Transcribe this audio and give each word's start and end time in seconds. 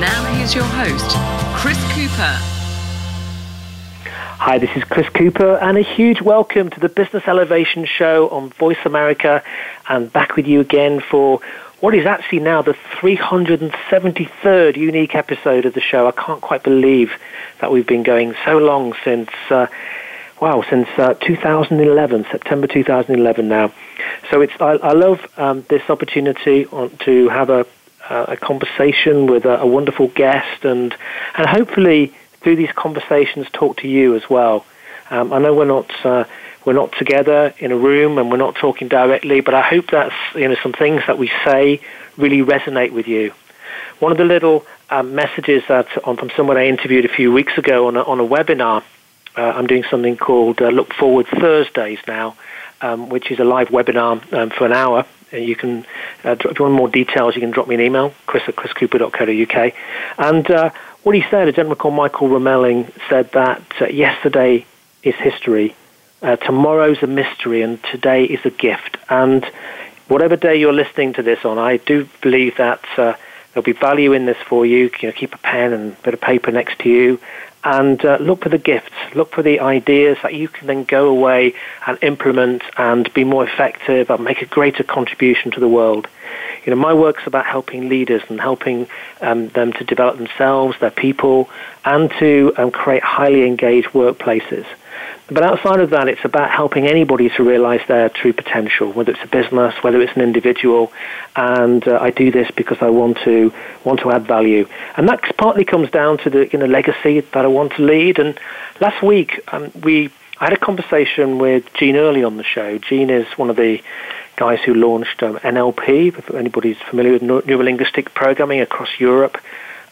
Now 0.00 0.34
here's 0.34 0.54
your 0.54 0.64
host, 0.64 1.16
Chris 1.56 1.78
Cooper. 1.94 2.36
Hi, 4.38 4.58
this 4.58 4.68
is 4.76 4.84
Chris 4.84 5.08
Cooper, 5.08 5.56
and 5.56 5.78
a 5.78 5.80
huge 5.80 6.20
welcome 6.20 6.68
to 6.68 6.78
the 6.78 6.90
Business 6.90 7.26
Elevation 7.26 7.86
Show 7.86 8.28
on 8.28 8.50
Voice 8.50 8.84
America, 8.84 9.42
and 9.88 10.12
back 10.12 10.36
with 10.36 10.46
you 10.46 10.60
again 10.60 11.00
for 11.00 11.40
what 11.80 11.94
is 11.94 12.04
actually 12.04 12.40
now 12.40 12.60
the 12.60 12.74
373rd 13.00 14.76
unique 14.76 15.14
episode 15.14 15.64
of 15.64 15.72
the 15.72 15.80
show. 15.80 16.06
I 16.06 16.12
can't 16.12 16.42
quite 16.42 16.62
believe 16.62 17.12
that 17.62 17.72
we've 17.72 17.86
been 17.86 18.02
going 18.02 18.34
so 18.44 18.58
long 18.58 18.94
since, 19.02 19.30
uh, 19.48 19.66
wow, 20.42 20.62
since 20.68 20.88
uh, 20.98 21.14
2011, 21.14 22.26
September 22.30 22.66
2011 22.66 23.48
now. 23.48 23.72
So 24.30 24.42
it's 24.42 24.52
I, 24.60 24.72
I 24.72 24.92
love 24.92 25.26
um, 25.38 25.64
this 25.70 25.88
opportunity 25.88 26.66
on, 26.66 26.90
to 26.98 27.30
have 27.30 27.48
a 27.48 27.66
uh, 28.08 28.26
a 28.28 28.36
conversation 28.36 29.26
with 29.26 29.44
a, 29.44 29.60
a, 29.60 29.66
wonderful 29.66 30.08
guest, 30.08 30.64
and 30.64 30.94
and 31.36 31.46
hopefully 31.46 32.14
through 32.40 32.56
these 32.56 32.72
conversations 32.72 33.46
talk 33.52 33.78
to 33.78 33.88
you 33.88 34.14
as 34.14 34.28
well. 34.30 34.64
Um, 35.10 35.32
I 35.32 35.38
know 35.38 35.54
we're 35.54 35.64
not 35.64 35.90
uh, 36.04 36.24
we're 36.64 36.72
not 36.72 36.92
together 36.92 37.54
in 37.58 37.72
a 37.72 37.76
room 37.76 38.18
and 38.18 38.30
we're 38.30 38.36
not 38.36 38.56
talking 38.56 38.88
directly, 38.88 39.40
but 39.40 39.54
I 39.54 39.62
hope 39.62 39.90
that's 39.90 40.14
you 40.34 40.48
know 40.48 40.56
some 40.62 40.72
things 40.72 41.02
that 41.06 41.18
we 41.18 41.30
say 41.44 41.80
really 42.16 42.42
resonate 42.42 42.92
with 42.92 43.08
you. 43.08 43.32
One 43.98 44.12
of 44.12 44.18
the 44.18 44.24
little 44.24 44.64
um, 44.90 45.14
messages 45.14 45.62
that 45.68 45.88
on, 46.04 46.16
from 46.16 46.30
someone 46.36 46.56
I 46.56 46.66
interviewed 46.66 47.04
a 47.04 47.14
few 47.14 47.32
weeks 47.32 47.56
ago 47.58 47.88
on 47.88 47.96
a, 47.96 48.02
on 48.02 48.20
a 48.20 48.24
webinar. 48.24 48.82
Uh, 49.36 49.42
I'm 49.42 49.66
doing 49.66 49.84
something 49.90 50.16
called 50.16 50.62
uh, 50.62 50.68
Look 50.68 50.94
Forward 50.94 51.26
Thursdays 51.26 51.98
now, 52.06 52.36
um, 52.80 53.10
which 53.10 53.30
is 53.30 53.38
a 53.38 53.44
live 53.44 53.68
webinar 53.68 54.32
um, 54.32 54.50
for 54.50 54.64
an 54.64 54.72
hour 54.72 55.04
you 55.32 55.56
can, 55.56 55.84
uh, 56.24 56.36
if 56.38 56.58
you 56.58 56.64
want 56.64 56.74
more 56.74 56.88
details, 56.88 57.34
you 57.34 57.40
can 57.40 57.50
drop 57.50 57.68
me 57.68 57.74
an 57.74 57.80
email, 57.80 58.12
chris 58.26 58.44
at 58.46 58.56
chriscooper.co.uk. 58.56 59.72
And 60.18 60.50
uh, 60.50 60.70
what 61.02 61.14
he 61.14 61.24
said, 61.30 61.48
a 61.48 61.52
gentleman 61.52 61.78
called 61.78 61.94
Michael 61.94 62.28
Romelling 62.28 62.90
said 63.08 63.32
that 63.32 63.62
uh, 63.80 63.86
yesterday 63.86 64.66
is 65.02 65.14
history, 65.16 65.74
uh, 66.22 66.36
tomorrow's 66.36 67.02
a 67.02 67.06
mystery, 67.06 67.62
and 67.62 67.82
today 67.84 68.24
is 68.24 68.44
a 68.44 68.50
gift. 68.50 68.96
And 69.08 69.44
whatever 70.08 70.36
day 70.36 70.56
you're 70.56 70.72
listening 70.72 71.12
to 71.14 71.22
this 71.22 71.44
on, 71.44 71.58
I 71.58 71.76
do 71.78 72.08
believe 72.22 72.56
that 72.56 72.84
uh, 72.96 73.14
there'll 73.52 73.64
be 73.64 73.72
value 73.72 74.12
in 74.12 74.26
this 74.26 74.38
for 74.48 74.64
you. 74.64 74.90
you 75.00 75.08
know, 75.08 75.12
keep 75.12 75.34
a 75.34 75.38
pen 75.38 75.72
and 75.72 75.92
a 75.92 76.02
bit 76.02 76.14
of 76.14 76.20
paper 76.20 76.50
next 76.50 76.78
to 76.80 76.88
you 76.88 77.20
and 77.64 78.04
uh, 78.04 78.18
look 78.20 78.42
for 78.42 78.48
the 78.48 78.58
gifts, 78.58 78.92
look 79.14 79.32
for 79.32 79.42
the 79.42 79.60
ideas 79.60 80.18
that 80.22 80.34
you 80.34 80.48
can 80.48 80.66
then 80.66 80.84
go 80.84 81.08
away 81.08 81.54
and 81.86 81.98
implement 82.02 82.62
and 82.76 83.12
be 83.12 83.24
more 83.24 83.44
effective 83.44 84.10
and 84.10 84.24
make 84.24 84.42
a 84.42 84.46
greater 84.46 84.84
contribution 84.84 85.50
to 85.50 85.60
the 85.60 85.68
world. 85.68 86.06
You 86.64 86.74
know, 86.74 86.80
my 86.80 86.94
work's 86.94 87.26
about 87.26 87.46
helping 87.46 87.88
leaders 87.88 88.22
and 88.28 88.40
helping 88.40 88.88
um, 89.20 89.48
them 89.48 89.72
to 89.74 89.84
develop 89.84 90.16
themselves, 90.16 90.78
their 90.80 90.90
people, 90.90 91.48
and 91.84 92.10
to 92.18 92.52
um, 92.56 92.70
create 92.70 93.02
highly 93.02 93.46
engaged 93.46 93.88
workplaces. 93.88 94.66
But 95.28 95.42
outside 95.42 95.80
of 95.80 95.90
that, 95.90 96.08
it's 96.08 96.24
about 96.24 96.50
helping 96.50 96.86
anybody 96.86 97.30
to 97.30 97.42
realize 97.42 97.80
their 97.88 98.08
true 98.08 98.32
potential, 98.32 98.92
whether 98.92 99.10
it's 99.10 99.22
a 99.24 99.26
business, 99.26 99.74
whether 99.82 100.00
it's 100.00 100.14
an 100.14 100.22
individual. 100.22 100.92
And 101.34 101.86
uh, 101.86 101.98
I 102.00 102.10
do 102.10 102.30
this 102.30 102.48
because 102.52 102.78
I 102.80 102.90
want 102.90 103.18
to 103.24 103.52
want 103.82 104.00
to 104.00 104.12
add 104.12 104.26
value, 104.26 104.68
and 104.96 105.08
that 105.08 105.36
partly 105.36 105.64
comes 105.64 105.90
down 105.90 106.18
to 106.18 106.30
the 106.30 106.48
you 106.52 106.58
know 106.60 106.66
legacy 106.66 107.20
that 107.20 107.44
I 107.44 107.48
want 107.48 107.72
to 107.72 107.82
lead. 107.82 108.20
And 108.20 108.38
last 108.80 109.02
week, 109.02 109.40
um, 109.48 109.72
we 109.82 110.10
I 110.38 110.44
had 110.44 110.52
a 110.52 110.58
conversation 110.58 111.38
with 111.38 111.72
Gene 111.74 111.96
Early 111.96 112.22
on 112.22 112.36
the 112.36 112.44
show. 112.44 112.78
Gene 112.78 113.10
is 113.10 113.26
one 113.36 113.50
of 113.50 113.56
the 113.56 113.82
guys 114.36 114.60
who 114.60 114.74
launched 114.74 115.24
um, 115.24 115.38
NLP. 115.38 116.16
If 116.16 116.30
anybody's 116.34 116.78
familiar 116.88 117.12
with 117.12 117.22
neurolinguistic 117.22 118.14
programming 118.14 118.60
across 118.60 119.00
Europe, 119.00 119.38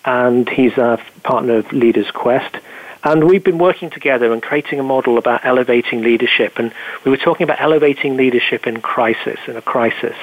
and 0.05 0.49
he's 0.49 0.79
a 0.79 1.01
partner 1.25 1.57
of 1.57 1.73
Leaders 1.73 2.11
Quest. 2.13 2.57
And 3.05 3.25
we've 3.25 3.45
been 3.45 3.59
working 3.59 3.91
together 3.91 4.33
and 4.33 4.43
creating 4.43 4.81
a 4.81 4.83
model 4.83 5.19
about 5.19 5.45
elevating 5.45 6.03
leadership. 6.03 6.59
And 6.59 6.73
we 7.05 7.11
were 7.11 7.19
talking 7.19 7.45
about 7.45 7.61
elevating 7.61 8.17
leadership 8.17 8.67
in 8.67 8.81
crisis, 8.81 9.39
in 9.47 9.57
a 9.57 9.63
crisis. 9.63 10.17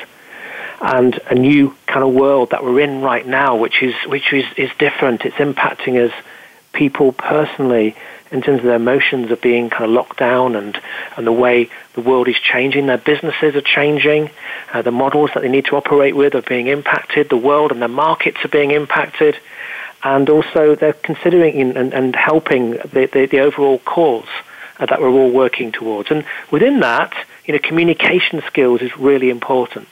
And 0.81 1.19
a 1.29 1.35
new 1.35 1.75
kind 1.85 2.03
of 2.03 2.11
world 2.11 2.49
that 2.49 2.63
we're 2.63 2.79
in 2.79 3.01
right 3.01 3.25
now, 3.25 3.55
which 3.55 3.83
is, 3.83 3.93
which 4.07 4.33
is, 4.33 4.45
is 4.57 4.71
different. 4.79 5.25
It's 5.25 5.35
impacting 5.35 6.03
us 6.03 6.13
people 6.73 7.11
personally 7.11 7.95
in 8.31 8.41
terms 8.41 8.59
of 8.59 8.65
their 8.65 8.77
emotions 8.77 9.29
are 9.29 9.35
being 9.35 9.69
kind 9.69 9.83
of 9.83 9.91
locked 9.91 10.17
down 10.17 10.55
and, 10.55 10.81
and 11.17 11.27
the 11.27 11.31
way 11.31 11.69
the 11.93 12.01
world 12.01 12.27
is 12.27 12.37
changing. 12.37 12.87
Their 12.87 12.97
businesses 12.97 13.55
are 13.55 13.61
changing. 13.61 14.31
Uh, 14.73 14.81
the 14.81 14.91
models 14.91 15.29
that 15.35 15.41
they 15.41 15.49
need 15.49 15.65
to 15.65 15.75
operate 15.75 16.15
with 16.15 16.33
are 16.33 16.41
being 16.41 16.67
impacted. 16.67 17.29
The 17.29 17.37
world 17.37 17.71
and 17.71 17.79
their 17.79 17.89
markets 17.89 18.37
are 18.43 18.49
being 18.49 18.71
impacted 18.71 19.37
and 20.03 20.29
also 20.29 20.75
they're 20.75 20.93
considering 20.93 21.75
and, 21.77 21.93
and 21.93 22.15
helping 22.15 22.71
the, 22.71 23.09
the, 23.11 23.27
the 23.29 23.39
overall 23.39 23.79
cause 23.79 24.27
uh, 24.79 24.85
that 24.85 25.01
we're 25.01 25.09
all 25.09 25.31
working 25.31 25.71
towards. 25.71 26.11
And 26.11 26.25
within 26.49 26.79
that, 26.79 27.13
you 27.45 27.53
know, 27.53 27.59
communication 27.59 28.41
skills 28.47 28.81
is 28.81 28.95
really 28.97 29.29
important 29.29 29.87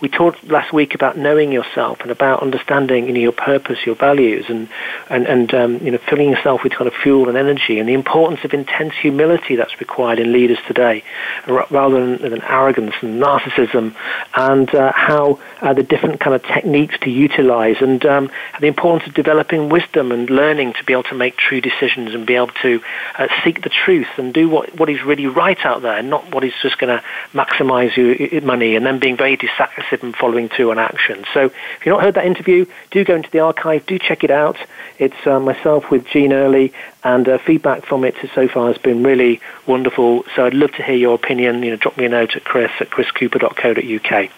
we 0.00 0.08
talked 0.08 0.42
last 0.44 0.72
week 0.72 0.94
about 0.94 1.18
knowing 1.18 1.52
yourself 1.52 2.00
and 2.00 2.10
about 2.10 2.42
understanding 2.42 3.06
you 3.06 3.12
know, 3.12 3.20
your 3.20 3.32
purpose, 3.32 3.78
your 3.84 3.94
values, 3.94 4.46
and 4.48 4.68
and 5.08 5.26
and 5.26 5.52
um, 5.54 5.78
you 5.78 5.90
know 5.90 5.98
filling 6.08 6.30
yourself 6.30 6.62
with 6.62 6.72
kind 6.72 6.88
of 6.88 6.94
fuel 6.94 7.28
and 7.28 7.36
energy, 7.36 7.78
and 7.78 7.88
the 7.88 7.94
importance 7.94 8.40
of 8.44 8.54
intense 8.54 8.94
humility 8.94 9.56
that's 9.56 9.78
required 9.78 10.18
in 10.18 10.32
leaders 10.32 10.58
today, 10.66 11.04
rather 11.46 12.16
than, 12.16 12.30
than 12.30 12.42
arrogance 12.42 12.94
and 13.02 13.22
narcissism, 13.22 13.94
and 14.34 14.74
uh, 14.74 14.92
how 14.94 15.38
uh, 15.60 15.74
the 15.74 15.82
different 15.82 16.20
kind 16.20 16.34
of 16.34 16.42
techniques 16.42 16.96
to 17.00 17.10
utilize, 17.10 17.76
and 17.80 18.04
um, 18.06 18.30
the 18.60 18.66
importance 18.66 19.06
of 19.06 19.14
developing 19.14 19.68
wisdom 19.68 20.12
and 20.12 20.30
learning 20.30 20.72
to 20.72 20.84
be 20.84 20.94
able 20.94 21.02
to 21.02 21.14
make 21.14 21.36
true 21.36 21.60
decisions 21.60 22.14
and 22.14 22.26
be 22.26 22.36
able 22.36 22.50
to 22.62 22.80
uh, 23.18 23.28
seek 23.44 23.62
the 23.62 23.70
truth 23.70 24.08
and 24.16 24.32
do 24.32 24.48
what 24.48 24.74
what 24.78 24.88
is 24.88 25.02
really 25.02 25.26
right 25.26 25.58
out 25.66 25.82
there, 25.82 26.02
not 26.02 26.34
what 26.34 26.42
is 26.42 26.54
just 26.62 26.78
going 26.78 26.96
to 26.96 27.04
maximize 27.34 27.94
your 27.96 28.40
money, 28.40 28.76
and 28.76 28.86
then 28.86 28.98
being 28.98 29.16
very 29.16 29.36
dissatisfied 29.36 29.89
following 29.98 30.48
through 30.48 30.70
on 30.70 30.78
action. 30.78 31.24
So 31.34 31.46
if 31.46 31.86
you've 31.86 31.94
not 31.94 32.02
heard 32.02 32.14
that 32.14 32.26
interview, 32.26 32.66
do 32.90 33.04
go 33.04 33.16
into 33.16 33.30
the 33.30 33.40
archive, 33.40 33.86
do 33.86 33.98
check 33.98 34.24
it 34.24 34.30
out. 34.30 34.56
It's 34.98 35.26
uh, 35.26 35.40
myself 35.40 35.90
with 35.90 36.06
Gene 36.06 36.32
Early, 36.32 36.72
and 37.04 37.28
uh, 37.28 37.38
feedback 37.38 37.84
from 37.84 38.04
it 38.04 38.14
so 38.34 38.48
far 38.48 38.68
has 38.68 38.78
been 38.78 39.02
really 39.02 39.40
wonderful. 39.66 40.24
So 40.34 40.46
I'd 40.46 40.54
love 40.54 40.72
to 40.72 40.82
hear 40.82 40.96
your 40.96 41.14
opinion. 41.14 41.62
You 41.62 41.70
know, 41.70 41.76
drop 41.76 41.96
me 41.96 42.04
a 42.04 42.08
note 42.08 42.36
at 42.36 42.44
chris 42.44 42.70
at 42.80 42.90
chriscooper.co.uk. 42.90 44.30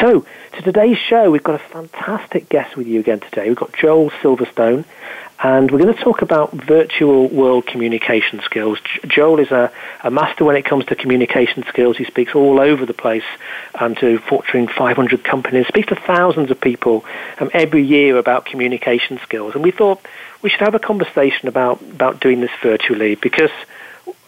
So, 0.00 0.26
to 0.52 0.62
today's 0.62 0.98
show, 0.98 1.30
we've 1.30 1.42
got 1.42 1.54
a 1.54 1.64
fantastic 1.68 2.48
guest 2.48 2.76
with 2.76 2.86
you 2.86 3.00
again 3.00 3.20
today. 3.20 3.48
We've 3.48 3.56
got 3.56 3.72
Joel 3.72 4.10
Silverstone, 4.10 4.84
and 5.42 5.70
we're 5.70 5.78
going 5.78 5.94
to 5.94 6.00
talk 6.00 6.22
about 6.22 6.52
virtual 6.52 7.28
world 7.28 7.66
communication 7.66 8.40
skills. 8.44 8.78
Joel 9.06 9.40
is 9.40 9.50
a, 9.50 9.72
a 10.02 10.10
master 10.10 10.44
when 10.44 10.56
it 10.56 10.64
comes 10.64 10.84
to 10.86 10.96
communication 10.96 11.64
skills. 11.68 11.96
He 11.96 12.04
speaks 12.04 12.34
all 12.34 12.60
over 12.60 12.86
the 12.86 12.94
place 12.94 13.24
um, 13.74 13.94
to 13.96 14.18
Fortune 14.18 14.68
500 14.68 15.24
companies, 15.24 15.66
speaks 15.66 15.88
to 15.88 15.96
thousands 15.96 16.50
of 16.50 16.60
people 16.60 17.04
um, 17.38 17.50
every 17.52 17.82
year 17.82 18.16
about 18.16 18.46
communication 18.46 19.18
skills. 19.22 19.54
And 19.54 19.64
we 19.64 19.70
thought 19.70 20.00
we 20.42 20.50
should 20.50 20.60
have 20.60 20.74
a 20.74 20.78
conversation 20.78 21.48
about, 21.48 21.80
about 21.82 22.20
doing 22.20 22.40
this 22.40 22.52
virtually 22.62 23.16
because 23.16 23.50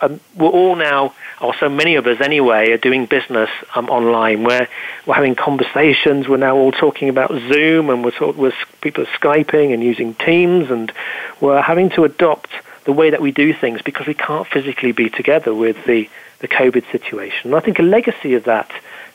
um, 0.00 0.20
we're 0.36 0.48
all 0.48 0.76
now, 0.76 1.14
or 1.40 1.54
so 1.58 1.68
many 1.68 1.94
of 1.96 2.06
us 2.06 2.20
anyway, 2.20 2.70
are 2.72 2.78
doing 2.78 3.06
business 3.06 3.50
um, 3.74 3.88
online. 3.88 4.44
We're, 4.44 4.68
we're 5.06 5.14
having 5.14 5.34
conversations. 5.34 6.28
We're 6.28 6.36
now 6.36 6.56
all 6.56 6.72
talking 6.72 7.08
about 7.08 7.30
Zoom, 7.30 7.90
and 7.90 8.04
we're, 8.04 8.10
talk, 8.10 8.36
we're 8.36 8.52
people 8.80 9.04
are 9.04 9.18
skyping 9.18 9.72
and 9.72 9.82
using 9.82 10.14
Teams, 10.14 10.70
and 10.70 10.92
we're 11.40 11.62
having 11.62 11.90
to 11.90 12.04
adopt 12.04 12.50
the 12.84 12.92
way 12.92 13.10
that 13.10 13.20
we 13.20 13.32
do 13.32 13.52
things 13.52 13.82
because 13.82 14.06
we 14.06 14.14
can't 14.14 14.46
physically 14.46 14.92
be 14.92 15.10
together 15.10 15.52
with 15.52 15.76
the, 15.86 16.08
the 16.38 16.48
COVID 16.48 16.90
situation. 16.92 17.50
And 17.50 17.54
I 17.54 17.60
think 17.60 17.78
a 17.78 17.82
legacy 17.82 18.34
of 18.34 18.44
that 18.44 18.70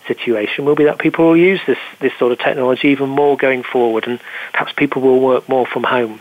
situation 0.07 0.65
will 0.65 0.75
be 0.75 0.85
that 0.85 0.97
people 0.97 1.25
will 1.25 1.37
use 1.37 1.61
this, 1.67 1.77
this 1.99 2.11
sort 2.17 2.31
of 2.31 2.39
technology 2.39 2.89
even 2.89 3.09
more 3.09 3.37
going 3.37 3.63
forward, 3.63 4.07
and 4.07 4.19
perhaps 4.51 4.73
people 4.73 5.01
will 5.01 5.19
work 5.19 5.47
more 5.47 5.65
from 5.65 5.83
home. 5.83 6.19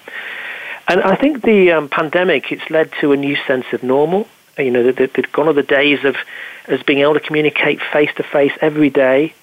And 0.87 1.01
I 1.03 1.15
think 1.17 1.43
the 1.43 1.73
um, 1.73 1.89
pandemic, 1.89 2.51
it's 2.53 2.69
led 2.71 2.93
to 3.01 3.13
a 3.13 3.17
new 3.17 3.37
sense 3.47 3.67
of 3.73 3.83
normal. 3.83 4.27
You 4.65 4.71
know, 4.71 4.93
they've 4.93 5.33
gone 5.33 5.49
are 5.49 5.53
the 5.53 5.63
days 5.63 6.05
of 6.05 6.17
as 6.67 6.83
being 6.83 7.01
able 7.01 7.15
to 7.15 7.21
communicate 7.21 7.81
face 7.93 8.11
to 8.17 8.23
face 8.23 8.53
every 8.61 8.91
day 8.91 9.35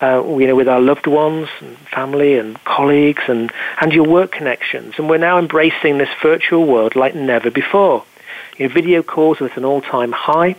uh, 0.00 0.22
you 0.38 0.46
know, 0.46 0.54
with 0.54 0.68
our 0.68 0.80
loved 0.80 1.06
ones 1.06 1.48
and 1.60 1.76
family 1.78 2.38
and 2.38 2.62
colleagues 2.64 3.22
and, 3.28 3.50
and 3.80 3.92
your 3.92 4.04
work 4.04 4.32
connections. 4.32 4.94
And 4.98 5.08
we're 5.08 5.18
now 5.18 5.38
embracing 5.38 5.98
this 5.98 6.08
virtual 6.22 6.66
world 6.66 6.94
like 6.94 7.14
never 7.14 7.50
before. 7.50 8.04
You 8.56 8.68
know, 8.68 8.74
video 8.74 9.02
calls 9.02 9.40
are 9.40 9.46
at 9.46 9.56
an 9.56 9.64
all-time 9.64 10.12
high. 10.12 10.56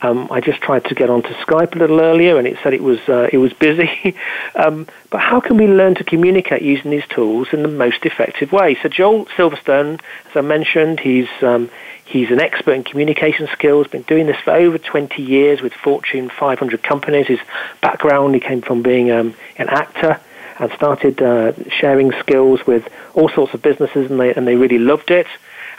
Um, 0.00 0.28
I 0.32 0.40
just 0.40 0.60
tried 0.60 0.86
to 0.86 0.94
get 0.94 1.10
onto 1.10 1.28
Skype 1.28 1.76
a 1.76 1.78
little 1.78 2.00
earlier, 2.00 2.36
and 2.36 2.46
it 2.46 2.58
said 2.60 2.74
it 2.74 2.82
was 2.82 2.98
uh, 3.08 3.28
it 3.32 3.38
was 3.38 3.52
busy. 3.52 4.16
um, 4.56 4.88
but 5.10 5.20
how 5.20 5.38
can 5.38 5.58
we 5.58 5.68
learn 5.68 5.94
to 5.94 6.04
communicate 6.04 6.62
using 6.62 6.90
these 6.90 7.06
tools 7.08 7.48
in 7.52 7.62
the 7.62 7.68
most 7.68 8.04
effective 8.04 8.50
way? 8.50 8.76
So 8.82 8.88
Joel 8.88 9.26
Silverstone, 9.26 10.00
as 10.30 10.36
I 10.36 10.40
mentioned, 10.40 10.98
he's 10.98 11.28
um, 11.40 11.70
He's 12.12 12.30
an 12.30 12.42
expert 12.42 12.72
in 12.72 12.84
communication 12.84 13.48
skills, 13.54 13.86
been 13.86 14.02
doing 14.02 14.26
this 14.26 14.36
for 14.44 14.50
over 14.50 14.76
20 14.76 15.22
years 15.22 15.62
with 15.62 15.72
Fortune 15.72 16.28
500 16.28 16.82
companies. 16.82 17.26
His 17.26 17.38
background, 17.80 18.34
he 18.34 18.40
came 18.40 18.60
from 18.60 18.82
being 18.82 19.10
um, 19.10 19.34
an 19.56 19.70
actor 19.70 20.20
and 20.58 20.70
started 20.72 21.22
uh, 21.22 21.54
sharing 21.70 22.12
skills 22.20 22.66
with 22.66 22.86
all 23.14 23.30
sorts 23.30 23.54
of 23.54 23.62
businesses, 23.62 24.10
and 24.10 24.20
they, 24.20 24.34
and 24.34 24.46
they 24.46 24.56
really 24.56 24.76
loved 24.76 25.10
it. 25.10 25.26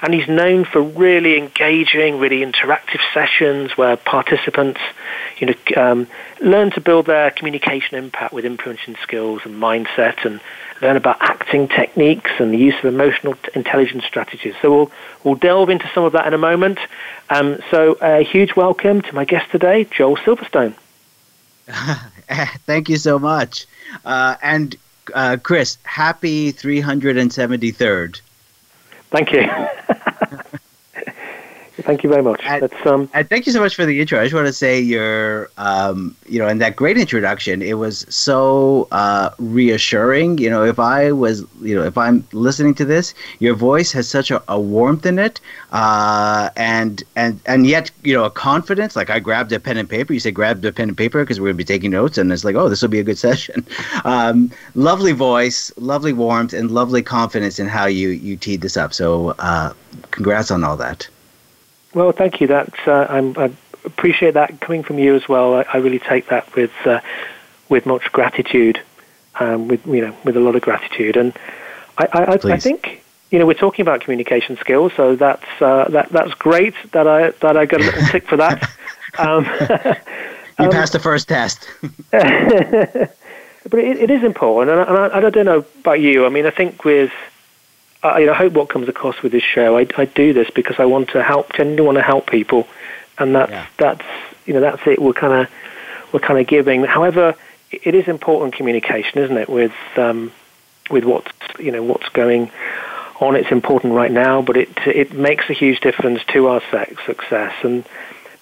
And 0.01 0.11
he's 0.11 0.27
known 0.27 0.65
for 0.65 0.81
really 0.81 1.37
engaging, 1.37 2.17
really 2.17 2.39
interactive 2.39 2.99
sessions 3.13 3.77
where 3.77 3.95
participants, 3.95 4.81
you 5.37 5.45
know, 5.45 5.53
um, 5.77 6.07
learn 6.41 6.71
to 6.71 6.81
build 6.81 7.05
their 7.05 7.29
communication 7.29 7.95
impact 7.95 8.33
with 8.33 8.43
influencing 8.43 8.95
skills 9.03 9.43
and 9.45 9.61
mindset 9.61 10.25
and 10.25 10.41
learn 10.81 10.97
about 10.97 11.17
acting 11.21 11.67
techniques 11.67 12.31
and 12.39 12.53
the 12.53 12.57
use 12.57 12.75
of 12.79 12.85
emotional 12.85 13.35
intelligence 13.53 14.05
strategies. 14.05 14.55
So 14.61 14.71
we'll, 14.75 14.91
we'll 15.23 15.35
delve 15.35 15.69
into 15.69 15.89
some 15.93 16.03
of 16.03 16.13
that 16.13 16.27
in 16.27 16.33
a 16.33 16.37
moment. 16.37 16.79
Um, 17.29 17.59
so 17.71 17.97
a 18.01 18.23
huge 18.23 18.55
welcome 18.55 19.01
to 19.01 19.15
my 19.15 19.25
guest 19.25 19.51
today, 19.51 19.85
Joel 19.85 20.17
Silverstone. 20.17 20.73
Thank 22.65 22.89
you 22.89 22.97
so 22.97 23.19
much. 23.19 23.65
Uh, 24.03 24.35
and 24.41 24.75
uh, 25.13 25.37
Chris, 25.41 25.77
happy 25.83 26.51
373rd. 26.51 28.21
Thank 29.11 29.31
you. 29.31 29.47
Thank 31.85 32.03
you 32.03 32.09
very 32.09 32.23
much. 32.23 32.41
And, 32.45 32.73
um, 32.85 33.09
and 33.13 33.29
thank 33.29 33.45
you 33.45 33.51
so 33.51 33.59
much 33.59 33.75
for 33.75 33.85
the 33.85 33.99
intro. 33.99 34.19
I 34.19 34.23
just 34.23 34.33
want 34.33 34.47
to 34.47 34.53
say 34.53 34.79
your, 34.79 35.51
um, 35.57 36.15
you 36.27 36.39
know, 36.39 36.47
in 36.47 36.59
that 36.59 36.77
great 36.77 36.97
introduction, 36.97 37.61
it 37.61 37.73
was 37.73 38.05
so 38.09 38.87
uh, 38.91 39.31
reassuring. 39.37 40.37
You 40.37 40.49
know, 40.49 40.63
if 40.63 40.79
I 40.79 41.11
was, 41.11 41.43
you 41.61 41.75
know, 41.75 41.83
if 41.83 41.97
I'm 41.97 42.25
listening 42.31 42.73
to 42.75 42.85
this, 42.85 43.13
your 43.39 43.53
voice 43.53 43.91
has 43.91 44.07
such 44.07 44.31
a, 44.31 44.41
a 44.47 44.59
warmth 44.59 45.05
in 45.05 45.19
it, 45.19 45.41
uh, 45.73 46.49
and 46.55 47.03
and 47.17 47.39
and 47.45 47.67
yet, 47.67 47.91
you 48.03 48.13
know, 48.13 48.23
a 48.23 48.31
confidence. 48.31 48.95
Like 48.95 49.09
I 49.09 49.19
grabbed 49.19 49.51
a 49.51 49.59
pen 49.59 49.75
and 49.75 49.89
paper. 49.89 50.13
You 50.13 50.21
said 50.21 50.33
grab 50.33 50.63
a 50.63 50.71
pen 50.71 50.87
and 50.87 50.97
paper 50.97 51.21
because 51.21 51.41
we're 51.41 51.47
gonna 51.47 51.57
be 51.57 51.65
taking 51.65 51.91
notes, 51.91 52.17
and 52.17 52.31
it's 52.31 52.45
like, 52.45 52.55
oh, 52.55 52.69
this 52.69 52.81
will 52.81 52.89
be 52.89 52.99
a 52.99 53.03
good 53.03 53.17
session. 53.27 53.65
Um, 54.05 54.51
lovely 54.75 55.11
voice, 55.11 55.71
lovely 55.75 56.13
warmth, 56.13 56.53
and 56.53 56.71
lovely 56.71 57.03
confidence 57.03 57.59
in 57.59 57.67
how 57.67 57.87
you 57.87 58.09
you 58.09 58.37
teed 58.37 58.61
this 58.61 58.77
up. 58.77 58.93
So, 58.93 59.35
uh, 59.39 59.73
congrats 60.11 60.49
on 60.49 60.63
all 60.63 60.77
that. 60.77 61.09
Well, 61.93 62.11
thank 62.11 62.41
you. 62.41 62.47
That's 62.47 62.87
uh, 62.87 63.07
i 63.09 63.51
appreciate 63.85 64.33
that 64.35 64.59
coming 64.61 64.83
from 64.83 64.97
you 64.97 65.15
as 65.15 65.27
well. 65.27 65.55
I, 65.55 65.65
I 65.73 65.77
really 65.77 65.99
take 65.99 66.27
that 66.27 66.53
with 66.55 66.71
uh, 66.85 67.01
with 67.69 67.85
much 67.85 68.11
gratitude, 68.11 68.81
um, 69.39 69.67
with 69.67 69.85
you 69.85 70.01
know, 70.01 70.15
with 70.23 70.37
a 70.37 70.39
lot 70.39 70.55
of 70.55 70.61
gratitude. 70.61 71.17
And 71.17 71.33
I, 71.97 72.07
I, 72.13 72.53
I, 72.53 72.57
think 72.57 73.03
you 73.29 73.39
know 73.39 73.45
we're 73.45 73.53
talking 73.53 73.83
about 73.83 74.01
communication 74.01 74.57
skills, 74.57 74.93
so 74.95 75.15
that's 75.15 75.45
uh, 75.61 75.89
that 75.89 76.09
that's 76.09 76.33
great 76.35 76.75
that 76.91 77.07
I 77.07 77.31
that 77.31 77.57
I 77.57 77.65
got 77.65 77.81
a 77.81 77.83
little 77.83 78.07
tick 78.07 78.27
for 78.27 78.37
that. 78.37 78.69
Um, 79.15 79.45
you 80.59 80.65
um, 80.65 80.71
passed 80.71 80.93
the 80.93 80.99
first 80.99 81.27
test. 81.27 81.69
but 82.09 82.19
it, 83.79 83.99
it 83.99 84.09
is 84.09 84.23
important, 84.23 84.75
and 84.75 84.97
I, 84.97 85.05
and 85.15 85.27
I 85.27 85.29
don't 85.29 85.45
know 85.45 85.63
about 85.81 85.99
you. 85.99 86.25
I 86.25 86.29
mean, 86.29 86.47
I 86.47 86.49
think 86.49 86.83
with 86.83 87.11
I, 88.03 88.19
you 88.19 88.25
know, 88.25 88.33
I 88.33 88.35
hope 88.35 88.53
what 88.53 88.69
comes 88.69 88.89
across 88.89 89.21
with 89.23 89.31
this 89.31 89.43
show, 89.43 89.77
I, 89.77 89.87
I 89.97 90.05
do 90.05 90.33
this 90.33 90.49
because 90.49 90.79
I 90.79 90.85
want 90.85 91.09
to 91.11 91.23
help, 91.23 91.53
genuinely 91.53 91.85
want 91.85 91.97
to 91.97 92.01
help 92.03 92.27
people, 92.27 92.67
and 93.17 93.35
that's 93.35 93.51
yeah. 93.51 93.65
that's 93.77 94.05
you 94.45 94.53
know 94.53 94.61
that's 94.61 94.85
it. 94.85 95.01
We're 95.01 95.13
kind 95.13 95.33
of 95.33 95.53
we're 96.11 96.19
kind 96.19 96.39
of 96.39 96.47
giving. 96.47 96.83
However, 96.83 97.35
it 97.71 97.95
is 97.95 98.07
important 98.07 98.55
communication, 98.55 99.19
isn't 99.19 99.37
it? 99.37 99.49
With 99.49 99.73
um, 99.95 100.31
with 100.89 101.05
what's 101.05 101.31
you 101.59 101.71
know 101.71 101.83
what's 101.83 102.09
going 102.09 102.51
on. 103.19 103.35
It's 103.35 103.51
important 103.51 103.93
right 103.93 104.11
now, 104.11 104.41
but 104.41 104.57
it 104.57 104.69
it 104.85 105.13
makes 105.13 105.49
a 105.49 105.53
huge 105.53 105.79
difference 105.79 106.23
to 106.33 106.47
our 106.47 106.61
sex 106.71 107.03
success. 107.05 107.53
And 107.63 107.85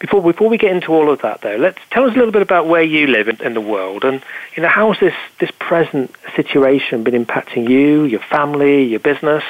before 0.01 0.21
before 0.23 0.49
we 0.49 0.57
get 0.57 0.75
into 0.75 0.91
all 0.91 1.11
of 1.11 1.21
that, 1.21 1.41
though, 1.41 1.55
let's 1.57 1.77
tell 1.91 2.05
us 2.05 2.13
a 2.13 2.17
little 2.17 2.31
bit 2.31 2.41
about 2.41 2.65
where 2.65 2.81
you 2.81 3.05
live 3.05 3.27
in, 3.27 3.39
in 3.43 3.53
the 3.53 3.61
world, 3.61 4.03
and 4.03 4.21
you 4.55 4.63
know 4.63 4.67
how 4.67 4.91
has 4.91 4.99
this 4.99 5.13
this 5.39 5.51
present 5.59 6.13
situation 6.35 7.03
been 7.03 7.13
impacting 7.13 7.69
you, 7.69 8.03
your 8.05 8.19
family, 8.19 8.83
your 8.83 8.99
business? 8.99 9.43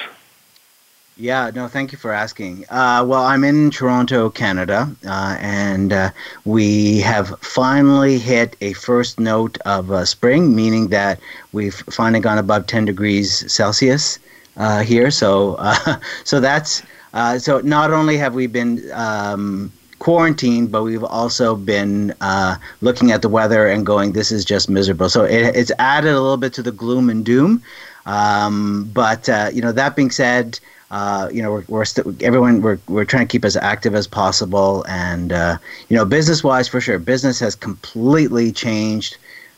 Yeah, 1.16 1.52
no, 1.54 1.68
thank 1.68 1.92
you 1.94 1.98
for 1.98 2.12
asking. 2.12 2.66
Uh, 2.70 3.06
well, 3.08 3.24
I'm 3.24 3.44
in 3.44 3.72
Toronto, 3.72 4.30
Canada, 4.30 4.94
uh, 5.06 5.38
and 5.40 5.94
uh, 5.94 6.10
we 6.46 7.00
have 7.00 7.40
finally 7.40 8.18
hit 8.18 8.58
a 8.60 8.74
first 8.74 9.20
note 9.20 9.58
of 9.66 9.92
uh, 9.92 10.04
spring, 10.04 10.54
meaning 10.54 10.88
that 10.88 11.20
we've 11.54 11.76
finally 11.76 12.20
gone 12.20 12.38
above 12.38 12.68
10 12.68 12.86
degrees 12.86 13.50
Celsius 13.52 14.20
uh, 14.58 14.82
here. 14.82 15.12
So, 15.12 15.56
uh, 15.60 16.00
so 16.26 16.42
that's 16.42 16.84
so. 17.38 17.60
Not 17.60 17.92
only 17.92 18.18
have 18.18 18.34
we 18.34 18.48
been 18.48 18.92
um, 18.92 19.72
quarantined, 20.02 20.72
but 20.72 20.82
we've 20.82 21.04
also 21.04 21.56
been 21.56 22.12
uh, 22.22 22.56
looking 22.82 23.12
at 23.12 23.22
the 23.22 23.30
weather 23.30 23.68
and 23.68 23.86
going, 23.86 24.14
this 24.14 24.32
is 24.32 24.44
just 24.44 24.68
miserable. 24.68 25.10
So 25.10 25.26
it, 25.26 25.56
it's 25.56 25.72
added 25.78 26.10
a 26.10 26.20
little 26.20 26.38
bit 26.38 26.54
to 26.54 26.64
the 26.64 26.72
gloom 26.72 27.08
and 27.08 27.24
doom. 27.24 27.62
Um, 28.08 28.90
but 28.96 29.30
uh, 29.30 29.52
you 29.54 29.62
know, 29.62 29.72
that 29.72 29.96
being 29.96 30.10
said, 30.10 30.60
uh, 30.90 31.30
you 31.32 31.44
know, 31.44 31.52
we're, 31.52 31.66
we're 31.68 31.86
st- 31.86 32.20
everyone 32.24 32.64
we're 32.64 32.80
we're 32.88 33.06
trying 33.06 33.28
to 33.28 33.32
keep 33.32 33.46
as 33.46 33.56
active 33.56 33.94
as 33.94 34.08
possible, 34.08 34.84
and 34.90 35.32
uh, 35.32 35.58
you 35.88 35.96
know, 35.96 36.04
business 36.04 36.44
wise, 36.44 36.68
for 36.68 36.82
sure, 36.82 36.98
business 36.98 37.40
has 37.40 37.54
completely 37.54 38.52
changed. 38.52 39.18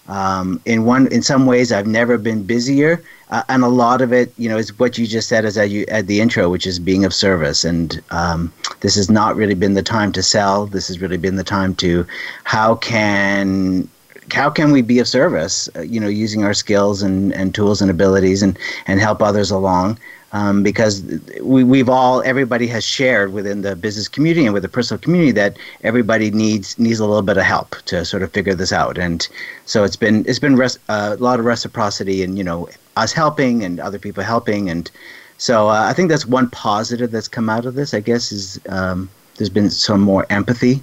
Um, 0.10 0.60
in 0.66 0.84
one, 0.84 1.08
in 1.08 1.22
some 1.22 1.46
ways, 1.46 1.72
I've 1.72 1.88
never 1.88 2.18
been 2.18 2.44
busier, 2.44 3.02
uh, 3.34 3.42
and 3.50 3.64
a 3.64 3.68
lot 3.68 4.00
of 4.00 4.14
it, 4.14 4.32
you 4.38 4.48
know, 4.48 4.58
is 4.58 4.78
what 4.78 4.96
you 4.96 5.08
just 5.08 5.28
said 5.28 5.44
as 5.44 5.58
at, 5.58 5.72
you, 5.72 5.86
at 5.88 6.06
the 6.06 6.22
intro, 6.22 6.50
which 6.50 6.68
is 6.68 6.78
being 6.78 7.04
of 7.04 7.12
service. 7.12 7.66
And 7.66 8.00
um, 8.12 8.54
this 8.82 8.96
has 8.96 9.10
not 9.10 9.36
really 9.36 9.56
been 9.56 9.74
the 9.74 9.82
time 9.82 10.12
to 10.12 10.22
sell. 10.22 10.68
This 10.68 10.88
has 10.88 11.02
really 11.02 11.18
been 11.18 11.36
the 11.36 11.44
time 11.44 11.74
to 11.76 12.06
how 12.44 12.76
can 12.76 13.90
how 14.32 14.50
can 14.50 14.72
we 14.72 14.82
be 14.82 15.00
of 15.00 15.08
service? 15.08 15.68
Uh, 15.76 15.82
you 15.82 16.00
know, 16.00 16.08
using 16.08 16.44
our 16.44 16.54
skills 16.54 17.02
and, 17.02 17.34
and 17.34 17.56
tools 17.56 17.82
and 17.82 17.90
abilities 17.90 18.44
and 18.44 18.58
and 18.86 19.00
help 19.00 19.20
others 19.22 19.50
along 19.50 19.98
um, 20.34 20.64
because 20.64 21.04
we, 21.42 21.64
we've 21.64 21.88
all 21.88 22.22
everybody 22.24 22.68
has 22.68 22.84
shared 22.84 23.32
within 23.34 23.62
the 23.62 23.76
business 23.76 24.08
community 24.08 24.46
and 24.46 24.54
with 24.54 24.64
the 24.64 24.70
personal 24.70 25.00
community 25.00 25.32
that 25.32 25.58
everybody 25.84 26.32
needs 26.32 26.78
needs 26.78 27.00
a 27.00 27.06
little 27.06 27.22
bit 27.22 27.38
of 27.38 27.44
help 27.44 27.76
to 27.86 28.04
sort 28.04 28.24
of 28.24 28.32
figure 28.32 28.56
this 28.56 28.74
out. 28.74 28.98
And 28.98 29.28
so 29.66 29.84
it's 29.84 29.96
been 29.96 30.26
it's 30.28 30.40
been 30.40 30.56
res- 30.56 30.80
uh, 30.90 31.16
a 31.18 31.24
lot 31.24 31.40
of 31.40 31.46
reciprocity 31.46 32.24
and 32.24 32.38
you 32.38 32.44
know 32.44 32.68
us 32.98 33.14
helping 33.14 33.64
and 33.64 33.80
other 33.80 34.00
people 34.00 34.24
helping. 34.24 34.70
And 34.70 34.90
so 35.38 35.70
uh, 35.70 35.86
I 35.88 35.94
think 35.94 36.10
that's 36.10 36.26
one 36.26 36.50
positive 36.50 37.12
that's 37.12 37.28
come 37.28 37.50
out 37.50 37.66
of 37.66 37.76
this 37.76 37.94
I 37.94 38.00
guess 38.00 38.32
is 38.32 38.60
um, 38.70 39.10
there's 39.38 39.50
been 39.50 39.70
some 39.70 40.02
more 40.02 40.26
empathy 40.32 40.82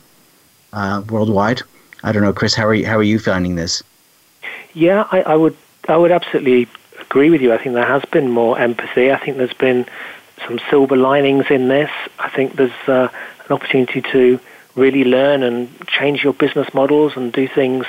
uh, 0.73 1.03
worldwide. 1.11 1.63
I 2.05 2.13
don't 2.13 2.23
know 2.23 2.33
Chris 2.33 2.55
how 2.55 2.67
are 2.67 2.75
you, 2.75 2.87
how 2.87 2.97
are 2.97 3.03
you 3.03 3.19
finding 3.19 3.57
this? 3.57 3.83
Yeah 4.75 5.09
I, 5.11 5.23
I 5.23 5.35
would 5.35 5.57
I 5.89 5.97
would 5.97 6.13
absolutely 6.13 6.69
agree 7.11 7.31
with 7.31 7.43
you. 7.43 7.53
I 7.53 7.59
think 7.59 7.75
there 7.75 7.85
has 7.85 8.05
been 8.05 8.31
more 8.31 8.57
empathy. 8.59 9.11
I 9.11 9.19
think 9.19 9.37
there's 9.37 9.53
been 9.53 9.85
some 10.47 10.61
silver 10.71 10.97
linings 10.97 11.47
in 11.51 11.67
this. 11.67 11.91
I 12.19 12.31
think 12.31 12.55
there's 12.55 12.89
uh, 12.89 13.09
an 13.47 13.53
opportunity 13.53 14.01
to 14.13 14.39
really 14.77 15.05
learn 15.05 15.43
and 15.43 15.69
change 15.89 16.23
your 16.23 16.33
business 16.33 16.73
models 16.73 17.17
and 17.17 17.33
do 17.33 17.49
things 17.49 17.85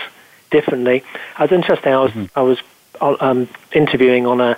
differently. 0.50 1.04
I 1.38 1.44
was 1.44 1.52
interesting. 1.52 1.94
I 1.94 2.00
was 2.00 2.12
mm-hmm. 2.12 2.40
I 2.40 2.42
was 2.42 2.60
um, 3.00 3.48
interviewing 3.74 4.26
on 4.26 4.42
a 4.42 4.58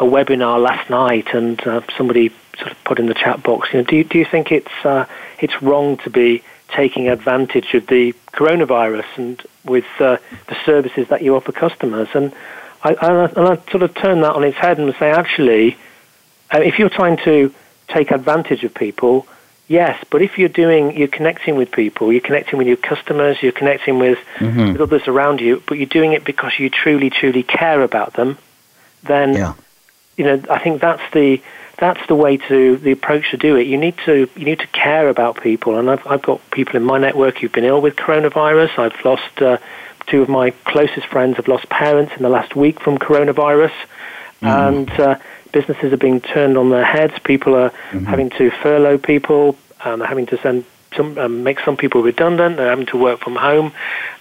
a 0.00 0.04
webinar 0.04 0.60
last 0.60 0.90
night, 0.90 1.28
and 1.34 1.64
uh, 1.66 1.80
somebody 1.96 2.30
sort 2.58 2.70
of 2.72 2.84
put 2.84 2.98
in 2.98 3.06
the 3.06 3.14
chat 3.14 3.42
box, 3.42 3.72
you 3.72 3.78
know, 3.78 3.84
do 3.84 3.96
you, 3.96 4.04
do 4.04 4.18
you 4.18 4.24
think 4.24 4.52
it's 4.52 4.84
uh, 4.84 5.06
it's 5.38 5.62
wrong 5.62 5.96
to 5.98 6.10
be 6.10 6.42
taking 6.68 7.08
advantage 7.08 7.74
of 7.74 7.86
the 7.86 8.12
coronavirus 8.32 9.06
and 9.16 9.42
with 9.64 9.86
uh, 10.00 10.16
the 10.48 10.56
services 10.64 11.08
that 11.08 11.22
you 11.22 11.34
offer 11.36 11.52
customers? 11.52 12.08
And 12.14 12.32
I, 12.84 13.26
and 13.26 13.48
I 13.48 13.56
sort 13.70 13.82
of 13.82 13.94
turn 13.94 14.20
that 14.20 14.32
on 14.32 14.44
its 14.44 14.58
head 14.58 14.78
and 14.78 14.94
say, 14.98 15.10
actually, 15.10 15.76
uh, 16.52 16.60
if 16.60 16.78
you're 16.78 16.90
trying 16.90 17.16
to 17.24 17.52
take 17.88 18.10
advantage 18.10 18.62
of 18.62 18.74
people, 18.74 19.26
yes, 19.68 20.02
but 20.10 20.20
if 20.20 20.38
you're 20.38 20.50
doing, 20.50 20.96
you're 20.96 21.08
connecting 21.08 21.56
with 21.56 21.72
people, 21.72 22.12
you're 22.12 22.20
connecting 22.20 22.58
with 22.58 22.66
your 22.66 22.76
customers, 22.76 23.42
you're 23.42 23.52
connecting 23.52 23.98
with, 23.98 24.18
mm-hmm. 24.36 24.72
with 24.72 24.80
others 24.82 25.08
around 25.08 25.40
you, 25.40 25.62
but 25.66 25.78
you're 25.78 25.86
doing 25.86 26.12
it 26.12 26.24
because 26.24 26.52
you 26.58 26.68
truly, 26.68 27.08
truly 27.08 27.42
care 27.42 27.82
about 27.82 28.12
them, 28.12 28.36
then, 29.02 29.32
yeah. 29.32 29.54
you 30.18 30.24
know, 30.24 30.42
I 30.50 30.58
think 30.58 30.80
that's 30.80 31.02
the 31.12 31.40
that's 31.76 32.06
the 32.06 32.14
way 32.14 32.36
to 32.36 32.76
the 32.76 32.92
approach 32.92 33.32
to 33.32 33.36
do 33.36 33.56
it. 33.56 33.66
You 33.66 33.76
need 33.76 33.96
to 34.04 34.28
you 34.36 34.44
need 34.44 34.60
to 34.60 34.66
care 34.68 35.08
about 35.08 35.42
people, 35.42 35.76
and 35.76 35.90
I've 35.90 36.06
I've 36.06 36.22
got 36.22 36.40
people 36.52 36.76
in 36.76 36.84
my 36.84 36.98
network 36.98 37.38
who've 37.38 37.50
been 37.50 37.64
ill 37.64 37.80
with 37.80 37.96
coronavirus. 37.96 38.78
I've 38.78 39.04
lost. 39.04 39.42
Uh, 39.42 39.58
two 40.06 40.22
of 40.22 40.28
my 40.28 40.50
closest 40.50 41.06
friends 41.06 41.36
have 41.36 41.48
lost 41.48 41.68
parents 41.68 42.12
in 42.16 42.22
the 42.22 42.28
last 42.28 42.54
week 42.56 42.80
from 42.80 42.98
coronavirus, 42.98 43.72
mm-hmm. 44.40 44.46
and 44.46 44.90
uh, 44.90 45.18
businesses 45.52 45.92
are 45.92 45.96
being 45.96 46.20
turned 46.20 46.56
on 46.58 46.70
their 46.70 46.84
heads. 46.84 47.14
People 47.24 47.54
are 47.54 47.70
mm-hmm. 47.70 48.04
having 48.04 48.30
to 48.30 48.50
furlough 48.50 48.98
people, 48.98 49.56
um, 49.84 50.00
having 50.00 50.26
to 50.26 50.38
send 50.38 50.64
some, 50.96 51.18
um, 51.18 51.42
make 51.42 51.60
some 51.60 51.76
people 51.76 52.02
redundant. 52.02 52.56
They're 52.56 52.70
having 52.70 52.86
to 52.86 52.98
work 52.98 53.20
from 53.20 53.36
home, 53.36 53.72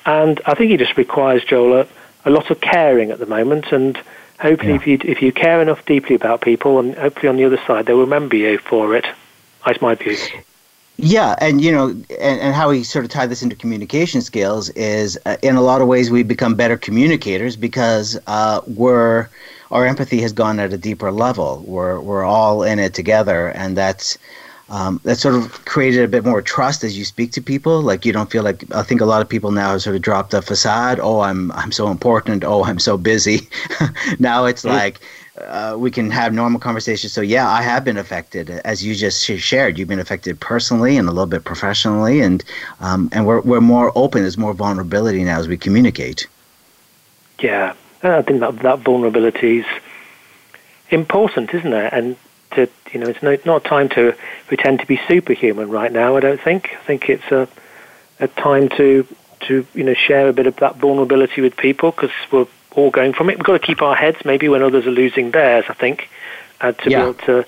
and 0.05 0.39
I 0.45 0.53
think 0.55 0.71
it 0.71 0.77
just 0.77 0.97
requires 0.97 1.43
Joel 1.43 1.81
a, 1.81 1.87
a 2.25 2.29
lot 2.29 2.49
of 2.51 2.61
caring 2.61 3.11
at 3.11 3.19
the 3.19 3.25
moment. 3.25 3.71
And 3.71 3.97
hopefully, 4.39 4.71
yeah. 4.71 4.75
if 4.75 4.87
you 4.87 4.99
if 5.03 5.21
you 5.21 5.31
care 5.31 5.61
enough 5.61 5.85
deeply 5.85 6.15
about 6.15 6.41
people, 6.41 6.79
and 6.79 6.95
hopefully 6.95 7.27
on 7.27 7.37
the 7.37 7.45
other 7.45 7.61
side 7.67 7.85
they'll 7.85 7.99
remember 7.99 8.35
you 8.35 8.57
for 8.57 8.95
it. 8.95 9.05
That's 9.65 9.81
my 9.81 9.95
view. 9.95 10.17
Yeah, 10.97 11.35
and 11.41 11.59
you 11.59 11.71
know, 11.71 11.89
and, 11.89 12.39
and 12.39 12.53
how 12.53 12.69
we 12.69 12.83
sort 12.83 13.03
of 13.03 13.09
tie 13.11 13.25
this 13.25 13.41
into 13.41 13.55
communication 13.55 14.21
skills 14.21 14.69
is, 14.71 15.17
uh, 15.25 15.37
in 15.41 15.55
a 15.55 15.61
lot 15.61 15.81
of 15.81 15.87
ways, 15.87 16.11
we 16.11 16.21
become 16.21 16.53
better 16.53 16.77
communicators 16.77 17.55
because 17.55 18.19
uh, 18.27 18.61
we're 18.67 19.27
our 19.71 19.87
empathy 19.87 20.21
has 20.21 20.31
gone 20.31 20.59
at 20.59 20.71
a 20.71 20.77
deeper 20.77 21.11
level. 21.11 21.63
We're 21.65 21.99
we're 21.99 22.23
all 22.23 22.61
in 22.61 22.77
it 22.77 22.93
together, 22.93 23.49
and 23.49 23.75
that's 23.75 24.19
um, 24.69 25.01
that 25.03 25.17
sort 25.17 25.35
of 25.35 25.65
created 25.65 26.03
a 26.03 26.07
bit 26.07 26.23
more 26.25 26.41
trust 26.41 26.83
as 26.83 26.97
you 26.97 27.05
speak 27.05 27.31
to 27.33 27.41
people. 27.41 27.81
Like 27.81 28.05
you 28.05 28.13
don't 28.13 28.31
feel 28.31 28.43
like 28.43 28.63
I 28.73 28.83
think 28.83 29.01
a 29.01 29.05
lot 29.05 29.21
of 29.21 29.27
people 29.27 29.51
now 29.51 29.71
have 29.71 29.81
sort 29.81 29.95
of 29.95 30.03
dropped 30.03 30.31
the 30.31 30.43
facade. 30.43 30.99
Oh, 31.01 31.21
I'm 31.21 31.51
I'm 31.53 31.71
so 31.71 31.89
important. 31.89 32.43
Oh, 32.43 32.63
I'm 32.63 32.79
so 32.79 32.97
busy. 32.97 33.49
now 34.19 34.45
it's 34.45 34.63
mm-hmm. 34.63 34.75
like 34.75 34.99
uh, 35.37 35.75
we 35.77 35.89
can 35.89 36.11
have 36.11 36.33
normal 36.33 36.59
conversations. 36.59 37.11
So 37.11 37.21
yeah, 37.21 37.49
I 37.49 37.61
have 37.61 37.83
been 37.83 37.97
affected, 37.97 38.49
as 38.49 38.85
you 38.85 38.93
just 38.93 39.23
shared. 39.25 39.79
You've 39.79 39.87
been 39.87 39.99
affected 39.99 40.39
personally 40.39 40.97
and 40.97 41.07
a 41.07 41.11
little 41.11 41.25
bit 41.25 41.43
professionally, 41.43 42.21
and 42.21 42.43
um, 42.79 43.09
and 43.11 43.25
we're 43.25 43.41
we're 43.41 43.61
more 43.61 43.91
open. 43.95 44.21
There's 44.21 44.37
more 44.37 44.53
vulnerability 44.53 45.23
now 45.23 45.39
as 45.39 45.47
we 45.47 45.57
communicate. 45.57 46.27
Yeah, 47.39 47.73
I 48.03 48.21
think 48.21 48.41
that 48.41 48.59
that 48.59 48.79
vulnerability 48.79 49.59
is 49.59 49.65
important, 50.89 51.53
isn't 51.53 51.73
it? 51.73 51.93
And 51.93 52.15
to 52.51 52.69
you 52.91 52.99
know, 52.99 53.07
it's 53.07 53.23
no, 53.23 53.35
not 53.45 53.63
time 53.63 53.89
to 53.89 54.15
pretend 54.47 54.81
to 54.81 54.85
be 54.85 54.99
superhuman 55.07 55.69
right 55.69 55.91
now. 55.91 56.15
I 56.15 56.19
don't 56.19 56.39
think. 56.39 56.77
I 56.79 56.83
think 56.85 57.09
it's 57.09 57.31
a 57.31 57.47
a 58.19 58.27
time 58.27 58.69
to 58.69 59.07
to 59.41 59.65
you 59.73 59.83
know 59.83 59.95
share 59.95 60.29
a 60.29 60.33
bit 60.33 60.45
of 60.45 60.55
that 60.57 60.75
vulnerability 60.77 61.41
with 61.41 61.57
people 61.57 61.91
because 61.91 62.11
we're 62.31 62.47
all 62.75 62.91
going 62.91 63.13
from 63.13 63.29
it. 63.29 63.37
We've 63.37 63.45
got 63.45 63.53
to 63.53 63.65
keep 63.65 63.81
our 63.81 63.95
heads 63.95 64.17
maybe 64.25 64.49
when 64.49 64.61
others 64.61 64.85
are 64.85 64.91
losing 64.91 65.31
theirs. 65.31 65.65
I 65.69 65.73
think 65.73 66.09
uh, 66.61 66.71
to 66.71 66.89
yeah. 66.89 66.97
be 66.97 67.03
able 67.03 67.13
to 67.25 67.45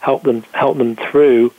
help 0.00 0.22
them 0.22 0.42
help 0.52 0.76
them 0.78 0.96
through. 0.96 1.52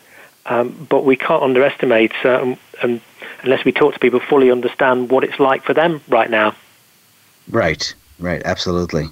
Um, 0.45 0.87
but 0.89 1.03
we 1.03 1.17
can't 1.17 1.43
underestimate, 1.43 2.13
uh, 2.23 2.41
um, 2.41 2.57
um, 2.81 3.01
unless 3.43 3.65
we 3.65 3.73
talk 3.73 3.93
to 3.93 3.99
people, 3.99 4.21
fully 4.21 4.49
understand 4.49 5.11
what 5.11 5.25
it's 5.25 5.39
like 5.39 5.63
for 5.63 5.73
them 5.73 6.01
right 6.07 6.29
now. 6.29 6.55
Right, 7.49 7.93
right, 8.17 8.41
absolutely. 8.45 9.09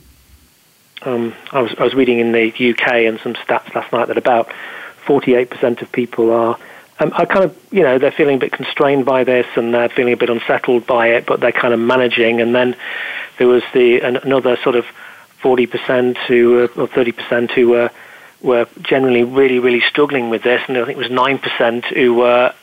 Um, 1.02 1.34
I 1.52 1.62
was 1.62 1.76
I 1.78 1.84
was 1.84 1.94
reading 1.94 2.20
in 2.20 2.32
the 2.32 2.48
UK 2.48 2.88
and 3.06 3.20
some 3.20 3.34
stats 3.34 3.74
last 3.76 3.92
night 3.92 4.08
that 4.08 4.18
about 4.18 4.52
48% 5.06 5.82
of 5.82 5.92
people 5.92 6.32
are 6.32 6.58
um, 7.00 7.12
are 7.14 7.26
kind 7.26 7.44
of 7.44 7.58
you 7.72 7.84
know 7.84 7.98
they're 7.98 8.12
feeling 8.12 8.38
a 8.38 8.40
bit 8.40 8.54
constrained 8.54 9.06
by 9.06 9.24
this 9.24 9.46
and 9.56 9.74
they're 9.74 9.90
feeling 9.90 10.14
a 10.14 10.18
bit 10.18 10.30
unsettled 10.30 10.88
by 10.88 11.08
it, 11.10 11.26
but 11.26 11.42
they're 11.42 11.52
kind 11.52 11.74
of 11.74 11.80
managing. 11.80 12.40
And 12.40 12.56
then 12.56 12.76
there 13.38 13.48
was 13.48 13.64
the 13.74 14.02
another 14.02 14.58
sort 14.58 14.76
of 14.76 14.86
40% 15.42 16.18
who 16.18 16.64
or 16.64 16.88
30% 16.88 17.52
who 17.52 17.70
were 17.70 17.92
were 18.42 18.68
generally 18.82 19.24
really 19.24 19.60
really 19.60 19.82
struggling 19.82 20.30
with 20.30 20.44
this, 20.44 20.62
and 20.68 20.78
I 20.78 20.86
think 20.86 20.98
it 20.98 21.10
was 21.10 21.10
9% 21.10 21.86
who 21.86 22.14
were 22.14 22.54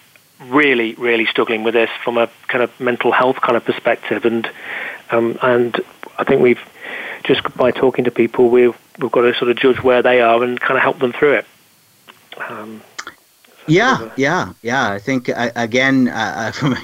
really 0.46 0.94
really 0.94 1.26
struggling 1.26 1.62
with 1.62 1.74
this 1.74 1.90
from 2.02 2.18
a 2.18 2.28
kind 2.48 2.64
of 2.64 2.80
mental 2.80 3.12
health 3.12 3.40
kind 3.40 3.56
of 3.56 3.64
perspective. 3.64 4.24
And 4.24 4.50
um, 5.10 5.38
and 5.42 5.80
I 6.18 6.24
think 6.24 6.42
we've 6.42 6.60
just 7.24 7.42
by 7.56 7.70
talking 7.70 8.04
to 8.04 8.10
people, 8.10 8.48
we've 8.48 8.76
we've 8.98 9.12
got 9.12 9.22
to 9.22 9.34
sort 9.34 9.50
of 9.50 9.56
judge 9.56 9.82
where 9.82 10.02
they 10.02 10.20
are 10.20 10.42
and 10.42 10.60
kind 10.60 10.76
of 10.76 10.82
help 10.82 10.98
them 10.98 11.12
through 11.12 11.34
it. 11.34 11.46
Um, 12.48 12.82
yeah, 13.66 14.10
yeah, 14.16 14.52
yeah. 14.62 14.90
I 14.90 14.98
think 14.98 15.28
again, 15.36 16.08
uh, 16.08 16.34
uh 16.36 16.52
from 16.58 16.76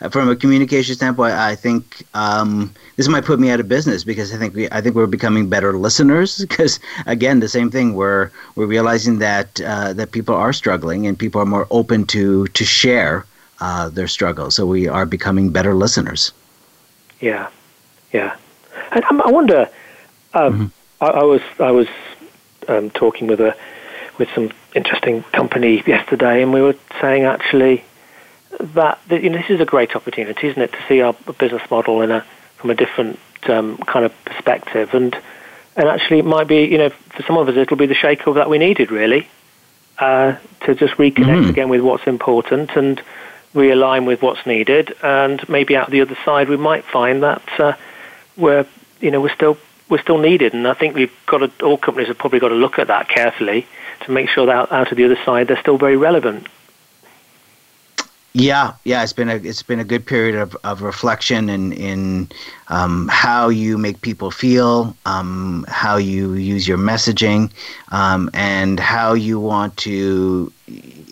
a, 0.00 0.10
from 0.10 0.28
a 0.28 0.36
communication 0.36 0.94
standpoint, 0.94 1.34
I 1.34 1.54
think 1.54 2.04
um, 2.14 2.72
this 2.96 3.08
might 3.08 3.24
put 3.24 3.38
me 3.38 3.50
out 3.50 3.60
of 3.60 3.68
business 3.68 4.04
because 4.04 4.32
I 4.34 4.38
think 4.38 4.54
we 4.54 4.68
I 4.70 4.80
think 4.80 4.94
we're 4.94 5.06
becoming 5.06 5.48
better 5.48 5.76
listeners. 5.76 6.44
Because 6.52 6.80
again, 7.06 7.40
the 7.40 7.48
same 7.48 7.70
thing. 7.70 7.94
We're 7.94 8.30
we're 8.56 8.66
realizing 8.66 9.18
that 9.18 9.60
uh, 9.60 9.92
that 9.94 10.12
people 10.12 10.34
are 10.34 10.52
struggling 10.52 11.06
and 11.06 11.18
people 11.18 11.40
are 11.40 11.46
more 11.46 11.66
open 11.70 12.06
to 12.08 12.46
to 12.46 12.64
share 12.64 13.26
uh, 13.60 13.88
their 13.88 14.08
struggles. 14.08 14.54
So 14.54 14.66
we 14.66 14.88
are 14.88 15.06
becoming 15.06 15.50
better 15.50 15.74
listeners. 15.74 16.32
Yeah, 17.20 17.48
yeah. 18.12 18.36
And 18.92 19.04
I 19.04 19.30
wonder. 19.30 19.68
Um, 20.34 20.52
mm-hmm. 20.52 21.04
I, 21.04 21.08
I, 21.08 21.24
was 21.24 21.42
I 21.58 21.70
was 21.70 21.88
um, 22.68 22.90
talking 22.90 23.26
with 23.26 23.40
a 23.40 23.54
with 24.18 24.28
some 24.34 24.50
interesting 24.74 25.22
company 25.32 25.82
yesterday, 25.86 26.42
and 26.42 26.52
we 26.52 26.62
were 26.62 26.76
saying 27.00 27.24
actually 27.24 27.84
that, 28.58 28.98
that 29.08 29.22
you 29.22 29.30
know, 29.30 29.38
this 29.38 29.50
is 29.50 29.60
a 29.60 29.64
great 29.64 29.94
opportunity, 29.96 30.48
isn't 30.48 30.62
it, 30.62 30.72
to 30.72 30.78
see 30.88 31.00
our 31.00 31.14
business 31.38 31.62
model 31.70 32.02
in 32.02 32.10
a 32.10 32.24
from 32.56 32.70
a 32.70 32.74
different 32.74 33.18
um, 33.44 33.76
kind 33.78 34.04
of 34.04 34.24
perspective, 34.24 34.94
and 34.94 35.16
and 35.76 35.88
actually 35.88 36.18
it 36.18 36.24
might 36.24 36.46
be 36.46 36.64
you 36.64 36.78
know 36.78 36.90
for 36.90 37.22
some 37.24 37.36
of 37.36 37.48
us 37.48 37.56
it'll 37.56 37.76
be 37.76 37.86
the 37.86 37.94
shakeover 37.94 38.36
that 38.36 38.48
we 38.48 38.58
needed 38.58 38.90
really 38.90 39.28
uh, 39.98 40.36
to 40.60 40.74
just 40.74 40.94
reconnect 40.94 41.40
mm-hmm. 41.40 41.50
again 41.50 41.68
with 41.68 41.80
what's 41.80 42.06
important 42.06 42.70
and 42.76 43.02
realign 43.54 44.06
with 44.06 44.22
what's 44.22 44.46
needed, 44.46 44.94
and 45.02 45.46
maybe 45.48 45.76
out 45.76 45.90
the 45.90 46.00
other 46.00 46.16
side 46.24 46.48
we 46.48 46.56
might 46.56 46.84
find 46.84 47.22
that 47.22 47.42
uh, 47.58 47.74
we're 48.36 48.66
you 49.00 49.10
know 49.10 49.20
we're 49.20 49.34
still 49.34 49.58
we're 49.88 50.00
still 50.00 50.18
needed, 50.18 50.54
and 50.54 50.66
I 50.66 50.74
think 50.74 50.94
we've 50.94 51.12
got 51.26 51.38
to, 51.38 51.64
all 51.64 51.76
companies 51.76 52.08
have 52.08 52.18
probably 52.18 52.38
got 52.38 52.48
to 52.48 52.54
look 52.54 52.78
at 52.78 52.86
that 52.86 53.08
carefully 53.08 53.66
to 54.04 54.12
make 54.12 54.28
sure 54.28 54.46
that 54.46 54.72
out, 54.72 54.90
of 54.90 54.96
the 54.96 55.04
other 55.04 55.18
side 55.24 55.48
they're 55.48 55.60
still 55.60 55.78
very 55.78 55.96
relevant. 55.96 56.46
Yeah, 58.34 58.72
yeah, 58.84 59.02
it's 59.02 59.12
been 59.12 59.28
a 59.28 59.36
it's 59.36 59.62
been 59.62 59.78
a 59.78 59.84
good 59.84 60.06
period 60.06 60.36
of, 60.36 60.56
of 60.64 60.80
reflection 60.80 61.50
in 61.50 61.72
in 61.72 62.30
um, 62.68 63.08
how 63.08 63.50
you 63.50 63.76
make 63.76 64.00
people 64.00 64.30
feel, 64.30 64.96
um, 65.04 65.66
how 65.68 65.98
you 65.98 66.32
use 66.32 66.66
your 66.66 66.78
messaging, 66.78 67.50
um, 67.90 68.30
and 68.32 68.80
how 68.80 69.12
you 69.12 69.38
want 69.38 69.76
to. 69.78 70.50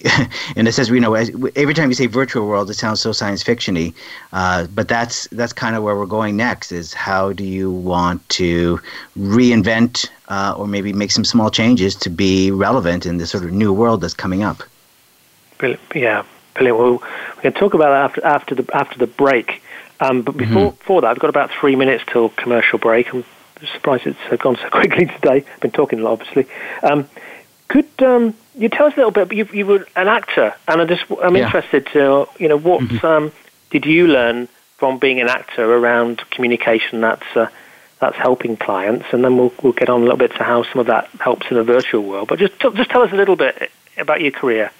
and 0.56 0.66
it 0.66 0.72
says, 0.72 0.88
you 0.88 1.00
know, 1.00 1.14
every 1.14 1.74
time 1.74 1.88
you 1.90 1.94
say 1.94 2.06
virtual 2.06 2.46
world, 2.46 2.70
it 2.70 2.74
sounds 2.74 3.00
so 3.00 3.12
science 3.12 3.44
fictiony, 3.44 3.92
uh, 4.32 4.66
but 4.74 4.88
that's 4.88 5.26
that's 5.28 5.52
kind 5.52 5.76
of 5.76 5.82
where 5.82 5.96
we're 5.96 6.06
going 6.06 6.36
next. 6.36 6.72
Is 6.72 6.94
how 6.94 7.32
do 7.32 7.44
you 7.44 7.70
want 7.70 8.26
to 8.30 8.80
reinvent 9.18 10.08
uh, 10.28 10.54
or 10.56 10.66
maybe 10.66 10.92
make 10.92 11.10
some 11.10 11.24
small 11.24 11.50
changes 11.50 11.94
to 11.96 12.10
be 12.10 12.50
relevant 12.50 13.04
in 13.04 13.18
this 13.18 13.30
sort 13.30 13.44
of 13.44 13.52
new 13.52 13.72
world 13.72 14.00
that's 14.00 14.14
coming 14.14 14.42
up? 14.42 14.62
Brilliant. 15.58 15.82
Yeah, 15.94 16.24
brilliant. 16.54 16.78
Well, 16.78 16.92
we 17.36 17.42
can 17.42 17.52
talk 17.52 17.74
about 17.74 17.90
that 17.90 18.24
after 18.24 18.24
after 18.24 18.54
the 18.54 18.76
after 18.76 18.98
the 18.98 19.06
break. 19.06 19.62
Um, 20.00 20.22
but 20.22 20.36
before 20.36 20.72
mm-hmm. 20.72 20.78
before 20.78 21.00
that, 21.02 21.08
I've 21.08 21.18
got 21.18 21.30
about 21.30 21.50
three 21.50 21.76
minutes 21.76 22.04
till 22.06 22.30
commercial 22.30 22.78
break. 22.78 23.12
I'm 23.12 23.24
surprised 23.74 24.06
it's 24.06 24.42
gone 24.42 24.56
so 24.56 24.68
quickly 24.70 25.06
today. 25.06 25.44
I've 25.54 25.60
been 25.60 25.72
talking 25.72 26.00
a 26.00 26.02
lot, 26.02 26.12
obviously. 26.12 26.46
Um, 26.82 27.06
could 27.68 28.02
um, 28.02 28.34
you 28.54 28.68
tell 28.68 28.86
us 28.86 28.94
a 28.94 28.96
little 28.96 29.10
bit? 29.10 29.32
You, 29.32 29.48
you 29.52 29.66
were 29.66 29.86
an 29.96 30.08
actor, 30.08 30.54
and 30.68 30.80
I 30.80 30.84
just 30.84 31.04
I'm 31.22 31.36
yeah. 31.36 31.44
interested 31.44 31.86
to 31.92 32.26
you 32.38 32.48
know 32.48 32.58
what 32.58 32.82
mm-hmm. 32.82 33.06
um, 33.06 33.32
did 33.70 33.86
you 33.86 34.06
learn 34.06 34.48
from 34.78 34.98
being 34.98 35.20
an 35.20 35.28
actor 35.28 35.64
around 35.64 36.22
communication 36.30 37.00
that's 37.02 37.36
uh, 37.36 37.48
that's 38.00 38.16
helping 38.16 38.56
clients, 38.56 39.06
and 39.12 39.24
then 39.24 39.36
we'll 39.36 39.52
we'll 39.62 39.72
get 39.72 39.88
on 39.88 40.00
a 40.00 40.04
little 40.04 40.18
bit 40.18 40.32
to 40.32 40.42
how 40.42 40.62
some 40.64 40.80
of 40.80 40.86
that 40.86 41.08
helps 41.20 41.50
in 41.50 41.56
a 41.56 41.64
virtual 41.64 42.02
world. 42.02 42.28
But 42.28 42.38
just 42.38 42.58
t- 42.58 42.70
just 42.74 42.90
tell 42.90 43.02
us 43.02 43.12
a 43.12 43.16
little 43.16 43.36
bit 43.36 43.70
about 43.96 44.20
your 44.20 44.32
career. 44.32 44.70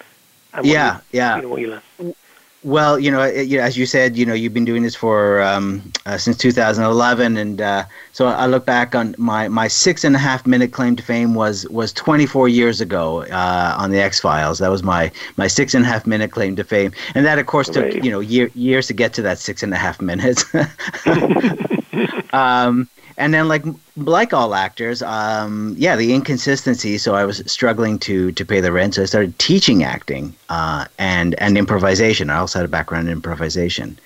yeah, 0.63 0.97
you, 0.97 1.03
yeah. 1.13 1.37
You 1.37 1.43
know, 1.43 1.49
what 1.49 1.61
you 1.61 1.69
learned. 1.99 2.15
Well, 2.63 2.99
you 2.99 3.11
know, 3.11 3.25
you 3.25 3.57
know, 3.57 3.65
as 3.65 3.79
you 3.79 3.87
said, 3.87 4.19
you 4.19 4.27
know, 4.27 4.35
you've 4.35 4.53
been 4.53 4.67
doing 4.67 4.83
this 4.83 4.95
for 4.95 5.41
um, 5.41 5.91
uh, 6.05 6.19
since 6.19 6.37
2011, 6.37 7.39
and 7.39 7.59
uh, 7.59 7.85
so 8.13 8.27
I 8.27 8.45
look 8.47 8.67
back 8.67 8.95
on 8.95 9.15
my 9.17 9.49
my 9.49 9.67
six 9.67 10.05
and 10.05 10.15
a 10.15 10.19
half 10.19 10.47
minute 10.47 10.71
claim 10.71 10.95
to 10.97 11.03
fame 11.03 11.35
was 11.35 11.67
was 11.71 11.91
24 11.95 12.49
years 12.49 12.83
ago 12.83 13.23
uh, 13.23 13.77
on 13.79 13.93
the 13.93 13.99
X 13.99 14.21
Files. 14.21 14.59
That 14.59 14.69
was 14.69 14.83
my 14.83 15.11
my 15.39 15.47
six 15.47 15.73
and 15.73 15.87
a 15.87 15.89
half 15.89 16.07
minute 16.07 16.33
claim 16.33 16.55
to 16.57 16.65
fame, 16.65 16.93
and 17.15 17.25
that 17.25 17.39
of 17.39 17.47
course 17.47 17.71
took 17.71 17.95
you 17.95 18.11
know 18.11 18.21
year, 18.21 18.51
years 18.55 18.89
to 18.89 18.93
get 18.93 19.15
to 19.15 19.23
that 19.23 19.39
six 19.39 19.63
and 19.63 19.73
a 19.73 19.79
half 19.79 20.03
minutes. 20.03 20.45
um, 22.35 22.91
and 23.21 23.35
then 23.35 23.47
like 23.47 23.65
like 23.97 24.33
all 24.33 24.55
actors 24.55 25.03
um, 25.03 25.75
yeah 25.79 25.95
the 25.95 26.13
inconsistency. 26.15 26.99
So 26.99 27.15
i 27.15 27.25
was 27.25 27.43
struggling 27.47 27.99
to 28.01 28.33
to 28.33 28.45
pay 28.45 28.61
the 28.61 28.73
rent. 28.73 28.95
So 28.95 29.03
i 29.03 29.05
started 29.05 29.39
teaching 29.39 29.85
acting 29.85 30.35
uh, 30.49 30.87
and 30.99 31.35
and 31.37 31.57
improvisation. 31.57 32.31
I 32.31 32.39
also 32.39 32.59
had 32.59 32.67
a 32.67 32.69
background 32.69 33.09
in 33.09 33.13
improvisation. 33.13 33.99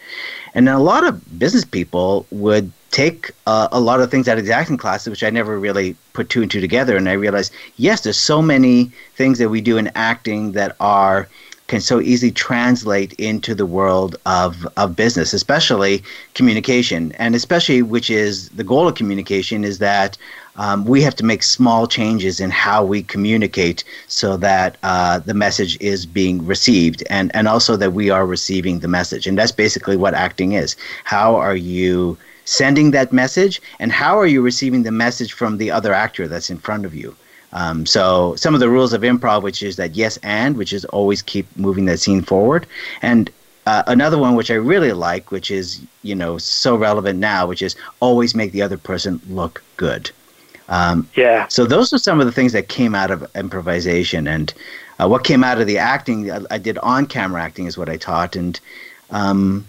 And 0.56 0.68
a 0.68 0.78
lot 0.78 1.04
of 1.04 1.38
business 1.38 1.64
people 1.64 2.26
would 2.30 2.70
take 2.90 3.32
uh, 3.46 3.66
a 3.72 3.80
lot 3.80 4.00
of 4.00 4.08
things 4.10 4.28
out 4.28 4.38
of 4.38 4.48
acting 4.48 4.76
classes 4.76 5.08
which 5.10 5.24
i 5.24 5.30
never 5.30 5.58
really 5.58 5.96
put 6.12 6.28
two 6.28 6.42
and 6.42 6.50
two 6.50 6.60
together. 6.60 6.96
And 6.96 7.08
i 7.08 7.12
realized 7.12 7.52
yes 7.76 8.00
there's 8.02 8.18
so 8.18 8.42
many 8.42 8.90
things 9.14 9.38
that 9.38 9.48
we 9.48 9.60
do 9.60 9.78
in 9.78 9.90
acting 9.94 10.52
that 10.52 10.76
are 10.80 11.28
can 11.66 11.80
so 11.80 12.00
easily 12.00 12.30
translate 12.30 13.14
into 13.14 13.54
the 13.54 13.64
world 13.64 14.16
of, 14.26 14.66
of 14.76 14.94
business, 14.94 15.32
especially 15.32 16.02
communication, 16.34 17.12
and 17.12 17.34
especially 17.34 17.80
which 17.82 18.10
is 18.10 18.50
the 18.50 18.64
goal 18.64 18.86
of 18.86 18.94
communication 18.94 19.64
is 19.64 19.78
that 19.78 20.18
um, 20.56 20.84
we 20.84 21.02
have 21.02 21.16
to 21.16 21.24
make 21.24 21.42
small 21.42 21.86
changes 21.86 22.38
in 22.38 22.50
how 22.50 22.84
we 22.84 23.02
communicate 23.02 23.82
so 24.08 24.36
that 24.36 24.76
uh, 24.82 25.18
the 25.18 25.34
message 25.34 25.80
is 25.80 26.06
being 26.06 26.44
received 26.46 27.02
and, 27.10 27.34
and 27.34 27.48
also 27.48 27.76
that 27.76 27.92
we 27.92 28.10
are 28.10 28.26
receiving 28.26 28.80
the 28.80 28.88
message. 28.88 29.26
And 29.26 29.36
that's 29.38 29.52
basically 29.52 29.96
what 29.96 30.14
acting 30.14 30.52
is. 30.52 30.76
How 31.04 31.34
are 31.34 31.56
you 31.56 32.16
sending 32.44 32.90
that 32.90 33.12
message 33.12 33.60
and 33.78 33.90
how 33.90 34.18
are 34.18 34.26
you 34.26 34.42
receiving 34.42 34.82
the 34.82 34.92
message 34.92 35.32
from 35.32 35.56
the 35.56 35.70
other 35.70 35.94
actor 35.94 36.28
that's 36.28 36.50
in 36.50 36.58
front 36.58 36.84
of 36.84 36.94
you? 36.94 37.16
Um, 37.54 37.86
so 37.86 38.34
some 38.34 38.52
of 38.52 38.60
the 38.60 38.68
rules 38.68 38.92
of 38.92 39.02
improv, 39.02 39.42
which 39.42 39.62
is 39.62 39.76
that 39.76 39.94
yes 39.94 40.18
and, 40.22 40.56
which 40.56 40.72
is 40.72 40.84
always 40.86 41.22
keep 41.22 41.46
moving 41.56 41.84
that 41.86 42.00
scene 42.00 42.20
forward, 42.22 42.66
and 43.00 43.30
uh, 43.66 43.82
another 43.86 44.18
one 44.18 44.34
which 44.34 44.50
I 44.50 44.54
really 44.54 44.92
like, 44.92 45.30
which 45.30 45.50
is 45.50 45.80
you 46.02 46.14
know 46.14 46.36
so 46.36 46.76
relevant 46.76 47.18
now, 47.18 47.46
which 47.46 47.62
is 47.62 47.76
always 48.00 48.34
make 48.34 48.52
the 48.52 48.62
other 48.62 48.76
person 48.76 49.20
look 49.28 49.62
good. 49.76 50.10
Um, 50.68 51.08
yeah. 51.14 51.46
So 51.48 51.64
those 51.64 51.92
are 51.92 51.98
some 51.98 52.20
of 52.20 52.26
the 52.26 52.32
things 52.32 52.52
that 52.52 52.68
came 52.68 52.94
out 52.94 53.10
of 53.10 53.24
improvisation, 53.36 54.26
and 54.26 54.52
uh, 54.98 55.08
what 55.08 55.24
came 55.24 55.44
out 55.44 55.60
of 55.60 55.66
the 55.66 55.78
acting. 55.78 56.30
I, 56.30 56.40
I, 56.50 56.58
did 56.58 56.78
on-camera 56.78 57.40
acting 57.40 57.66
is 57.66 57.78
what 57.78 57.88
I 57.88 57.96
taught, 57.96 58.34
and 58.34 58.58
um, 59.10 59.66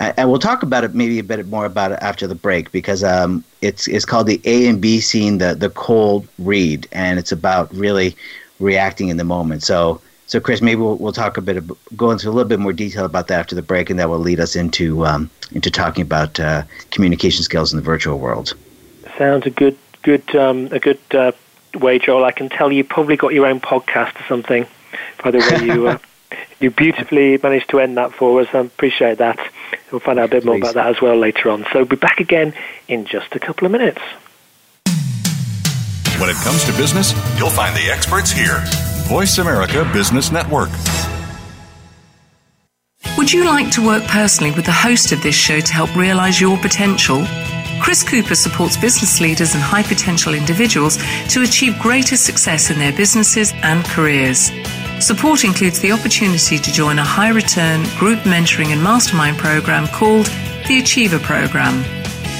and 0.00 0.30
we'll 0.30 0.38
talk 0.38 0.62
about 0.62 0.82
it 0.82 0.94
maybe 0.94 1.18
a 1.18 1.24
bit 1.24 1.46
more 1.46 1.66
about 1.66 1.92
it 1.92 1.98
after 2.00 2.26
the 2.26 2.34
break 2.34 2.72
because 2.72 3.04
um, 3.04 3.44
it's 3.60 3.86
it's 3.86 4.06
called 4.06 4.26
the 4.26 4.40
A 4.44 4.66
and 4.66 4.80
B 4.80 5.00
scene, 5.00 5.38
the 5.38 5.54
the 5.54 5.70
cold 5.70 6.26
read, 6.38 6.88
and 6.92 7.18
it's 7.18 7.32
about 7.32 7.72
really 7.74 8.16
reacting 8.58 9.08
in 9.08 9.18
the 9.18 9.24
moment. 9.24 9.62
So 9.62 10.00
so 10.26 10.40
Chris, 10.40 10.62
maybe 10.62 10.80
we'll, 10.80 10.96
we'll 10.96 11.12
talk 11.12 11.36
a 11.36 11.40
bit 11.40 11.56
of, 11.56 11.70
go 11.96 12.10
into 12.10 12.28
a 12.28 12.30
little 12.30 12.48
bit 12.48 12.60
more 12.60 12.72
detail 12.72 13.04
about 13.04 13.26
that 13.28 13.40
after 13.40 13.54
the 13.54 13.62
break, 13.62 13.90
and 13.90 13.98
that 13.98 14.08
will 14.08 14.18
lead 14.18 14.40
us 14.40 14.56
into 14.56 15.04
um, 15.04 15.28
into 15.52 15.70
talking 15.70 16.02
about 16.02 16.40
uh, 16.40 16.62
communication 16.90 17.42
skills 17.42 17.72
in 17.72 17.76
the 17.76 17.82
virtual 17.82 18.18
world. 18.18 18.54
Sounds 19.18 19.44
a 19.44 19.50
good 19.50 19.76
good 20.02 20.34
um, 20.34 20.68
a 20.72 20.78
good 20.78 21.00
uh, 21.12 21.32
way, 21.74 21.98
Joel. 21.98 22.24
I 22.24 22.32
can 22.32 22.48
tell 22.48 22.72
you 22.72 22.84
probably 22.84 23.16
got 23.16 23.34
your 23.34 23.46
own 23.46 23.60
podcast 23.60 24.18
or 24.18 24.24
something. 24.26 24.66
By 25.22 25.30
the 25.32 25.38
way, 25.38 25.66
you. 25.66 25.88
Uh, 25.88 25.98
you 26.60 26.70
beautifully 26.70 27.38
managed 27.42 27.70
to 27.70 27.80
end 27.80 27.96
that 27.96 28.12
for 28.12 28.40
us. 28.40 28.48
I 28.52 28.60
appreciate 28.60 29.18
that. 29.18 29.38
We'll 29.90 30.00
find 30.00 30.18
out 30.18 30.26
a 30.26 30.28
bit 30.28 30.44
more 30.44 30.56
about 30.56 30.74
that 30.74 30.86
as 30.86 31.00
well 31.00 31.16
later 31.16 31.50
on. 31.50 31.64
So 31.64 31.70
we'll 31.76 31.84
be 31.84 31.96
back 31.96 32.20
again 32.20 32.54
in 32.88 33.04
just 33.06 33.34
a 33.34 33.40
couple 33.40 33.66
of 33.66 33.72
minutes. 33.72 34.00
When 36.18 36.28
it 36.28 36.36
comes 36.36 36.64
to 36.64 36.72
business, 36.72 37.12
you'll 37.38 37.50
find 37.50 37.74
the 37.74 37.90
experts 37.90 38.30
here. 38.30 38.62
Voice 39.08 39.38
America 39.38 39.88
Business 39.92 40.30
Network. 40.30 40.68
Would 43.16 43.32
you 43.32 43.44
like 43.44 43.70
to 43.72 43.84
work 43.84 44.02
personally 44.04 44.52
with 44.52 44.66
the 44.66 44.72
host 44.72 45.12
of 45.12 45.22
this 45.22 45.34
show 45.34 45.60
to 45.60 45.72
help 45.72 45.94
realize 45.96 46.40
your 46.40 46.56
potential? 46.58 47.24
Chris 47.80 48.02
Cooper 48.02 48.34
supports 48.34 48.76
business 48.76 49.20
leaders 49.20 49.54
and 49.54 49.62
high 49.62 49.82
potential 49.82 50.34
individuals 50.34 50.98
to 51.28 51.42
achieve 51.42 51.78
greater 51.78 52.16
success 52.16 52.70
in 52.70 52.78
their 52.78 52.92
businesses 52.92 53.52
and 53.62 53.84
careers. 53.86 54.50
Support 55.00 55.44
includes 55.44 55.80
the 55.80 55.92
opportunity 55.92 56.58
to 56.58 56.72
join 56.72 56.98
a 56.98 57.04
high 57.04 57.30
return 57.30 57.84
group 57.98 58.18
mentoring 58.20 58.66
and 58.66 58.82
mastermind 58.82 59.38
program 59.38 59.86
called 59.88 60.26
the 60.68 60.78
Achiever 60.78 61.18
Program. 61.18 61.82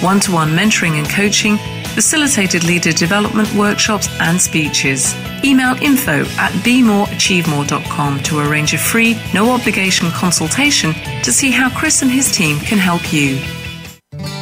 One 0.02 0.20
to 0.20 0.32
one 0.32 0.50
mentoring 0.50 0.98
and 0.98 1.08
coaching, 1.08 1.56
facilitated 1.94 2.64
leader 2.64 2.92
development 2.92 3.52
workshops 3.54 4.08
and 4.20 4.38
speeches. 4.38 5.14
Email 5.42 5.74
info 5.82 6.20
at 6.36 6.52
bemoreachievemore.com 6.62 8.20
to 8.24 8.38
arrange 8.38 8.74
a 8.74 8.78
free, 8.78 9.18
no 9.32 9.50
obligation 9.52 10.10
consultation 10.10 10.92
to 11.22 11.32
see 11.32 11.50
how 11.50 11.70
Chris 11.70 12.02
and 12.02 12.10
his 12.10 12.30
team 12.30 12.58
can 12.58 12.78
help 12.78 13.10
you. 13.10 13.40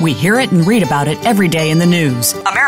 We 0.02 0.12
hear 0.12 0.40
it 0.40 0.50
and 0.50 0.66
read 0.66 0.82
about 0.82 1.06
it 1.06 1.24
every 1.24 1.48
day 1.48 1.70
in 1.70 1.78
the 1.78 1.86
news. 1.86 2.32
America 2.32 2.67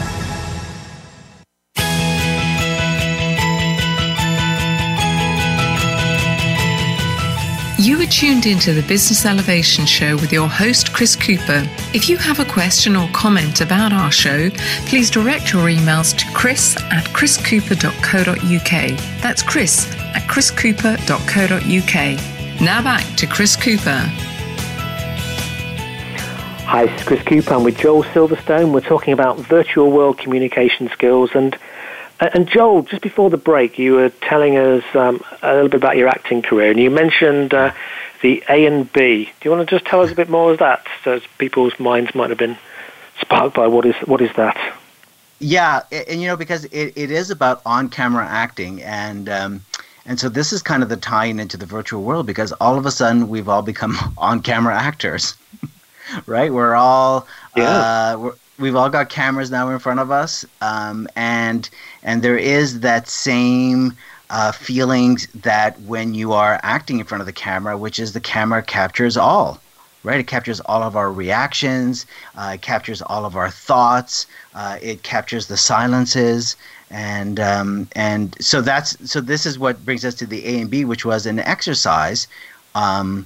You 7.81 7.99
are 7.99 8.05
tuned 8.05 8.45
into 8.45 8.73
the 8.73 8.83
Business 8.83 9.25
Elevation 9.25 9.87
Show 9.87 10.13
with 10.17 10.31
your 10.31 10.47
host, 10.47 10.93
Chris 10.93 11.15
Cooper. 11.15 11.67
If 11.95 12.09
you 12.09 12.17
have 12.17 12.39
a 12.39 12.45
question 12.45 12.95
or 12.95 13.09
comment 13.09 13.59
about 13.59 13.91
our 13.91 14.11
show, 14.11 14.51
please 14.85 15.09
direct 15.09 15.51
your 15.51 15.65
emails 15.65 16.15
to 16.15 16.31
chris 16.31 16.77
at 16.91 17.05
chriscooper.co.uk. 17.05 19.21
That's 19.23 19.41
chris 19.41 19.91
at 20.13 20.21
chriscooper.co.uk. 20.29 22.61
Now 22.61 22.83
back 22.83 23.17
to 23.17 23.25
Chris 23.25 23.55
Cooper. 23.55 24.05
Hi, 26.67 26.85
this 26.85 27.01
is 27.01 27.07
Chris 27.07 27.23
Cooper. 27.23 27.55
I'm 27.55 27.63
with 27.63 27.79
Joel 27.79 28.03
Silverstone. 28.03 28.73
We're 28.73 28.81
talking 28.81 29.13
about 29.13 29.39
virtual 29.39 29.91
world 29.91 30.19
communication 30.19 30.87
skills 30.89 31.31
and 31.33 31.57
and 32.21 32.47
Joel, 32.47 32.83
just 32.83 33.01
before 33.01 33.29
the 33.29 33.37
break, 33.37 33.79
you 33.79 33.93
were 33.93 34.09
telling 34.09 34.57
us 34.57 34.83
um, 34.93 35.23
a 35.41 35.53
little 35.53 35.69
bit 35.69 35.77
about 35.77 35.97
your 35.97 36.07
acting 36.07 36.41
career, 36.41 36.69
and 36.69 36.79
you 36.79 36.91
mentioned 36.91 37.53
uh, 37.53 37.73
the 38.21 38.43
A 38.47 38.65
and 38.65 38.91
B. 38.93 39.25
Do 39.25 39.49
you 39.49 39.55
want 39.55 39.67
to 39.67 39.75
just 39.75 39.85
tell 39.85 40.01
us 40.01 40.11
a 40.11 40.15
bit 40.15 40.29
more 40.29 40.51
of 40.51 40.59
that, 40.59 40.85
so 41.03 41.19
people's 41.39 41.77
minds 41.79 42.13
might 42.13 42.29
have 42.29 42.37
been 42.37 42.57
sparked 43.19 43.55
by 43.55 43.67
what 43.67 43.85
is 43.85 43.95
what 44.05 44.21
is 44.21 44.31
that? 44.35 44.57
Yeah, 45.39 45.81
and 45.91 46.21
you 46.21 46.27
know 46.27 46.37
because 46.37 46.65
it, 46.65 46.93
it 46.95 47.09
is 47.09 47.31
about 47.31 47.61
on-camera 47.65 48.25
acting, 48.25 48.83
and 48.83 49.27
um, 49.27 49.61
and 50.05 50.19
so 50.19 50.29
this 50.29 50.53
is 50.53 50.61
kind 50.61 50.83
of 50.83 50.89
the 50.89 50.97
tying 50.97 51.39
into 51.39 51.57
the 51.57 51.65
virtual 51.65 52.03
world 52.03 52.27
because 52.27 52.51
all 52.53 52.77
of 52.77 52.85
a 52.85 52.91
sudden 52.91 53.29
we've 53.29 53.49
all 53.49 53.63
become 53.63 53.97
on-camera 54.19 54.75
actors, 54.75 55.35
right? 56.27 56.53
We're 56.53 56.75
all 56.75 57.27
yeah. 57.55 57.69
Uh, 58.13 58.17
we're, 58.19 58.33
we've 58.61 58.75
all 58.75 58.89
got 58.89 59.09
cameras 59.09 59.51
now 59.51 59.69
in 59.69 59.79
front 59.79 59.99
of 59.99 60.11
us, 60.11 60.45
um, 60.61 61.07
and 61.15 61.69
and 62.03 62.21
there 62.21 62.37
is 62.37 62.79
that 62.81 63.09
same 63.09 63.97
uh, 64.29 64.51
feelings 64.51 65.27
that 65.41 65.79
when 65.81 66.13
you 66.13 66.31
are 66.31 66.59
acting 66.63 66.99
in 66.99 67.05
front 67.05 67.21
of 67.21 67.25
the 67.25 67.33
camera, 67.33 67.77
which 67.77 67.99
is 67.99 68.13
the 68.13 68.21
camera 68.21 68.61
captures 68.61 69.17
all, 69.17 69.59
right? 70.03 70.19
It 70.19 70.27
captures 70.27 70.61
all 70.61 70.83
of 70.83 70.95
our 70.95 71.11
reactions, 71.11 72.05
uh, 72.37 72.51
it 72.53 72.61
captures 72.61 73.01
all 73.01 73.25
of 73.25 73.35
our 73.35 73.49
thoughts, 73.49 74.27
uh, 74.55 74.77
it 74.81 75.03
captures 75.03 75.47
the 75.47 75.57
silences, 75.57 76.55
and 76.89 77.39
um, 77.39 77.89
and 77.95 78.37
so 78.39 78.61
that's 78.61 78.95
so 79.09 79.19
this 79.19 79.45
is 79.45 79.59
what 79.59 79.83
brings 79.83 80.05
us 80.05 80.15
to 80.15 80.25
the 80.25 80.45
A 80.45 80.61
and 80.61 80.69
B, 80.69 80.85
which 80.85 81.03
was 81.03 81.25
an 81.25 81.39
exercise. 81.39 82.27
Um, 82.75 83.25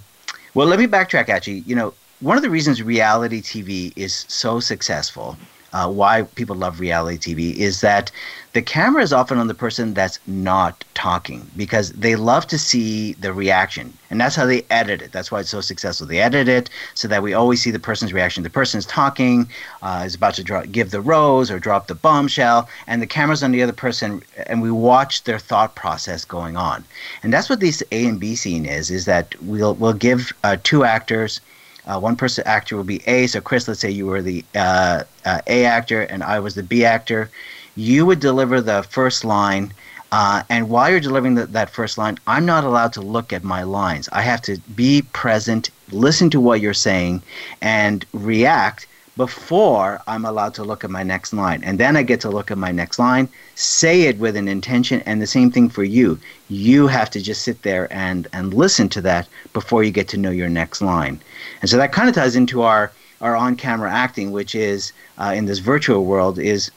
well, 0.56 0.67
let 0.67 0.80
me 0.80 0.88
backtrack. 0.88 1.30
Actually, 1.30 1.60
you 1.67 1.76
know, 1.76 1.93
one 2.21 2.38
of 2.38 2.43
the 2.43 2.49
reasons 2.49 2.82
reality 2.82 3.41
TV 3.41 3.91
is 3.95 4.25
so 4.28 4.60
successful 4.60 5.38
uh, 5.73 5.91
why 5.91 6.21
people 6.36 6.56
love 6.56 6.80
reality 6.80 7.36
TV 7.36 7.54
is 7.58 7.82
that 7.82 8.10
the 8.54 8.62
camera 8.62 9.04
is 9.04 9.12
often 9.12 9.38
on 9.38 9.47
the 9.47 9.54
person 9.54 9.93
that's 9.93 10.19
not 10.25 10.86
talking 10.93 11.45
because 11.58 11.91
they 11.91 12.15
love 12.15 12.47
to 12.47 12.58
see 12.58 13.12
the 13.15 13.34
reaction. 13.34 13.91
And 14.10 14.21
that's 14.21 14.38
how 14.38 14.45
they 14.45 14.63
edit 14.69 15.01
it. 15.01 15.12
That's 15.12 15.34
why 15.34 15.41
it's 15.41 15.49
so 15.49 15.60
successful. 15.60 16.08
They 16.08 16.19
edit 16.19 16.47
it 16.47 16.69
so 16.93 17.10
that 17.10 17.21
we 17.21 17.34
always 17.34 17.62
see 17.62 17.71
the 17.71 17.80
person's 17.80 18.13
reaction. 18.13 18.43
The 18.43 18.49
person's 18.49 18.86
talking, 18.86 19.49
uh, 19.82 20.04
is 20.06 20.15
about 20.15 20.36
to 20.36 20.43
draw, 20.45 20.62
give 20.62 20.91
the 20.91 21.01
rose 21.01 21.51
or 21.51 21.60
drop 21.60 21.88
the 21.88 21.95
bombshell, 21.95 22.69
and 22.88 23.01
the 23.01 23.08
camera's 23.08 23.43
on 23.43 23.51
the 23.51 23.62
other 23.62 23.73
person, 23.73 24.23
and 24.47 24.62
we 24.62 24.71
watch 24.71 25.25
their 25.25 25.39
thought 25.39 25.75
process 25.75 26.23
going 26.23 26.56
on. 26.56 26.86
And 27.21 27.34
that's 27.34 27.49
what 27.49 27.60
this 27.60 27.84
A 27.91 28.06
and 28.06 28.17
B 28.17 28.38
scene 28.38 28.65
is, 28.65 28.89
is 28.89 29.04
that 29.04 29.36
we'll, 29.41 29.75
we'll 29.75 29.91
give 29.91 30.32
uh, 30.45 30.56
two 30.63 30.86
actors– 30.86 31.41
uh, 31.86 32.00
one 32.00 32.15
person 32.15 32.43
actor 32.48 32.76
will 32.76 32.84
be 32.84 33.02
A. 33.08 33.28
So, 33.28 33.41
Chris, 33.41 33.67
let's 33.67 33.80
say 33.80 33.91
you 33.91 34.06
were 34.06 34.21
the 34.21 34.43
uh, 34.56 35.04
uh, 35.26 35.41
A 35.48 35.65
actor 35.65 36.02
and 36.02 36.24
I 36.24 36.39
was 36.39 36.56
the 36.56 36.63
B 36.63 36.86
actor. 36.86 37.30
You 37.76 38.06
would 38.06 38.19
deliver 38.19 38.62
the 38.62 38.84
first 38.84 39.26
line. 39.26 39.74
Uh, 40.12 40.43
and 40.50 40.69
while 40.69 40.89
you're 40.89 41.00
delivering 41.00 41.36
the, 41.36 41.45
that 41.48 41.69
first 41.69 41.98
line, 41.98 42.17
I'm 42.26 42.45
not 42.45 42.63
allowed 42.63 42.93
to 42.93 43.02
look 43.02 43.34
at 43.34 43.43
my 43.43 43.63
lines. 43.63 44.08
I 44.12 44.21
have 44.21 44.41
to 44.43 44.58
be 44.76 45.02
present, 45.13 45.69
listen 45.91 46.30
to 46.30 46.39
what 46.39 46.62
you're 46.62 46.74
saying, 46.74 47.21
and 47.62 48.06
react 48.13 48.88
before 49.17 50.01
I'm 50.08 50.25
allowed 50.25 50.54
to 50.56 50.63
look 50.63 50.84
at 50.84 50.89
my 50.89 51.04
next 51.04 51.32
line. 51.32 51.63
And 51.63 51.80
then 51.80 51.95
I 51.95 52.04
get 52.04 52.19
to 52.21 52.30
look 52.30 52.51
at 52.51 52.58
my 52.58 52.71
next 52.71 52.99
line, 52.99 53.30
say 53.56 54.04
it 54.04 54.19
with 54.19 54.36
an 54.36 54.47
intention, 54.47 55.01
and 55.06 55.21
the 55.21 55.28
same 55.28 55.51
thing 55.51 55.69
for 55.69 55.84
you. 55.84 56.19
You 56.49 56.88
have 56.88 57.10
to 57.12 57.21
just 57.21 57.43
sit 57.43 57.62
there 57.62 57.91
and, 57.91 58.28
and 58.34 58.54
listen 58.54 58.89
to 58.89 59.01
that 59.01 59.28
before 59.54 59.84
you 59.84 59.91
get 59.91 60.10
to 60.10 60.17
know 60.17 60.32
your 60.32 60.49
next 60.49 60.82
line. 60.82 61.21
And 61.62 61.69
so 61.69 61.78
that 61.78 61.93
kind 61.93 62.10
of 62.10 62.15
ties 62.15 62.36
into 62.36 62.63
our, 62.63 62.91
our 63.21 63.36
on 63.36 63.56
camera 63.56 63.91
acting, 63.91 64.32
which 64.32 64.54
is 64.54 64.91
uh, 65.17 65.34
in 65.36 65.45
this 65.45 65.60
virtual 65.60 66.04
world, 66.04 66.38
is 66.38 66.71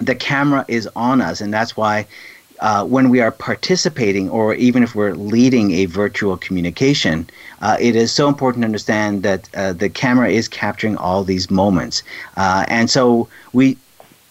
the 0.00 0.14
camera 0.14 0.64
is 0.68 0.88
on 0.96 1.22
us. 1.22 1.40
And 1.40 1.54
that's 1.54 1.76
why 1.76 2.06
uh, 2.60 2.84
when 2.84 3.10
we 3.10 3.20
are 3.20 3.30
participating 3.30 4.30
or 4.30 4.54
even 4.54 4.82
if 4.82 4.94
we're 4.94 5.14
leading 5.14 5.72
a 5.72 5.86
virtual 5.86 6.36
communication, 6.36 7.28
uh, 7.62 7.76
it 7.80 7.96
is 7.96 8.12
so 8.12 8.28
important 8.28 8.62
to 8.62 8.66
understand 8.66 9.22
that 9.22 9.48
uh, 9.54 9.72
the 9.72 9.88
camera 9.88 10.28
is 10.28 10.48
capturing 10.48 10.96
all 10.96 11.24
these 11.24 11.50
moments. 11.50 12.02
Uh, 12.36 12.64
and 12.68 12.90
so 12.90 13.28
we, 13.52 13.76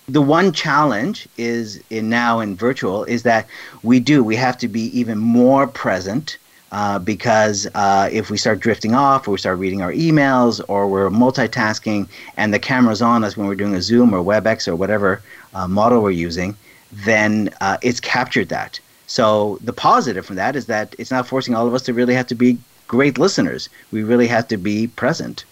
the 0.08 0.22
one 0.22 0.52
challenge 0.52 1.28
is 1.38 1.82
in 1.90 2.10
now 2.10 2.40
in 2.40 2.56
virtual 2.56 3.04
is 3.06 3.24
that 3.24 3.48
we 3.84 4.00
do 4.00 4.24
we 4.24 4.36
have 4.36 4.58
to 4.58 4.68
be 4.68 4.98
even 4.98 5.18
more 5.18 5.68
present. 5.68 6.38
Uh, 6.72 6.98
because 6.98 7.68
uh, 7.76 8.10
if 8.12 8.32
we 8.32 8.38
start 8.38 8.60
drifting 8.60 8.96
off 8.96 9.28
or 9.28 9.32
we 9.32 9.38
start 9.38 9.60
reading 9.60 9.84
our 9.84 9.92
emails 9.94 10.60
or 10.68 10.88
we're 10.88 11.08
multitasking 11.08 12.08
and 12.36 12.52
the 12.52 12.58
camera's 12.58 13.00
on 13.00 13.24
us 13.24 13.38
when 13.38 13.46
we're 13.46 13.54
doing 13.54 13.76
a 13.76 13.82
Zoom 13.82 14.12
or 14.12 14.24
WebEx 14.24 14.68
or 14.68 14.76
whatever 14.76 15.22
uh, 15.54 15.68
model 15.68 16.02
we're 16.02 16.10
using, 16.10 16.56
then 16.94 17.50
uh, 17.62 17.78
it's 17.82 18.00
captured 18.00 18.50
that. 18.50 18.80
So 19.08 19.58
the 19.62 19.74
positive 19.74 20.26
from 20.26 20.38
that 20.38 20.56
is 20.56 20.68
that 20.68 20.96
it's 20.98 21.12
not 21.12 21.28
forcing 21.28 21.56
all 21.56 21.68
of 21.68 21.74
us 21.74 21.84
to 21.84 21.94
really 21.94 22.14
have 22.14 22.28
to 22.28 22.36
be 22.36 22.58
great 22.88 23.18
listeners. 23.18 23.70
We 23.92 24.04
really 24.04 24.28
have 24.28 24.48
to 24.50 24.58
be 24.58 24.88
present. 24.88 25.46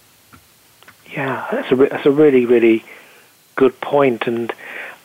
Yeah, 1.12 1.46
that's 1.50 1.70
a 1.70 1.76
that's 1.76 2.06
a 2.06 2.10
really 2.10 2.46
really 2.46 2.84
good 3.56 3.78
point. 3.80 4.26
and 4.26 4.52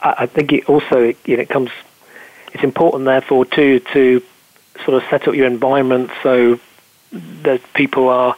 I, 0.01 0.15
I 0.19 0.25
think 0.25 0.53
it 0.53 0.69
also 0.69 1.13
you 1.25 1.35
know, 1.35 1.43
it 1.43 1.49
comes. 1.49 1.71
It's 2.53 2.63
important, 2.63 3.05
therefore, 3.05 3.45
too, 3.45 3.79
to 3.93 4.23
sort 4.85 5.03
of 5.03 5.09
set 5.09 5.27
up 5.27 5.35
your 5.35 5.47
environment 5.47 6.09
so 6.23 6.59
that 7.11 7.61
people 7.73 8.07
are 8.07 8.35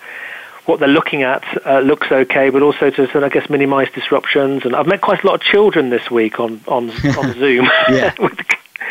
what 0.70 0.80
they're 0.80 0.88
looking 0.88 1.24
at 1.24 1.44
uh, 1.66 1.80
looks 1.80 2.12
okay, 2.12 2.52
but 2.52 2.62
also 2.62 2.92
to 2.92 3.06
sort 3.08 3.16
of, 3.16 3.24
I 3.24 3.30
guess, 3.30 3.50
minimise 3.50 3.90
disruptions. 3.92 4.66
And 4.66 4.76
I've 4.76 4.86
met 4.86 5.02
quite 5.02 5.24
a 5.24 5.28
lot 5.28 5.34
of 5.34 5.42
children 5.42 5.90
this 5.90 6.12
week 6.12 6.40
on 6.40 6.62
on, 6.68 6.92
on 7.18 7.34
Zoom 7.40 7.68
with, 8.20 8.38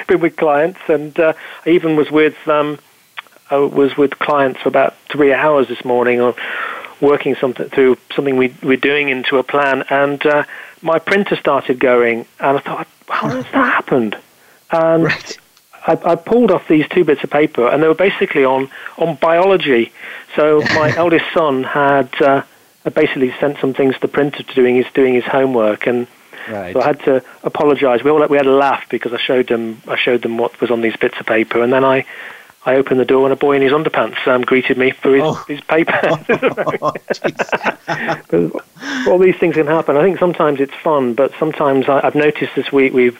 been 0.08 0.20
with 0.20 0.36
clients, 0.36 0.80
and 0.88 1.18
uh, 1.20 1.34
I 1.64 1.70
even 1.70 1.94
was 1.94 2.10
with 2.10 2.36
um, 2.48 2.80
I 3.48 3.56
was 3.58 3.96
with 3.96 4.18
clients 4.18 4.60
for 4.60 4.68
about 4.68 4.96
three 5.08 5.32
hours 5.32 5.68
this 5.68 5.84
morning, 5.84 6.20
on 6.20 6.34
working 7.00 7.36
something 7.36 7.68
through 7.68 7.96
something 8.14 8.36
we 8.36 8.52
we're 8.60 8.76
doing 8.76 9.08
into 9.08 9.38
a 9.38 9.44
plan, 9.44 9.84
and 9.88 10.26
uh, 10.26 10.44
my 10.82 10.98
printer 10.98 11.36
started 11.36 11.78
going, 11.78 12.26
and 12.40 12.58
I 12.58 12.60
thought, 12.60 12.88
how 13.08 13.28
has 13.28 13.44
that 13.44 13.52
happened? 13.52 14.18
And 14.72 15.04
right. 15.04 15.38
I, 15.88 16.12
I, 16.12 16.14
pulled 16.16 16.51
off 16.51 16.68
these 16.68 16.87
two 16.88 17.05
bits 17.05 17.24
of 17.24 17.31
paper, 17.31 17.66
and 17.66 17.83
they 17.83 17.88
were 17.88 17.94
basically 17.94 18.44
on 18.44 18.70
on 18.98 19.16
biology. 19.16 19.92
So 20.37 20.61
my 20.74 20.94
eldest 20.94 21.24
son 21.33 21.64
had 21.64 22.11
uh, 22.20 22.42
basically 22.94 23.35
sent 23.40 23.59
some 23.59 23.74
things 23.74 23.94
to 23.94 24.01
the 24.03 24.09
printer 24.09 24.42
to 24.42 24.55
doing 24.55 24.77
his 24.77 24.87
doing 24.92 25.14
his 25.14 25.24
homework, 25.24 25.87
and 25.87 26.07
right. 26.48 26.74
so 26.74 26.83
I 26.83 26.87
had 26.87 27.01
to 27.05 27.24
apologise. 27.42 28.05
We 28.05 28.11
all 28.11 28.24
we 28.27 28.37
had 28.37 28.46
a 28.46 28.53
laugh 28.53 28.85
because 28.90 29.12
I 29.14 29.18
showed 29.18 29.48
them 29.48 29.83
I 29.88 29.96
showed 29.96 30.22
them 30.22 30.37
what 30.37 30.61
was 30.61 30.70
on 30.70 30.83
these 30.83 30.96
bits 30.96 31.18
of 31.18 31.27
paper, 31.27 31.62
and 31.62 31.72
then 31.72 31.85
I. 31.85 32.05
I 32.66 32.74
opened 32.74 33.01
the 33.01 33.07
door 33.07 33.24
and 33.24 33.33
a 33.33 33.37
boy 33.37 33.55
in 33.57 33.62
his 33.62 33.72
underpants 33.72 34.27
um, 34.27 34.42
greeted 34.42 34.77
me 34.77 34.90
for 34.90 35.14
his, 35.14 35.22
oh. 35.24 35.44
his 35.48 35.61
paper. 35.62 36.01
oh, 38.33 38.53
all 39.11 39.18
these 39.18 39.37
things 39.37 39.55
can 39.55 39.66
happen. 39.66 39.96
I 39.96 40.03
think 40.03 40.18
sometimes 40.18 40.61
it's 40.61 40.74
fun, 40.74 41.14
but 41.14 41.33
sometimes 41.38 41.88
I, 41.88 42.05
I've 42.05 42.16
noticed 42.16 42.55
this 42.57 42.70
week 42.70 42.92
we've 42.92 43.18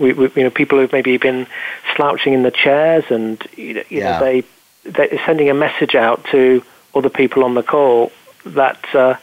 we, 0.00 0.12
we, 0.14 0.30
you 0.34 0.42
know, 0.42 0.50
people 0.50 0.78
who've 0.78 0.92
maybe 0.92 1.16
been 1.18 1.46
slouching 1.94 2.32
in 2.32 2.42
the 2.42 2.50
chairs, 2.50 3.04
and 3.10 3.40
you 3.56 3.74
know, 3.74 3.82
yeah. 3.88 4.18
they 4.18 4.42
they're 4.84 5.20
sending 5.26 5.48
a 5.50 5.54
message 5.54 5.94
out 5.94 6.24
to 6.32 6.64
other 6.94 7.10
people 7.10 7.44
on 7.44 7.54
the 7.54 7.62
call 7.62 8.10
that 8.44 8.82
uh, 8.94 9.14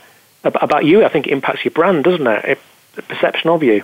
about 0.44 0.86
you. 0.86 1.04
I 1.04 1.10
think 1.10 1.28
it 1.28 1.34
impacts 1.34 1.66
your 1.66 1.72
brand, 1.72 2.04
doesn't 2.04 2.28
it? 2.28 2.46
it 2.46 2.60
the 2.94 3.02
perception 3.02 3.50
of 3.50 3.64
you. 3.64 3.84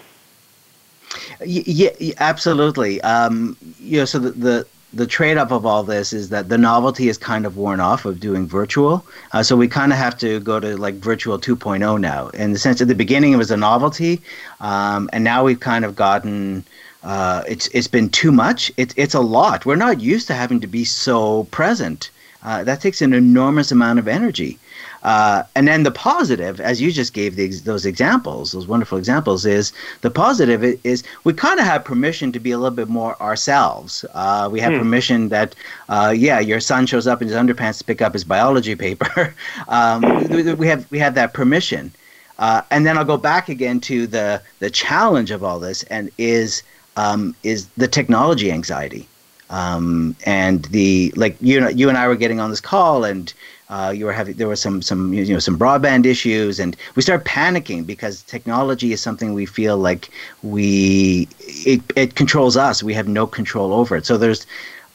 Yeah, 1.44 1.90
yeah 2.00 2.14
absolutely. 2.20 3.02
Um, 3.02 3.58
you 3.80 4.00
know, 4.00 4.06
so 4.06 4.20
the, 4.20 4.32
the 4.32 4.68
the 4.94 5.08
trade-off 5.08 5.52
of 5.52 5.66
all 5.66 5.84
this 5.84 6.14
is 6.14 6.30
that 6.30 6.50
the 6.50 6.58
novelty 6.58 7.10
is 7.10 7.18
kind 7.18 7.46
of 7.46 7.58
worn 7.58 7.80
off 7.80 8.06
of 8.06 8.20
doing 8.20 8.48
virtual. 8.48 9.06
Uh, 9.32 9.42
so 9.42 9.56
we 9.56 9.68
kind 9.68 9.92
of 9.92 9.98
have 9.98 10.18
to 10.20 10.40
go 10.42 10.60
to 10.60 10.78
like 10.78 10.96
virtual 10.96 11.40
2.0 11.40 12.00
now. 12.00 12.28
In 12.30 12.54
the 12.54 12.60
sense, 12.60 12.80
at 12.82 12.88
the 12.88 12.96
beginning 12.96 13.34
it 13.34 13.38
was 13.38 13.52
a 13.52 13.58
novelty, 13.58 14.22
um, 14.62 15.10
and 15.12 15.24
now 15.24 15.44
we've 15.44 15.60
kind 15.60 15.84
of 15.84 15.96
gotten 15.96 16.64
uh, 17.04 17.44
it's 17.48 17.68
it's 17.74 17.88
been 17.88 18.10
too 18.10 18.32
much. 18.32 18.72
It's 18.78 18.94
it's 18.98 19.14
a 19.14 19.20
lot. 19.20 19.66
We're 19.66 19.76
not 19.76 20.00
used 20.00 20.28
to 20.28 20.34
having 20.34 20.62
to 20.62 20.68
be 20.68 20.86
so 20.86 21.44
present. 21.46 22.10
Uh, 22.44 22.64
that 22.64 22.82
takes 22.82 23.02
an 23.02 23.14
enormous 23.14 23.72
amount 23.72 24.00
of 24.00 24.08
energy. 24.08 24.58
Uh, 25.04 25.44
and 25.56 25.68
then 25.68 25.84
the 25.84 25.92
positive, 25.92 26.62
as 26.62 26.82
you 26.82 26.92
just 26.92 27.14
gave 27.14 27.36
the, 27.36 27.48
those 27.60 27.86
examples, 27.86 28.54
those 28.54 28.68
wonderful 28.68 28.98
examples, 28.98 29.46
is 29.46 29.74
the 30.02 30.10
positive 30.10 30.64
is 30.86 31.04
we 31.26 31.34
kind 31.34 31.60
of 31.60 31.66
have 31.66 31.84
permission 31.84 32.32
to 32.32 32.40
be 32.40 32.52
a 32.52 32.58
little 32.58 32.76
bit 32.76 32.88
more 32.88 33.22
ourselves. 33.22 34.06
Uh, 34.14 34.48
we 34.52 34.60
have 34.62 34.72
hmm. 34.72 34.80
permission 34.80 35.30
that, 35.30 35.56
uh, 35.90 36.14
yeah, 36.16 36.40
your 36.40 36.62
son 36.62 36.86
shows 36.86 37.06
up 37.06 37.22
in 37.22 37.28
his 37.28 37.36
underpants 37.36 37.80
to 37.80 37.84
pick 37.84 38.02
up 38.02 38.14
his 38.14 38.24
biology 38.24 38.76
paper. 38.76 39.36
um, 39.68 40.02
we, 40.30 40.54
we, 40.54 40.68
have 40.68 40.90
we 40.90 41.00
have 41.00 41.16
that 41.16 41.34
permission. 41.34 41.92
Uh, 42.40 42.62
and 42.72 42.86
then 42.86 42.98
I'll 42.98 43.06
go 43.06 43.18
back 43.18 43.50
again 43.50 43.80
to 43.82 44.08
the 44.08 44.42
the 44.60 44.70
challenge 44.70 45.32
of 45.32 45.44
all 45.44 45.60
this, 45.60 45.84
and 45.84 46.10
is 46.18 46.64
um, 46.98 47.36
is 47.44 47.68
the 47.78 47.88
technology 47.88 48.52
anxiety. 48.52 49.08
Um, 49.50 50.16
and 50.26 50.66
the 50.66 51.14
like 51.16 51.38
you 51.42 51.60
know 51.60 51.68
you 51.68 51.90
and 51.90 51.98
I 51.98 52.08
were 52.08 52.16
getting 52.16 52.40
on 52.40 52.50
this 52.50 52.62
call 52.62 53.04
and 53.04 53.32
uh, 53.74 53.90
you 53.90 54.06
were 54.06 54.14
having 54.14 54.36
there 54.36 54.48
were 54.48 54.62
some 54.66 54.84
some 54.84 55.14
you 55.14 55.34
know 55.34 55.40
some 55.40 55.58
broadband 55.58 56.06
issues 56.06 56.60
and 56.60 56.78
we 56.96 57.02
start 57.02 57.26
panicking 57.26 57.84
because 57.86 58.22
technology 58.24 58.94
is 58.94 59.02
something 59.02 59.34
we 59.34 59.48
feel 59.48 59.78
like 59.78 60.12
we 60.44 61.28
it, 61.40 61.82
it 61.96 62.14
controls 62.14 62.56
us 62.56 62.84
we 62.84 62.94
have 62.94 63.08
no 63.08 63.26
control 63.26 63.74
over 63.74 63.96
it 63.96 64.06
so 64.06 64.16
there's 64.16 64.46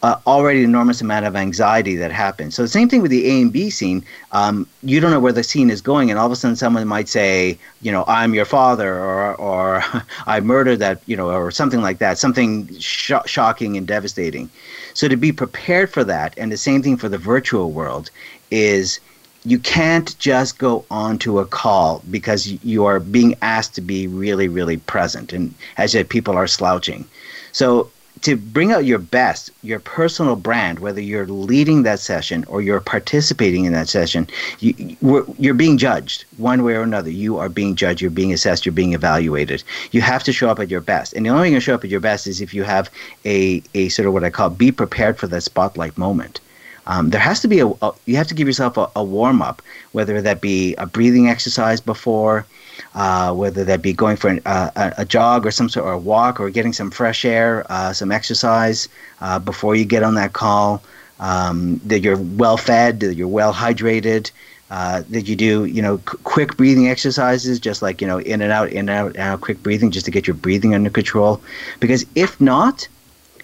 uh, 0.03 0.17
already 0.27 0.61
an 0.61 0.65
enormous 0.65 1.01
amount 1.01 1.27
of 1.27 1.35
anxiety 1.35 1.97
that 1.97 2.13
happens. 2.13 2.55
So 2.55 2.63
the 2.63 2.69
same 2.69 2.89
thing 2.89 3.03
with 3.03 3.11
the 3.11 3.27
A 3.29 3.43
and 3.43 3.53
B 3.53 3.69
scene. 3.69 4.05
Um, 4.31 4.69
you 4.83 5.01
don't 5.01 5.11
know 5.11 5.19
where 5.19 5.33
the 5.33 5.43
scene 5.43 5.71
is 5.71 5.81
going, 5.81 6.09
and 6.09 6.19
all 6.19 6.27
of 6.27 6.33
a 6.33 6.37
sudden 6.37 6.55
someone 6.55 6.87
might 6.87 7.09
say, 7.09 7.59
you 7.83 7.91
know, 7.91 8.05
I'm 8.07 8.33
your 8.33 8.45
father, 8.45 8.95
or 8.95 9.35
or 9.35 9.83
I 10.27 10.39
murdered 10.41 10.79
that, 10.79 11.01
you 11.07 11.17
know, 11.17 11.31
or 11.31 11.51
something 11.51 11.83
like 11.83 11.99
that, 11.99 12.17
something 12.17 12.69
sh- 12.79 13.27
shocking 13.27 13.77
and 13.77 13.89
devastating. 13.89 14.49
So 14.95 15.09
to 15.09 15.17
be 15.17 15.33
prepared 15.33 15.91
for 15.91 16.05
that, 16.05 16.35
and 16.37 16.53
the 16.53 16.57
same 16.57 16.83
thing 16.83 16.97
for 16.97 17.09
the 17.09 17.19
virtual 17.19 17.73
world, 17.73 18.11
is 18.51 19.01
you 19.45 19.59
can't 19.59 20.19
just 20.19 20.59
go 20.59 20.85
onto 20.91 21.39
a 21.39 21.47
call 21.47 22.03
because 22.11 22.47
you 22.47 22.85
are 22.85 23.01
being 23.01 23.35
asked 23.41 23.75
to 23.77 23.81
be 23.81 24.07
really, 24.07 24.49
really 24.49 24.77
present, 24.77 25.33
and 25.33 25.55
as 25.77 25.95
yet 25.95 26.09
people 26.09 26.35
are 26.35 26.47
slouching. 26.47 27.07
So 27.53 27.91
to 28.23 28.37
bring 28.37 28.73
out 28.73 28.85
your 28.85 28.99
best, 28.99 29.51
your 29.63 29.79
personal 29.79 30.37
brand, 30.37 30.81
whether 30.81 31.01
you're 31.01 31.27
leading 31.27 31.83
that 31.85 32.01
session 32.01 32.45
or 32.49 32.61
you're 32.61 32.81
participating 32.81 33.65
in 33.65 33.73
that 33.73 33.89
session, 33.89 34.27
you, 34.59 34.97
you're 35.39 35.55
being 35.55 35.79
judged 35.79 36.25
one 36.37 36.65
way 36.65 36.75
or 36.75 36.83
another. 36.83 37.11
You 37.11 37.39
are 37.39 37.49
being 37.49 37.77
judged, 37.77 38.01
you're 38.01 38.11
being 38.11 38.33
assessed, 38.33 38.67
you're 38.67 38.73
being 38.73 38.93
evaluated. 38.93 39.63
You 39.93 40.01
have 40.01 40.25
to 40.25 40.33
show 40.33 40.51
up 40.51 40.59
at 40.59 40.71
your 40.71 40.81
best. 40.81 41.13
And 41.13 41.25
the 41.25 41.31
only 41.31 41.43
way 41.43 41.49
you 41.49 41.55
can 41.55 41.61
show 41.61 41.75
up 41.75 41.85
at 41.85 41.91
your 41.91 42.01
best 42.01 42.27
is 42.27 42.41
if 42.41 42.53
you 42.53 42.65
have 42.65 42.91
a, 43.25 43.63
a 43.75 43.89
sort 43.91 44.09
of 44.09 44.15
what 44.15 44.25
I 44.25 44.31
call 44.31 44.51
be 44.51 44.73
prepared 44.73 45.19
for 45.19 45.27
that 45.29 45.43
spotlight 45.43 45.97
moment. 45.97 46.41
Um, 46.89 47.11
there 47.11 47.21
has 47.21 47.41
to 47.41 47.49
be 47.49 47.61
a, 47.61 47.69
a, 47.69 47.93
you 48.07 48.17
have 48.17 48.27
to 48.29 48.35
give 48.35 48.47
yourself 48.47 48.77
a, 48.77 48.91
a 48.97 49.05
warm 49.05 49.43
up, 49.43 49.63
whether 49.93 50.21
that 50.21 50.41
be 50.41 50.75
a 50.77 50.87
breathing 50.87 51.29
exercise 51.29 51.81
before, 51.81 52.47
uh, 52.95 53.33
whether 53.35 53.63
that 53.65 53.83
be 53.83 53.93
going 53.93 54.17
for 54.17 54.29
an, 54.29 54.41
uh, 54.47 54.93
a, 54.97 55.05
jog 55.05 55.47
or 55.47 55.51
some 55.51 55.69
sort 55.69 55.87
of 55.87 55.95
a 55.95 55.99
walk 55.99 56.41
or 56.41 56.49
getting 56.51 56.73
some 56.73 56.91
fresh 56.91 57.25
air, 57.25 57.65
uh, 57.69 57.93
some 57.93 58.11
exercise 58.11 58.89
uh, 59.21 59.39
before 59.39 59.77
you 59.77 59.85
get 59.85 60.03
on 60.03 60.15
that 60.15 60.33
call. 60.33 60.83
Um, 61.21 61.81
that 61.85 61.99
you're 61.99 62.17
well 62.17 62.57
fed, 62.57 63.01
that 63.01 63.17
you're 63.17 63.27
well 63.27 63.53
hydrated, 63.53 64.31
uh, 64.71 65.03
that 65.11 65.23
you 65.23 65.35
do, 65.35 65.65
you 65.65 65.83
know, 65.83 65.97
c- 65.97 66.17
quick 66.23 66.57
breathing 66.57 66.89
exercises, 66.89 67.59
just 67.59 67.83
like 67.83 68.01
you 68.01 68.07
know, 68.07 68.21
in 68.21 68.41
and 68.41 68.53
out, 68.53 68.69
in 68.71 68.89
and 68.89 68.91
out, 68.91 69.19
out, 69.19 69.41
quick 69.41 69.61
breathing, 69.65 69.91
just 69.91 70.05
to 70.07 70.13
get 70.13 70.29
your 70.29 70.35
breathing 70.35 70.77
under 70.77 70.91
control. 70.91 71.43
Because 71.81 72.07
if 72.15 72.41
not, 72.41 72.87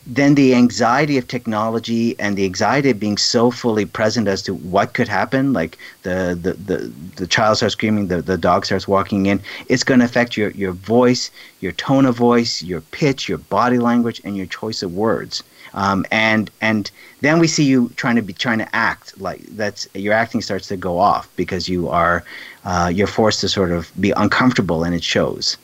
then 0.07 0.35
the 0.35 0.55
anxiety 0.55 1.17
of 1.17 1.27
technology 1.29 2.19
and 2.19 2.37
the 2.37 2.45
anxiety 2.45 2.91
of 2.91 3.01
being 3.01 3.17
so 3.17 3.51
fully 3.51 3.87
present 3.87 4.29
as 4.29 4.43
to 4.43 4.55
what 4.55 4.93
could 4.93 5.09
happen, 5.09 5.53
like 5.53 5.79
the 6.03 6.39
the 6.41 6.53
the, 6.55 6.93
the 7.17 7.27
child 7.27 7.57
starts 7.57 7.73
screaming, 7.73 8.09
the, 8.09 8.21
the 8.21 8.37
dog 8.37 8.67
starts 8.67 8.87
walking 8.87 9.27
in, 9.27 9.41
it's 9.69 9.85
going 9.85 10.01
to 10.01 10.07
affect 10.07 10.37
your, 10.37 10.51
your 10.51 10.73
voice, 10.73 11.31
your 11.61 11.73
tone 11.73 12.05
of 12.05 12.17
voice, 12.17 12.63
your 12.63 12.83
pitch, 12.83 13.29
your 13.29 13.39
body 13.39 13.79
language, 13.79 14.21
and 14.25 14.37
your 14.37 14.47
choice 14.47 14.83
of 14.83 14.95
words. 14.95 15.43
Um, 15.73 16.05
and 16.11 16.51
and 16.61 16.91
then 17.21 17.39
we 17.39 17.49
see 17.49 17.65
you 17.65 17.91
trying 17.97 18.17
to 18.17 18.23
be 18.23 18.33
trying 18.33 18.59
to 18.59 18.77
act 18.77 19.21
like 19.21 19.41
that's 19.57 19.89
your 19.95 20.13
acting 20.13 20.43
starts 20.43 20.69
to 20.69 20.77
go 20.77 20.99
off 20.99 21.29
because 21.37 21.69
you 21.69 21.89
are 21.89 22.25
uh, 22.65 22.93
you're 22.95 23.07
forced 23.07 23.41
to 23.41 23.49
sort 23.49 23.73
of 23.73 23.91
be 24.01 24.13
uncomfortable 24.13 24.85
and 24.85 24.95
it 24.95 25.03
shows. 25.03 25.57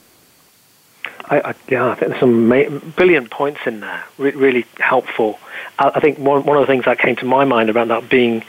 I, 1.31 1.51
I, 1.51 1.55
yeah, 1.69 1.89
I 1.89 1.95
think 1.95 2.11
there's 2.11 2.21
some 2.21 2.49
ma- 2.49 2.69
brilliant 2.97 3.31
points 3.31 3.61
in 3.65 3.81
there, 3.81 4.05
Re- 4.19 4.33
really 4.33 4.67
helpful. 4.79 5.39
I, 5.79 5.93
I 5.95 6.01
think 6.01 6.19
one, 6.19 6.45
one 6.45 6.57
of 6.57 6.63
the 6.63 6.67
things 6.67 6.85
that 6.85 6.99
came 6.99 7.17
to 7.17 7.25
my 7.25 7.45
mind 7.45 7.71
about 7.71 7.89
that 7.89 8.09
being 8.09 8.45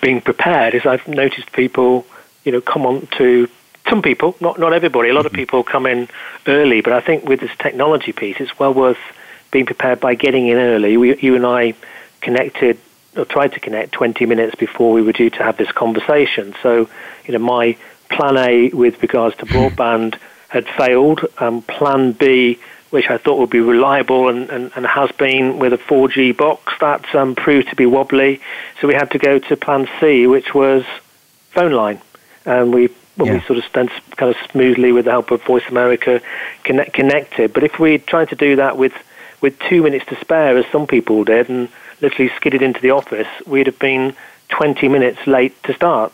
being 0.00 0.20
prepared 0.20 0.74
is 0.74 0.86
I've 0.86 1.06
noticed 1.06 1.52
people, 1.52 2.06
you 2.44 2.52
know, 2.52 2.60
come 2.60 2.86
on 2.86 3.06
to 3.18 3.48
some 3.88 4.00
people, 4.00 4.36
not 4.40 4.58
not 4.58 4.72
everybody. 4.72 5.10
A 5.10 5.14
lot 5.14 5.26
of 5.26 5.32
mm-hmm. 5.32 5.40
people 5.40 5.62
come 5.64 5.86
in 5.86 6.08
early, 6.46 6.80
but 6.80 6.92
I 6.92 7.00
think 7.00 7.28
with 7.28 7.40
this 7.40 7.50
technology 7.58 8.12
piece, 8.12 8.36
it's 8.38 8.58
well 8.58 8.72
worth 8.72 8.98
being 9.50 9.66
prepared 9.66 10.00
by 10.00 10.14
getting 10.14 10.48
in 10.48 10.56
early. 10.56 10.96
We, 10.96 11.18
you 11.18 11.34
and 11.34 11.44
I 11.44 11.74
connected 12.20 12.78
or 13.16 13.26
tried 13.26 13.52
to 13.52 13.60
connect 13.60 13.92
20 13.92 14.24
minutes 14.24 14.54
before 14.54 14.92
we 14.92 15.02
were 15.02 15.12
due 15.12 15.28
to 15.28 15.42
have 15.42 15.58
this 15.58 15.70
conversation. 15.70 16.54
So, 16.62 16.88
you 17.26 17.32
know, 17.32 17.38
my 17.38 17.76
plan 18.08 18.38
A 18.38 18.68
with 18.70 19.02
regards 19.02 19.36
to 19.36 19.46
broadband 19.46 20.18
had 20.52 20.68
failed. 20.68 21.24
Um, 21.38 21.62
plan 21.62 22.12
B, 22.12 22.58
which 22.90 23.08
I 23.08 23.16
thought 23.16 23.38
would 23.38 23.50
be 23.50 23.60
reliable 23.60 24.28
and, 24.28 24.50
and, 24.50 24.70
and 24.76 24.86
has 24.86 25.10
been 25.12 25.58
with 25.58 25.72
a 25.72 25.78
4G 25.78 26.36
box, 26.36 26.74
that 26.80 27.14
um, 27.14 27.34
proved 27.34 27.70
to 27.70 27.76
be 27.76 27.86
wobbly. 27.86 28.40
So 28.80 28.86
we 28.86 28.94
had 28.94 29.10
to 29.12 29.18
go 29.18 29.38
to 29.38 29.56
plan 29.56 29.88
C, 29.98 30.26
which 30.26 30.54
was 30.54 30.84
phone 31.50 31.72
line. 31.72 32.02
And 32.44 32.72
we 32.74 32.88
well, 33.16 33.28
yeah. 33.28 33.34
we 33.34 33.40
sort 33.42 33.58
of 33.58 33.64
stand 33.64 33.90
kind 34.16 34.34
of 34.34 34.50
smoothly 34.50 34.92
with 34.92 35.06
the 35.06 35.10
help 35.10 35.30
of 35.30 35.42
Voice 35.42 35.68
America 35.68 36.20
connect, 36.64 36.92
connected. 36.92 37.52
But 37.52 37.64
if 37.64 37.78
we 37.78 37.98
tried 37.98 38.28
to 38.30 38.36
do 38.36 38.56
that 38.56 38.76
with 38.76 38.94
with 39.40 39.58
two 39.58 39.82
minutes 39.82 40.06
to 40.06 40.20
spare, 40.20 40.56
as 40.56 40.66
some 40.66 40.86
people 40.86 41.24
did, 41.24 41.48
and 41.48 41.68
literally 42.00 42.30
skidded 42.36 42.62
into 42.62 42.80
the 42.80 42.90
office, 42.90 43.28
we'd 43.46 43.66
have 43.66 43.78
been 43.78 44.14
20 44.50 44.88
minutes 44.88 45.26
late 45.26 45.60
to 45.64 45.74
start. 45.74 46.12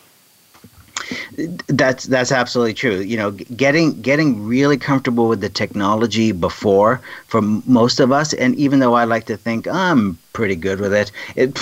That's 1.67 2.05
that's 2.05 2.31
absolutely 2.31 2.73
true. 2.73 2.97
You 2.99 3.17
know, 3.17 3.31
getting 3.31 4.01
getting 4.01 4.45
really 4.45 4.77
comfortable 4.77 5.27
with 5.27 5.41
the 5.41 5.49
technology 5.49 6.31
before 6.31 7.01
for 7.27 7.41
most 7.41 7.99
of 7.99 8.11
us, 8.11 8.33
and 8.33 8.55
even 8.55 8.79
though 8.79 8.93
I 8.93 9.03
like 9.05 9.25
to 9.25 9.37
think 9.37 9.67
I'm 9.67 10.17
pretty 10.33 10.55
good 10.55 10.79
with 10.79 10.93
it, 10.93 11.11
it 11.35 11.57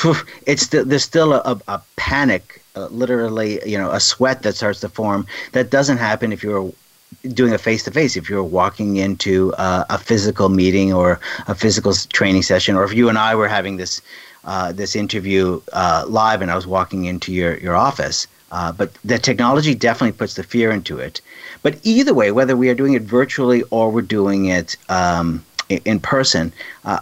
it's 0.45 0.67
there's 0.67 1.03
still 1.03 1.33
a, 1.33 1.59
a 1.67 1.81
panic, 1.95 2.61
uh, 2.75 2.87
literally, 2.87 3.59
you 3.65 3.77
know, 3.77 3.91
a 3.91 3.99
sweat 3.99 4.43
that 4.43 4.55
starts 4.55 4.79
to 4.81 4.89
form 4.89 5.25
that 5.53 5.69
doesn't 5.69 5.97
happen 5.97 6.31
if 6.31 6.43
you're 6.43 6.71
doing 7.33 7.53
a 7.53 7.57
face 7.57 7.83
to 7.83 7.91
face 7.91 8.15
if 8.17 8.29
you're 8.29 8.43
walking 8.43 8.97
into 8.97 9.53
uh, 9.57 9.85
a 9.89 9.97
physical 9.97 10.49
meeting 10.49 10.93
or 10.93 11.19
a 11.47 11.55
physical 11.55 11.93
training 11.93 12.41
session 12.41 12.75
or 12.75 12.83
if 12.83 12.93
you 12.93 13.09
and 13.09 13.17
I 13.17 13.33
were 13.35 13.47
having 13.47 13.77
this 13.77 14.01
uh, 14.43 14.71
this 14.71 14.95
interview 14.95 15.61
uh, 15.73 16.05
live 16.07 16.41
and 16.41 16.51
I 16.51 16.55
was 16.55 16.67
walking 16.67 17.05
into 17.05 17.33
your 17.33 17.57
your 17.57 17.75
office 17.75 18.27
uh, 18.51 18.71
but 18.71 18.93
the 19.03 19.19
technology 19.19 19.75
definitely 19.75 20.17
puts 20.17 20.35
the 20.35 20.43
fear 20.43 20.71
into 20.71 20.97
it. 20.99 21.21
But 21.63 21.79
either 21.83 22.13
way 22.13 22.31
whether 22.31 22.55
we 22.55 22.69
are 22.69 22.75
doing 22.75 22.93
it 22.93 23.03
virtually 23.03 23.63
or 23.71 23.91
we're 23.91 24.01
doing 24.01 24.45
it 24.45 24.77
um, 24.89 25.43
in 25.69 25.99
person 25.99 26.53
uh, 26.85 26.99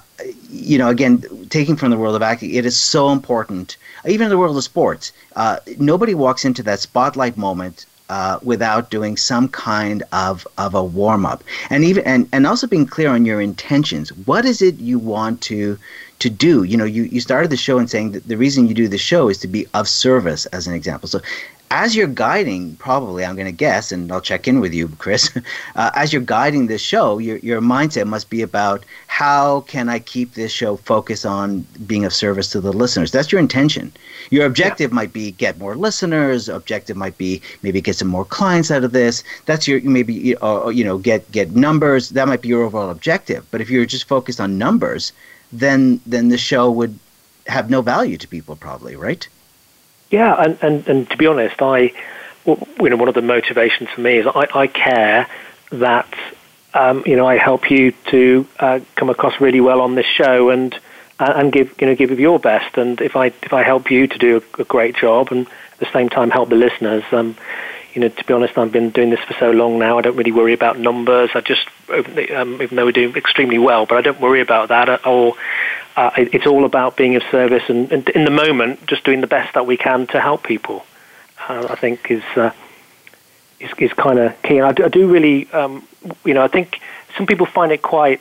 you 0.49 0.77
know 0.77 0.89
again 0.89 1.23
taking 1.49 1.75
from 1.75 1.91
the 1.91 1.97
world 1.97 2.15
of 2.15 2.23
acting 2.23 2.51
it 2.53 2.65
is 2.65 2.75
so 2.75 3.11
important 3.11 3.77
even 4.07 4.25
in 4.25 4.29
the 4.29 4.37
world 4.37 4.57
of 4.57 4.63
sports. 4.63 5.11
Uh, 5.35 5.57
nobody 5.77 6.13
walks 6.13 6.45
into 6.45 6.63
that 6.63 6.79
spotlight 6.79 7.37
moment 7.37 7.85
uh, 8.09 8.39
without 8.43 8.91
doing 8.91 9.17
some 9.17 9.47
kind 9.47 10.03
of, 10.11 10.47
of 10.57 10.75
a 10.75 10.83
warm 10.83 11.25
up, 11.25 11.43
and 11.69 11.83
even 11.83 12.03
and, 12.05 12.29
and 12.31 12.45
also 12.45 12.67
being 12.67 12.85
clear 12.85 13.09
on 13.09 13.25
your 13.25 13.41
intentions. 13.41 14.09
What 14.25 14.45
is 14.45 14.61
it 14.61 14.75
you 14.75 14.99
want 14.99 15.41
to 15.41 15.77
to 16.19 16.29
do? 16.29 16.63
You 16.63 16.77
know, 16.77 16.85
you, 16.85 17.03
you 17.03 17.19
started 17.21 17.49
the 17.51 17.57
show 17.57 17.77
and 17.77 17.89
saying 17.89 18.11
that 18.11 18.27
the 18.27 18.37
reason 18.37 18.67
you 18.67 18.73
do 18.73 18.87
the 18.87 18.97
show 18.97 19.29
is 19.29 19.37
to 19.39 19.47
be 19.47 19.67
of 19.73 19.87
service, 19.87 20.45
as 20.47 20.67
an 20.67 20.73
example. 20.73 21.07
So, 21.09 21.21
as 21.71 21.95
you're 21.95 22.07
guiding, 22.07 22.75
probably 22.75 23.25
I'm 23.25 23.35
going 23.35 23.47
to 23.47 23.51
guess, 23.51 23.91
and 23.91 24.11
I'll 24.11 24.21
check 24.21 24.47
in 24.47 24.59
with 24.59 24.73
you, 24.73 24.87
Chris. 24.97 25.31
Uh, 25.75 25.91
as 25.95 26.13
you're 26.13 26.21
guiding 26.21 26.67
this 26.67 26.81
show, 26.81 27.17
your 27.17 27.37
your 27.39 27.59
mindset 27.59 28.07
must 28.07 28.29
be 28.29 28.41
about 28.41 28.85
how 29.07 29.61
can 29.61 29.89
I 29.89 29.99
keep 29.99 30.33
this 30.33 30.51
show 30.53 30.77
focused 30.77 31.25
on 31.25 31.65
being 31.85 32.05
of 32.05 32.13
service 32.13 32.49
to 32.51 32.61
the 32.61 32.71
listeners. 32.71 33.11
That's 33.11 33.29
your 33.29 33.41
intention. 33.41 33.91
Your 34.29 34.45
objective 34.45 34.91
yeah. 34.91 34.95
might 34.95 35.11
be 35.11 35.31
get 35.31 35.59
more 35.59 35.75
listeners. 35.75 36.47
Objective 36.47 36.95
might 36.95 37.17
be 37.17 37.41
maybe 37.61 37.81
get 37.81 37.97
some 37.97 38.07
more 38.07 38.23
clients 38.23 38.71
out 38.71 38.85
of 38.85 38.93
this. 38.93 39.21
That's 39.47 39.67
your 39.67 39.81
maybe 39.81 40.37
uh, 40.37 40.69
you 40.69 40.85
know 40.85 40.97
get 40.97 41.29
get 41.33 41.55
numbers. 41.55 42.09
That 42.11 42.29
might 42.29 42.41
be 42.41 42.47
your 42.47 42.63
overall 42.63 42.89
objective. 42.89 43.45
But 43.51 43.59
if 43.59 43.69
you're 43.69 43.85
just 43.85 44.07
focused 44.07 44.39
on 44.39 44.57
numbers, 44.57 45.11
then 45.51 46.01
then 46.05 46.29
the 46.29 46.37
show 46.37 46.71
would 46.71 46.97
have 47.47 47.69
no 47.69 47.81
value 47.81 48.17
to 48.17 48.27
people, 48.27 48.55
probably, 48.55 48.95
right? 48.95 49.27
Yeah, 50.09 50.33
and, 50.33 50.57
and, 50.61 50.87
and 50.87 51.09
to 51.09 51.17
be 51.17 51.27
honest, 51.27 51.61
I, 51.61 51.93
you 52.45 52.89
know, 52.89 52.95
one 52.95 53.07
of 53.07 53.15
the 53.15 53.21
motivations 53.21 53.89
for 53.89 54.01
me 54.01 54.17
is 54.17 54.27
I, 54.27 54.47
I 54.53 54.67
care 54.67 55.27
that, 55.71 56.13
um, 56.73 57.03
you 57.05 57.15
know, 57.15 57.27
I 57.27 57.37
help 57.37 57.69
you 57.69 57.91
to 58.07 58.47
uh, 58.59 58.79
come 58.95 59.09
across 59.09 59.39
really 59.41 59.61
well 59.61 59.81
on 59.81 59.95
this 59.95 60.05
show 60.05 60.49
and 60.49 60.77
and 61.17 61.51
give 61.51 61.73
you 61.79 61.87
know 61.87 61.95
give 61.95 62.17
your 62.19 62.39
best. 62.39 62.77
And 62.77 62.99
if 63.01 63.15
I 63.15 63.27
if 63.27 63.53
I 63.53 63.63
help 63.63 63.89
you 63.89 64.07
to 64.07 64.17
do 64.17 64.37
a, 64.57 64.61
a 64.61 64.65
great 64.65 64.95
job 64.95 65.31
and 65.31 65.47
at 65.47 65.79
the 65.79 65.91
same 65.93 66.09
time 66.09 66.29
help 66.29 66.49
the 66.49 66.55
listeners, 66.55 67.03
um, 67.11 67.37
you 67.95 68.01
know, 68.01 68.09
to 68.09 68.25
be 68.25 68.33
honest, 68.33 68.57
I've 68.57 68.73
been 68.73 68.89
doing 68.89 69.09
this 69.09 69.21
for 69.21 69.33
so 69.35 69.51
long 69.51 69.79
now. 69.79 69.97
I 69.97 70.01
don't 70.01 70.17
really 70.17 70.33
worry 70.33 70.51
about 70.51 70.77
numbers. 70.77 71.29
I 71.33 71.39
just, 71.39 71.65
um, 71.89 72.61
even 72.61 72.75
though 72.75 72.85
we're 72.85 72.91
doing 72.91 73.15
extremely 73.15 73.57
well, 73.57 73.85
but 73.85 73.97
I 73.97 74.01
don't 74.01 74.19
worry 74.19 74.41
about 74.41 74.67
that. 74.67 75.07
Or 75.07 75.35
uh, 75.95 76.11
it's 76.17 76.45
all 76.45 76.65
about 76.65 76.97
being 76.97 77.15
of 77.15 77.23
service 77.31 77.63
and, 77.69 77.89
and, 77.93 78.09
in 78.09 78.25
the 78.25 78.31
moment, 78.31 78.85
just 78.85 79.05
doing 79.05 79.21
the 79.21 79.27
best 79.27 79.53
that 79.53 79.65
we 79.65 79.77
can 79.77 80.07
to 80.07 80.19
help 80.19 80.43
people. 80.43 80.85
Uh, 81.47 81.67
I 81.69 81.75
think 81.75 82.11
is 82.11 82.23
uh, 82.35 82.51
is, 83.61 83.71
is 83.77 83.93
kind 83.93 84.19
of 84.19 84.41
key. 84.41 84.57
And 84.57 84.67
I 84.67 84.73
do, 84.73 84.83
I 84.83 84.89
do 84.89 85.07
really, 85.09 85.49
um, 85.51 85.87
you 86.25 86.33
know, 86.33 86.43
I 86.43 86.49
think 86.49 86.81
some 87.15 87.25
people 87.25 87.45
find 87.45 87.71
it 87.71 87.81
quite 87.81 88.19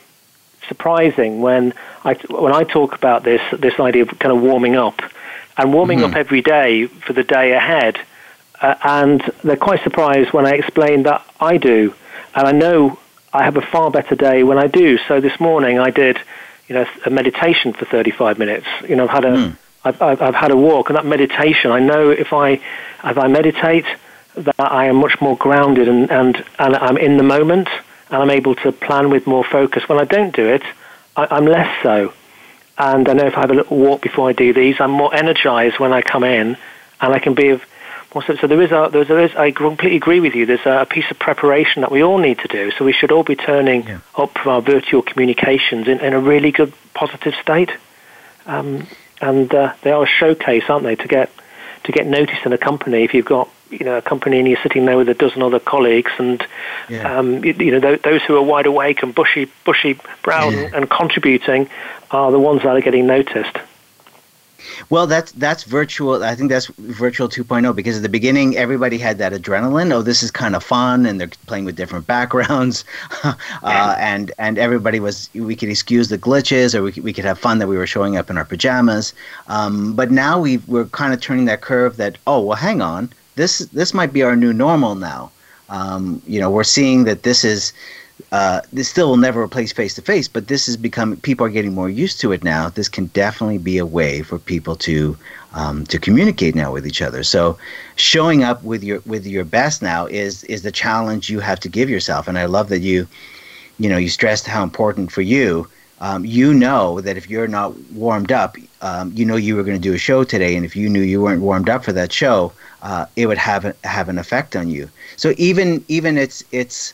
surprising 0.69 1.41
when 1.41 1.73
I 2.05 2.13
when 2.29 2.53
I 2.53 2.63
talk 2.63 2.95
about 2.95 3.23
this 3.23 3.41
this 3.51 3.77
idea 3.77 4.03
of 4.03 4.19
kind 4.19 4.33
of 4.33 4.41
warming 4.41 4.77
up 4.77 5.01
and 5.57 5.73
warming 5.73 5.99
mm-hmm. 5.99 6.11
up 6.11 6.15
every 6.15 6.41
day 6.41 6.87
for 6.87 7.11
the 7.11 7.23
day 7.23 7.51
ahead. 7.51 7.99
Uh, 8.61 8.75
and 8.83 9.21
they're 9.43 9.57
quite 9.57 9.83
surprised 9.83 10.31
when 10.33 10.45
I 10.45 10.51
explain 10.51 11.03
that 11.03 11.25
I 11.39 11.57
do, 11.57 11.93
and 12.33 12.47
I 12.47 12.51
know 12.51 12.97
I 13.33 13.43
have 13.43 13.57
a 13.57 13.61
far 13.61 13.91
better 13.91 14.15
day 14.15 14.43
when 14.43 14.57
I 14.57 14.67
do. 14.67 14.97
So 15.07 15.19
this 15.19 15.39
morning 15.39 15.77
I 15.79 15.89
did 15.89 16.17
you 16.67 16.75
know, 16.75 16.85
a 17.05 17.09
meditation 17.09 17.73
for 17.73 17.85
35 17.85 18.39
minutes. 18.39 18.65
You 18.87 18.95
know, 18.95 19.03
I've 19.03 19.11
had 19.11 19.25
a, 19.25 19.37
mm. 19.37 19.57
I've, 19.83 20.01
I've, 20.01 20.21
I've 20.21 20.35
had 20.35 20.51
a 20.51 20.57
walk, 20.57 20.89
and 20.89 20.97
that 20.97 21.05
meditation, 21.05 21.71
I 21.71 21.79
know 21.79 22.09
if 22.09 22.33
I, 22.33 22.51
if 23.03 23.17
I 23.17 23.27
meditate, 23.27 23.85
that 24.35 24.55
I 24.59 24.85
am 24.85 24.97
much 24.97 25.21
more 25.21 25.37
grounded 25.37 25.87
and, 25.87 26.11
and, 26.11 26.43
and 26.59 26.75
I'm 26.75 26.97
in 26.97 27.17
the 27.17 27.23
moment, 27.23 27.69
and 28.09 28.21
I'm 28.21 28.29
able 28.29 28.55
to 28.55 28.71
plan 28.71 29.09
with 29.09 29.27
more 29.27 29.43
focus. 29.43 29.87
When 29.87 29.99
I 29.99 30.05
don't 30.05 30.35
do 30.35 30.47
it, 30.47 30.63
I, 31.15 31.27
I'm 31.31 31.45
less 31.45 31.71
so. 31.83 32.13
And 32.77 33.07
I 33.07 33.13
know 33.13 33.25
if 33.27 33.37
I 33.37 33.41
have 33.41 33.51
a 33.51 33.55
little 33.55 33.77
walk 33.77 34.01
before 34.01 34.27
I 34.29 34.33
do 34.33 34.53
these, 34.53 34.81
I'm 34.81 34.91
more 34.91 35.13
energized 35.13 35.79
when 35.79 35.93
I 35.93 36.01
come 36.01 36.23
in, 36.23 36.57
and 36.99 37.13
I 37.13 37.19
can 37.19 37.33
be 37.33 37.49
of 37.49 37.63
so, 38.21 38.35
so 38.35 38.47
there 38.47 38.61
is 38.61 38.71
a, 38.71 38.89
there 38.91 39.19
is, 39.19 39.35
I 39.35 39.51
completely 39.51 39.97
agree 39.97 40.19
with 40.19 40.35
you. 40.35 40.45
There's 40.45 40.65
a 40.65 40.85
piece 40.89 41.09
of 41.11 41.19
preparation 41.19 41.81
that 41.81 41.91
we 41.91 42.03
all 42.03 42.17
need 42.17 42.39
to 42.39 42.47
do. 42.47 42.71
So 42.71 42.85
we 42.85 42.93
should 42.93 43.11
all 43.11 43.23
be 43.23 43.35
turning 43.35 43.85
yeah. 43.85 43.99
up 44.15 44.45
our 44.45 44.61
virtual 44.61 45.01
communications 45.01 45.87
in, 45.87 45.99
in 45.99 46.13
a 46.13 46.19
really 46.19 46.51
good, 46.51 46.73
positive 46.93 47.33
state. 47.41 47.71
Um, 48.45 48.87
and 49.21 49.53
uh, 49.53 49.73
they 49.81 49.91
are 49.91 50.03
a 50.03 50.07
showcase, 50.07 50.63
aren't 50.69 50.83
they, 50.83 50.95
to 50.95 51.07
get 51.07 51.31
to 51.85 51.91
get 51.91 52.07
noticed 52.07 52.45
in 52.45 52.53
a 52.53 52.57
company. 52.57 53.03
If 53.03 53.13
you've 53.13 53.25
got 53.25 53.49
you 53.69 53.85
know 53.85 53.97
a 53.97 54.01
company 54.01 54.39
and 54.39 54.47
you're 54.47 54.61
sitting 54.61 54.85
there 54.85 54.97
with 54.97 55.09
a 55.09 55.13
dozen 55.13 55.41
other 55.41 55.59
colleagues, 55.59 56.11
and 56.17 56.45
yeah. 56.89 57.17
um, 57.17 57.43
you, 57.43 57.53
you, 57.53 57.71
know 57.71 57.79
th- 57.79 58.01
those 58.01 58.21
who 58.23 58.35
are 58.35 58.43
wide 58.43 58.65
awake 58.65 59.03
and 59.03 59.13
bushy 59.13 59.49
bushy 59.65 59.99
brown 60.23 60.53
yeah. 60.53 60.69
and 60.73 60.89
contributing 60.89 61.69
are 62.11 62.31
the 62.31 62.39
ones 62.39 62.63
that 62.63 62.75
are 62.75 62.81
getting 62.81 63.07
noticed. 63.07 63.57
Well, 64.89 65.07
that's 65.07 65.31
that's 65.33 65.63
virtual. 65.63 66.23
I 66.23 66.35
think 66.35 66.49
that's 66.49 66.67
virtual 66.77 67.27
2.0 67.27 67.75
because 67.75 67.97
at 67.97 68.03
the 68.03 68.09
beginning 68.09 68.57
everybody 68.57 68.97
had 68.97 69.17
that 69.17 69.33
adrenaline. 69.33 69.91
Oh, 69.91 70.01
this 70.01 70.23
is 70.23 70.31
kind 70.31 70.55
of 70.55 70.63
fun, 70.63 71.05
and 71.05 71.19
they're 71.19 71.31
playing 71.47 71.65
with 71.65 71.75
different 71.75 72.07
backgrounds, 72.07 72.85
uh, 73.23 73.95
and 73.99 74.31
and 74.37 74.57
everybody 74.57 74.99
was. 74.99 75.29
We 75.33 75.55
could 75.55 75.69
excuse 75.69 76.09
the 76.09 76.17
glitches, 76.17 76.75
or 76.75 76.83
we 76.83 76.91
could, 76.91 77.03
we 77.03 77.13
could 77.13 77.25
have 77.25 77.39
fun 77.39 77.59
that 77.59 77.67
we 77.67 77.77
were 77.77 77.87
showing 77.87 78.17
up 78.17 78.29
in 78.29 78.37
our 78.37 78.45
pajamas. 78.45 79.13
Um, 79.47 79.93
but 79.93 80.11
now 80.11 80.39
we 80.39 80.57
we're 80.67 80.85
kind 80.85 81.13
of 81.13 81.21
turning 81.21 81.45
that 81.45 81.61
curve. 81.61 81.97
That 81.97 82.17
oh 82.27 82.41
well, 82.41 82.57
hang 82.57 82.81
on, 82.81 83.11
this 83.35 83.59
this 83.59 83.93
might 83.93 84.13
be 84.13 84.23
our 84.23 84.35
new 84.35 84.53
normal 84.53 84.95
now. 84.95 85.31
Um, 85.69 86.21
you 86.27 86.39
know, 86.39 86.51
we're 86.51 86.63
seeing 86.63 87.05
that 87.05 87.23
this 87.23 87.43
is 87.43 87.73
uh, 88.31 88.61
this 88.73 88.89
still 88.89 89.09
will 89.09 89.17
never 89.17 89.41
replace 89.41 89.71
face 89.71 89.93
to 89.95 90.01
face, 90.01 90.27
but 90.27 90.47
this 90.47 90.67
is 90.67 90.77
becoming 90.77 91.19
people 91.19 91.45
are 91.45 91.49
getting 91.49 91.73
more 91.73 91.89
used 91.89 92.19
to 92.21 92.31
it 92.31 92.43
now. 92.43 92.69
This 92.69 92.89
can 92.89 93.05
definitely 93.07 93.59
be 93.59 93.77
a 93.77 93.85
way 93.85 94.21
for 94.23 94.39
people 94.39 94.75
to 94.77 95.17
um, 95.53 95.85
to 95.85 95.97
communicate 95.99 96.55
now 96.55 96.71
with 96.71 96.85
each 96.85 97.01
other. 97.01 97.23
So 97.23 97.57
showing 97.95 98.43
up 98.43 98.63
with 98.63 98.83
your 98.83 99.01
with 99.05 99.25
your 99.25 99.45
best 99.45 99.81
now 99.81 100.05
is 100.07 100.43
is 100.45 100.63
the 100.63 100.71
challenge 100.71 101.29
you 101.29 101.39
have 101.39 101.59
to 101.61 101.69
give 101.69 101.89
yourself. 101.89 102.27
And 102.27 102.37
I 102.37 102.45
love 102.45 102.69
that 102.69 102.79
you 102.79 103.07
you 103.77 103.89
know 103.89 103.97
you 103.97 104.09
stressed 104.09 104.47
how 104.47 104.63
important 104.63 105.11
for 105.11 105.21
you. 105.21 105.67
Um, 106.01 106.25
you 106.25 106.53
know 106.53 106.99
that 107.01 107.15
if 107.15 107.29
you're 107.29 107.47
not 107.47 107.73
warmed 107.91 108.31
up, 108.31 108.57
um, 108.81 109.13
you 109.15 109.23
know 109.23 109.37
you 109.37 109.55
were 109.55 109.63
going 109.63 109.77
to 109.77 109.89
do 109.89 109.93
a 109.93 109.97
show 109.97 110.25
today, 110.25 110.57
and 110.57 110.65
if 110.65 110.75
you 110.75 110.89
knew 110.89 111.01
you 111.01 111.21
weren't 111.21 111.41
warmed 111.41 111.69
up 111.69 111.85
for 111.85 111.93
that 111.93 112.11
show, 112.11 112.51
uh, 112.81 113.05
it 113.15 113.27
would 113.27 113.37
have 113.37 113.63
a, 113.63 113.75
have 113.85 114.09
an 114.09 114.17
effect 114.17 114.55
on 114.57 114.69
you. 114.69 114.89
So 115.15 115.33
even 115.37 115.85
even 115.87 116.17
it's 116.17 116.43
it's 116.51 116.93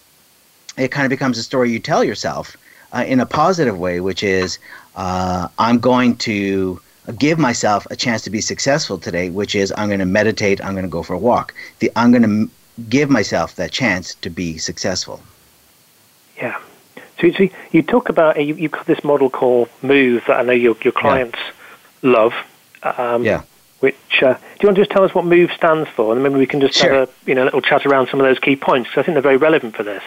it 0.81 0.91
kind 0.91 1.05
of 1.05 1.09
becomes 1.09 1.37
a 1.37 1.43
story 1.43 1.71
you 1.71 1.79
tell 1.79 2.03
yourself 2.03 2.57
uh, 2.93 3.03
in 3.07 3.19
a 3.19 3.25
positive 3.25 3.77
way, 3.77 3.99
which 3.99 4.23
is 4.23 4.57
uh, 4.95 5.47
I'm 5.59 5.79
going 5.79 6.17
to 6.17 6.81
give 7.17 7.39
myself 7.39 7.87
a 7.91 7.95
chance 7.95 8.21
to 8.23 8.29
be 8.29 8.41
successful 8.41 8.97
today, 8.97 9.29
which 9.29 9.55
is 9.55 9.73
I'm 9.77 9.89
going 9.89 9.99
to 9.99 10.05
meditate, 10.05 10.63
I'm 10.63 10.73
going 10.73 10.85
to 10.85 10.89
go 10.89 11.03
for 11.03 11.13
a 11.13 11.19
walk. 11.19 11.53
The, 11.79 11.91
I'm 11.95 12.11
going 12.11 12.23
to 12.23 12.27
m- 12.27 12.51
give 12.89 13.09
myself 13.09 13.55
that 13.55 13.71
chance 13.71 14.15
to 14.15 14.29
be 14.29 14.57
successful. 14.57 15.21
Yeah. 16.37 16.59
So, 17.19 17.31
so 17.31 17.49
you 17.71 17.83
talk 17.83 18.09
about 18.09 18.43
you, 18.43 18.55
you've 18.55 18.71
got 18.71 18.87
this 18.87 19.03
model 19.03 19.29
called 19.29 19.69
Move 19.83 20.23
that 20.27 20.39
I 20.39 20.43
know 20.43 20.53
your 20.53 20.75
your 20.83 20.93
clients 20.93 21.39
yeah. 21.39 22.09
love. 22.11 22.33
Um, 22.83 23.23
yeah. 23.23 23.43
Which 23.79 23.95
uh, 24.21 24.33
do 24.33 24.39
you 24.61 24.67
want 24.67 24.75
to 24.75 24.81
just 24.81 24.91
tell 24.91 25.03
us 25.03 25.13
what 25.13 25.25
Move 25.25 25.51
stands 25.51 25.89
for, 25.89 26.13
and 26.13 26.21
maybe 26.23 26.35
we 26.35 26.45
can 26.45 26.61
just 26.61 26.75
sure. 26.75 26.91
have 26.91 27.09
a 27.09 27.29
you 27.29 27.35
know 27.35 27.43
little 27.43 27.61
chat 27.61 27.85
around 27.85 28.07
some 28.09 28.19
of 28.19 28.25
those 28.25 28.39
key 28.39 28.55
points 28.55 28.89
because 28.89 29.03
I 29.03 29.05
think 29.05 29.15
they're 29.15 29.21
very 29.21 29.37
relevant 29.37 29.75
for 29.75 29.83
this. 29.83 30.03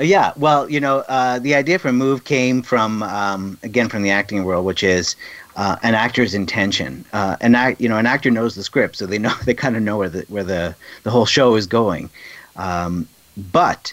Yeah, 0.00 0.32
well, 0.36 0.70
you 0.70 0.80
know, 0.80 0.98
uh, 1.08 1.38
the 1.38 1.54
idea 1.54 1.78
for 1.78 1.92
Move 1.92 2.24
came 2.24 2.62
from 2.62 3.02
um, 3.02 3.58
again 3.62 3.88
from 3.88 4.02
the 4.02 4.10
acting 4.10 4.44
world, 4.44 4.64
which 4.64 4.82
is 4.82 5.14
uh, 5.56 5.76
an 5.82 5.94
actor's 5.94 6.32
intention. 6.32 7.04
Uh, 7.12 7.36
an 7.42 7.54
act, 7.54 7.80
you 7.80 7.88
know, 7.88 7.98
an 7.98 8.06
actor 8.06 8.30
knows 8.30 8.54
the 8.54 8.62
script, 8.62 8.96
so 8.96 9.04
they 9.04 9.18
know 9.18 9.34
they 9.44 9.54
kind 9.54 9.76
of 9.76 9.82
know 9.82 9.98
where 9.98 10.08
the 10.08 10.22
where 10.28 10.44
the 10.44 10.74
the 11.02 11.10
whole 11.10 11.26
show 11.26 11.54
is 11.54 11.66
going. 11.66 12.08
Um, 12.56 13.06
but 13.52 13.92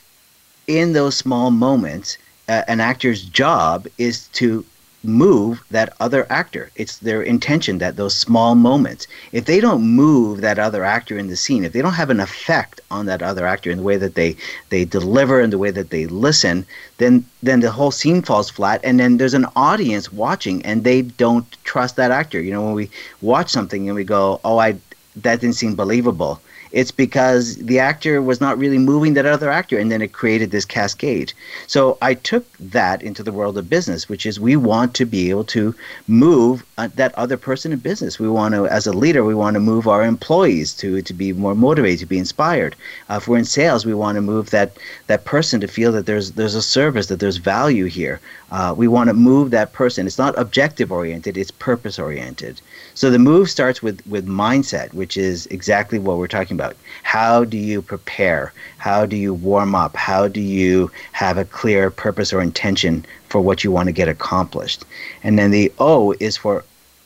in 0.67 0.93
those 0.93 1.17
small 1.17 1.51
moments, 1.51 2.17
an 2.47 2.79
actor's 2.79 3.23
job 3.23 3.87
is 3.97 4.27
to 4.29 4.65
move 5.07 5.63
that 5.71 5.93
other 5.99 6.27
actor. 6.29 6.69
It's 6.75 6.97
their 6.97 7.21
intention 7.21 7.77
that 7.77 7.95
those 7.95 8.13
small 8.13 8.55
moments, 8.55 9.07
if 9.31 9.45
they 9.45 9.59
don't 9.59 9.81
move 9.81 10.41
that 10.41 10.59
other 10.59 10.83
actor 10.83 11.17
in 11.17 11.27
the 11.27 11.35
scene, 11.37 11.63
if 11.63 11.71
they 11.71 11.81
don't 11.81 11.93
have 11.93 12.09
an 12.09 12.19
effect 12.19 12.81
on 12.91 13.05
that 13.05 13.21
other 13.21 13.47
actor 13.47 13.71
in 13.71 13.77
the 13.77 13.83
way 13.83 13.97
that 13.97 14.15
they 14.15 14.35
they 14.69 14.83
deliver 14.85 15.39
and 15.39 15.51
the 15.51 15.57
way 15.57 15.71
that 15.71 15.89
they 15.89 16.05
listen, 16.07 16.65
then 16.97 17.25
then 17.41 17.61
the 17.61 17.71
whole 17.71 17.91
scene 17.91 18.21
falls 18.21 18.49
flat 18.49 18.81
and 18.83 18.99
then 18.99 19.17
there's 19.17 19.33
an 19.33 19.47
audience 19.55 20.11
watching 20.11 20.63
and 20.65 20.83
they 20.83 21.01
don't 21.01 21.57
trust 21.63 21.95
that 21.95 22.11
actor. 22.11 22.39
You 22.41 22.51
know, 22.51 22.65
when 22.65 22.73
we 22.73 22.89
watch 23.21 23.49
something 23.49 23.87
and 23.87 23.95
we 23.95 24.03
go, 24.03 24.41
"Oh, 24.43 24.57
I 24.57 24.77
that 25.23 25.39
didn't 25.39 25.55
seem 25.55 25.75
believable." 25.75 26.41
It's 26.71 26.91
because 26.91 27.55
the 27.57 27.79
actor 27.79 28.21
was 28.21 28.41
not 28.41 28.57
really 28.57 28.77
moving 28.77 29.13
that 29.13 29.25
other 29.25 29.49
actor 29.49 29.77
and 29.77 29.91
then 29.91 30.01
it 30.01 30.13
created 30.13 30.51
this 30.51 30.65
cascade. 30.65 31.33
So 31.67 31.97
i 32.01 32.13
took 32.13 32.45
that 32.59 33.01
into 33.01 33.23
the 33.23 33.31
world 33.31 33.57
of 33.57 33.69
business 33.69 34.09
which 34.09 34.25
is 34.25 34.39
we 34.39 34.55
want 34.55 34.93
to 34.95 35.05
be 35.05 35.29
able 35.29 35.45
to 35.45 35.73
move 36.07 36.65
uh, 36.77 36.89
that 36.95 37.15
other 37.15 37.37
person 37.37 37.71
in 37.71 37.79
business. 37.79 38.19
We 38.19 38.29
want 38.29 38.53
to 38.53 38.67
as 38.67 38.85
a 38.87 38.93
leader 38.93 39.23
we 39.23 39.33
want 39.33 39.55
to 39.55 39.59
move 39.59 39.87
our 39.87 40.03
employees 40.03 40.73
to 40.75 41.01
to 41.01 41.13
be 41.13 41.33
more 41.33 41.55
motivated 41.55 41.99
to 41.99 42.05
be 42.05 42.17
inspired. 42.17 42.75
Uh, 43.09 43.15
if 43.15 43.27
we're 43.27 43.37
in 43.37 43.45
sales 43.45 43.85
we 43.85 43.93
want 43.93 44.15
to 44.15 44.21
move 44.21 44.49
that 44.51 44.77
that 45.07 45.25
person 45.25 45.61
to 45.61 45.67
feel 45.67 45.91
that 45.93 46.05
there's 46.05 46.31
there's 46.31 46.55
a 46.55 46.61
service 46.61 47.07
that 47.07 47.19
there's 47.19 47.37
value 47.37 47.85
here. 47.85 48.19
Uh, 48.51 48.73
we 48.77 48.87
want 48.87 49.09
to 49.09 49.13
move 49.13 49.51
that 49.51 49.73
person. 49.73 50.07
It's 50.07 50.17
not 50.17 50.37
objective 50.37 50.91
oriented 50.91 51.37
it's 51.37 51.51
purpose 51.51 51.97
oriented. 51.99 52.61
So 52.93 53.09
the 53.09 53.19
move 53.19 53.49
starts 53.49 53.81
with 53.81 54.05
with 54.07 54.27
mindset 54.27 54.93
which 54.93 55.17
is 55.17 55.47
exactly 55.47 55.99
what 55.99 56.17
we're 56.17 56.27
talking 56.27 56.56
about. 56.59 56.75
How 57.03 57.43
do 57.43 57.57
you 57.57 57.81
prepare? 57.81 58.51
How 58.77 59.05
do 59.05 59.15
you 59.15 59.33
warm 59.33 59.75
up? 59.75 59.95
How 59.95 60.27
do 60.27 60.41
you 60.41 60.91
have 61.11 61.37
a 61.37 61.45
clear 61.45 61.91
purpose 61.91 62.33
or 62.33 62.41
intention 62.41 63.05
for 63.29 63.41
what 63.41 63.63
you 63.63 63.71
want 63.71 63.87
to 63.87 63.99
get 64.01 64.07
accomplished? 64.07 64.85
And 65.23 65.37
then 65.37 65.51
the 65.51 65.71
O 65.79 66.13
is 66.19 66.37
for 66.37 66.63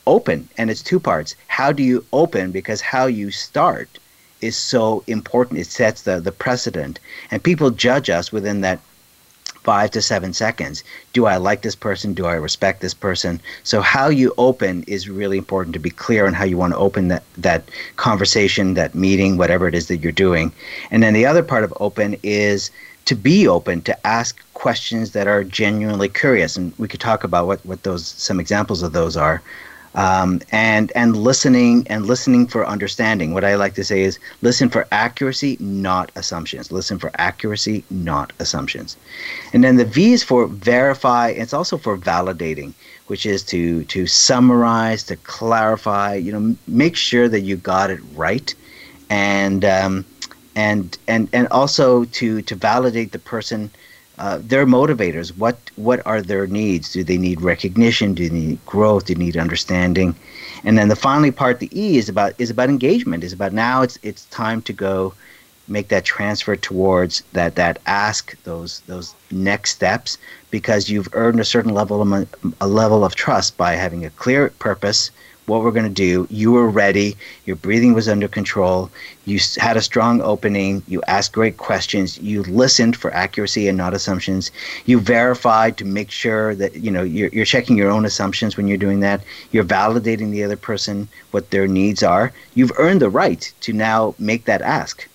open, 0.08 0.48
and 0.58 0.70
it's 0.70 0.82
two 0.82 1.00
parts. 1.00 1.36
How 1.48 1.72
do 1.72 1.84
you 1.84 2.06
open? 2.12 2.52
Because 2.52 2.82
how 2.82 3.06
you 3.06 3.32
start 3.32 3.90
is 4.42 4.56
so 4.56 5.04
important. 5.08 5.60
It 5.60 5.68
sets 5.68 6.02
the, 6.04 6.20
the 6.20 6.32
precedent. 6.32 7.00
And 7.30 7.44
people 7.44 7.70
judge 7.72 8.10
us 8.10 8.32
within 8.32 8.62
that 8.62 8.80
five 9.64 9.92
to 9.92 10.02
seven 10.02 10.34
seconds. 10.34 10.84
Do 11.14 11.26
I 11.26 11.38
like 11.38 11.62
this 11.62 11.76
person? 11.76 12.14
Do 12.14 12.26
I 12.26 12.34
respect 12.34 12.82
this 12.82 12.94
person? 12.94 13.40
So 13.64 13.82
how 13.82 14.10
you 14.10 14.34
open 14.38 14.84
is 14.88 15.10
really 15.10 15.38
important 15.38 15.74
to 15.74 15.80
be 15.80 15.90
clear 15.90 16.26
on 16.26 16.34
how 16.34 16.46
you 16.46 16.58
want 16.58 16.74
to 16.74 16.80
open 16.80 17.10
that, 17.10 17.24
that 17.38 17.64
conversation, 17.98 18.74
that 18.74 18.96
meeting, 18.96 19.38
whatever 19.38 19.68
it 19.68 19.76
is 19.76 19.88
that 19.88 19.98
you're 19.98 20.12
doing. 20.12 20.52
And 20.90 21.04
then 21.04 21.14
the 21.14 21.26
other 21.26 21.44
part 21.44 21.64
of 21.64 21.74
open 21.80 22.18
is 22.24 22.72
to 23.06 23.16
be 23.16 23.48
open, 23.48 23.82
to 23.82 24.08
ask 24.08 24.42
questions 24.54 25.12
that 25.12 25.28
are 25.28 25.44
genuinely 25.44 26.10
curious. 26.10 26.56
And 26.56 26.74
we 26.78 26.88
could 26.88 27.00
talk 27.00 27.24
about 27.24 27.48
what, 27.48 27.66
what 27.66 27.84
those 27.84 28.06
some 28.08 28.40
examples 28.40 28.84
of 28.84 28.94
those 28.94 29.18
are 29.18 29.42
um, 29.96 30.42
and 30.52 30.92
and 30.96 31.18
listening 31.18 31.86
and 31.90 32.06
listening 32.06 32.48
for 32.48 32.66
understanding. 32.66 33.34
What 33.34 33.44
I 33.44 33.56
like 33.56 33.74
to 33.76 33.84
say 33.84 34.02
is 34.02 34.20
listen 34.42 34.70
for 34.70 34.88
accuracy, 34.92 35.58
not 35.60 36.12
assumptions. 36.16 36.72
Listen 36.72 36.98
for 37.00 37.12
accuracy, 37.18 37.84
not 37.90 38.32
assumptions. 38.40 38.98
And 39.54 39.64
then 39.64 39.78
the 39.78 39.86
V 39.86 40.14
is 40.14 40.24
for 40.24 40.48
verify. 40.48 41.30
It's 41.30 41.54
also 41.54 41.78
for 41.78 41.98
validating, 41.98 42.74
which 43.08 43.26
is 43.26 43.44
to 43.46 43.84
to 43.86 44.08
summarize, 44.08 45.04
to 45.06 45.16
clarify. 45.18 46.16
You 46.16 46.32
know, 46.32 46.56
make 46.68 46.96
sure 46.96 47.28
that 47.28 47.42
you 47.42 47.58
got 47.58 47.90
it 47.90 48.00
right, 48.16 48.54
and 49.10 49.66
um, 49.66 50.06
and 50.56 50.98
and 51.08 51.30
and 51.34 51.48
also 51.50 52.06
to 52.06 52.42
to 52.44 52.56
validate 52.56 53.12
the 53.12 53.20
person 53.20 53.70
uh, 54.22 54.38
their 54.40 54.68
motivators. 54.68 55.36
What 55.36 55.58
what 55.78 56.06
are 56.06 56.22
their 56.22 56.46
needs? 56.46 56.94
Do 56.94 57.04
they 57.04 57.18
need 57.18 57.42
recognition? 57.42 58.14
Do 58.14 58.30
they 58.30 58.36
need 58.36 58.66
growth? 58.68 59.06
Do 59.06 59.16
they 59.16 59.24
need 59.26 59.36
understanding? 59.36 60.16
And 60.64 60.78
then 60.78 60.90
the 60.90 60.96
finally 60.96 61.32
part, 61.32 61.60
the 61.60 61.72
E 61.74 61.98
is 61.98 62.08
about 62.08 62.34
is 62.38 62.52
about 62.52 62.70
engagement. 62.70 63.24
Is 63.24 63.34
about 63.34 63.52
now 63.52 63.82
it's 63.82 63.98
it's 64.04 64.26
time 64.26 64.62
to 64.62 64.74
go 64.74 65.16
make 65.68 65.88
that 65.88 66.06
transfer 66.06 66.56
towards 66.56 67.24
that 67.34 67.56
that 67.56 67.80
ask 67.88 68.38
those 68.44 68.82
those 68.82 69.16
next 69.32 69.72
steps 69.72 70.20
because 70.52 70.88
you've 70.88 71.10
earned 71.14 71.40
a 71.40 71.46
certain 71.46 71.74
level 71.74 72.00
of 72.04 72.28
a 72.62 72.68
level 72.68 73.04
of 73.04 73.16
trust 73.16 73.58
by 73.58 73.74
having 73.74 74.06
a 74.06 74.12
clear 74.12 74.50
purpose 74.60 75.10
what 75.46 75.62
we're 75.64 75.72
going 75.72 75.86
to 75.86 75.90
do. 75.90 76.28
You 76.30 76.52
were 76.52 76.70
ready. 76.70 77.18
Your 77.46 77.56
breathing 77.56 77.94
was 77.94 78.08
under 78.08 78.28
control. 78.28 78.90
You 79.26 79.40
had 79.58 79.76
a 79.78 79.82
strong 79.82 80.22
opening. 80.22 80.84
You 80.88 81.02
asked 81.08 81.34
great 81.34 81.58
questions. 81.58 82.18
You 82.20 82.44
listened 82.44 82.96
for 82.96 83.14
accuracy 83.14 83.68
and 83.68 83.78
not 83.78 83.94
assumptions. 83.94 84.52
You 84.86 85.00
verified 85.00 85.78
to 85.78 85.86
make 85.86 86.12
sure 86.12 86.56
that 86.56 86.76
you 86.76 86.92
know 86.92 87.04
you're, 87.04 87.30
you're 87.30 87.46
checking 87.46 87.78
your 87.78 87.90
own 87.90 88.06
assumptions 88.06 88.56
when 88.56 88.68
you're 88.68 88.78
doing 88.78 89.00
that. 89.02 89.24
You're 89.52 89.64
validating 89.64 90.32
the 90.32 90.44
other 90.44 90.58
person 90.58 91.08
what 91.32 91.50
their 91.50 91.68
needs 91.68 92.04
are. 92.04 92.32
You've 92.54 92.72
earned 92.78 93.02
the 93.02 93.10
right 93.10 93.52
to 93.62 93.74
now 93.74 94.16
make 94.20 94.46
that 94.46 94.62
ask. 94.62 95.08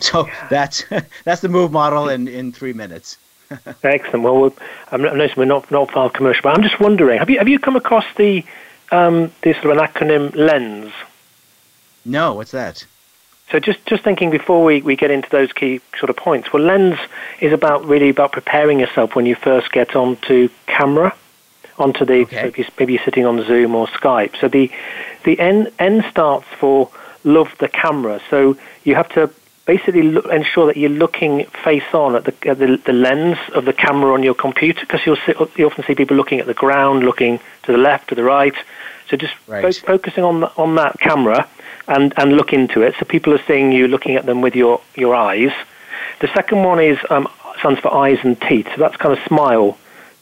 So 0.00 0.28
that's 0.48 0.84
that's 1.24 1.40
the 1.40 1.48
move 1.48 1.72
model 1.72 2.08
in 2.08 2.28
in 2.28 2.52
three 2.52 2.72
minutes. 2.72 3.16
Excellent. 3.82 4.22
Well, 4.22 4.52
I'm 4.92 5.02
noticing 5.02 5.34
we're 5.38 5.44
not 5.46 5.70
not 5.70 5.90
far 5.90 6.10
commercial, 6.10 6.42
but 6.42 6.56
I'm 6.56 6.62
just 6.62 6.78
wondering: 6.80 7.18
have 7.18 7.30
you 7.30 7.38
have 7.38 7.48
you 7.48 7.58
come 7.58 7.76
across 7.76 8.04
the 8.16 8.44
um, 8.90 9.32
the 9.42 9.52
sort 9.54 9.66
of 9.66 9.70
an 9.72 9.78
acronym 9.78 10.34
LENS? 10.34 10.92
No, 12.04 12.34
what's 12.34 12.52
that? 12.52 12.84
So 13.50 13.58
just, 13.58 13.84
just 13.86 14.04
thinking 14.04 14.30
before 14.30 14.64
we, 14.64 14.80
we 14.80 14.94
get 14.94 15.10
into 15.10 15.28
those 15.28 15.52
key 15.52 15.80
sort 15.98 16.08
of 16.08 16.16
points, 16.16 16.52
well, 16.52 16.62
lens 16.62 16.98
is 17.40 17.52
about 17.52 17.84
really 17.84 18.08
about 18.08 18.32
preparing 18.32 18.78
yourself 18.78 19.16
when 19.16 19.26
you 19.26 19.34
first 19.34 19.72
get 19.72 19.96
onto 19.96 20.48
camera, 20.66 21.14
onto 21.76 22.04
the 22.04 22.20
okay. 22.22 22.52
so 22.52 22.72
maybe 22.78 22.92
you're 22.92 23.02
sitting 23.04 23.26
on 23.26 23.44
Zoom 23.44 23.74
or 23.74 23.88
Skype. 23.88 24.38
So 24.40 24.48
the 24.48 24.70
the 25.24 25.38
N 25.40 25.72
N 25.78 26.04
starts 26.10 26.46
for 26.58 26.90
love 27.24 27.52
the 27.58 27.68
camera. 27.68 28.20
So 28.30 28.56
you 28.84 28.94
have 28.94 29.08
to 29.10 29.30
basically 29.66 30.02
look, 30.02 30.26
ensure 30.26 30.66
that 30.66 30.76
you're 30.76 30.90
looking 30.90 31.44
face 31.64 31.92
on 31.92 32.16
at 32.16 32.24
the, 32.24 32.48
at 32.48 32.58
the, 32.58 32.76
the 32.84 32.92
lens 32.92 33.38
of 33.54 33.64
the 33.64 33.72
camera 33.72 34.12
on 34.12 34.22
your 34.22 34.34
computer 34.34 34.80
because 34.80 35.04
you'll 35.04 35.16
see, 35.16 35.34
you 35.56 35.66
often 35.66 35.84
see 35.84 35.94
people 35.94 36.16
looking 36.16 36.40
at 36.40 36.46
the 36.46 36.54
ground, 36.54 37.02
looking 37.02 37.38
to 37.64 37.72
the 37.72 37.78
left, 37.78 38.08
to 38.08 38.14
the 38.14 38.24
right. 38.24 38.54
So 39.10 39.16
just 39.16 39.34
Right. 39.46 39.74
fo- 39.74 39.86
focusing 39.86 40.24
on 40.24 40.40
the, 40.40 40.52
on 40.56 40.76
that 40.76 40.98
camera 41.00 41.46
and, 41.88 42.14
and 42.16 42.32
look 42.34 42.52
into 42.52 42.82
it. 42.82 42.94
So 42.98 43.04
people 43.04 43.34
are 43.34 43.42
seeing 43.46 43.72
you 43.72 43.88
looking 43.88 44.16
at 44.16 44.24
them 44.24 44.40
with 44.40 44.54
your, 44.56 44.80
your 44.94 45.14
eyes. 45.14 45.52
The 46.20 46.28
second 46.28 46.62
one 46.62 46.80
is 46.80 46.98
um, 47.10 47.28
stands 47.58 47.80
for 47.80 47.92
eyes 47.92 48.18
and 48.22 48.40
teeth. 48.40 48.66
So 48.74 48.80
that's 48.80 48.96
kind 48.96 49.16
of 49.16 49.22
smile 49.26 49.76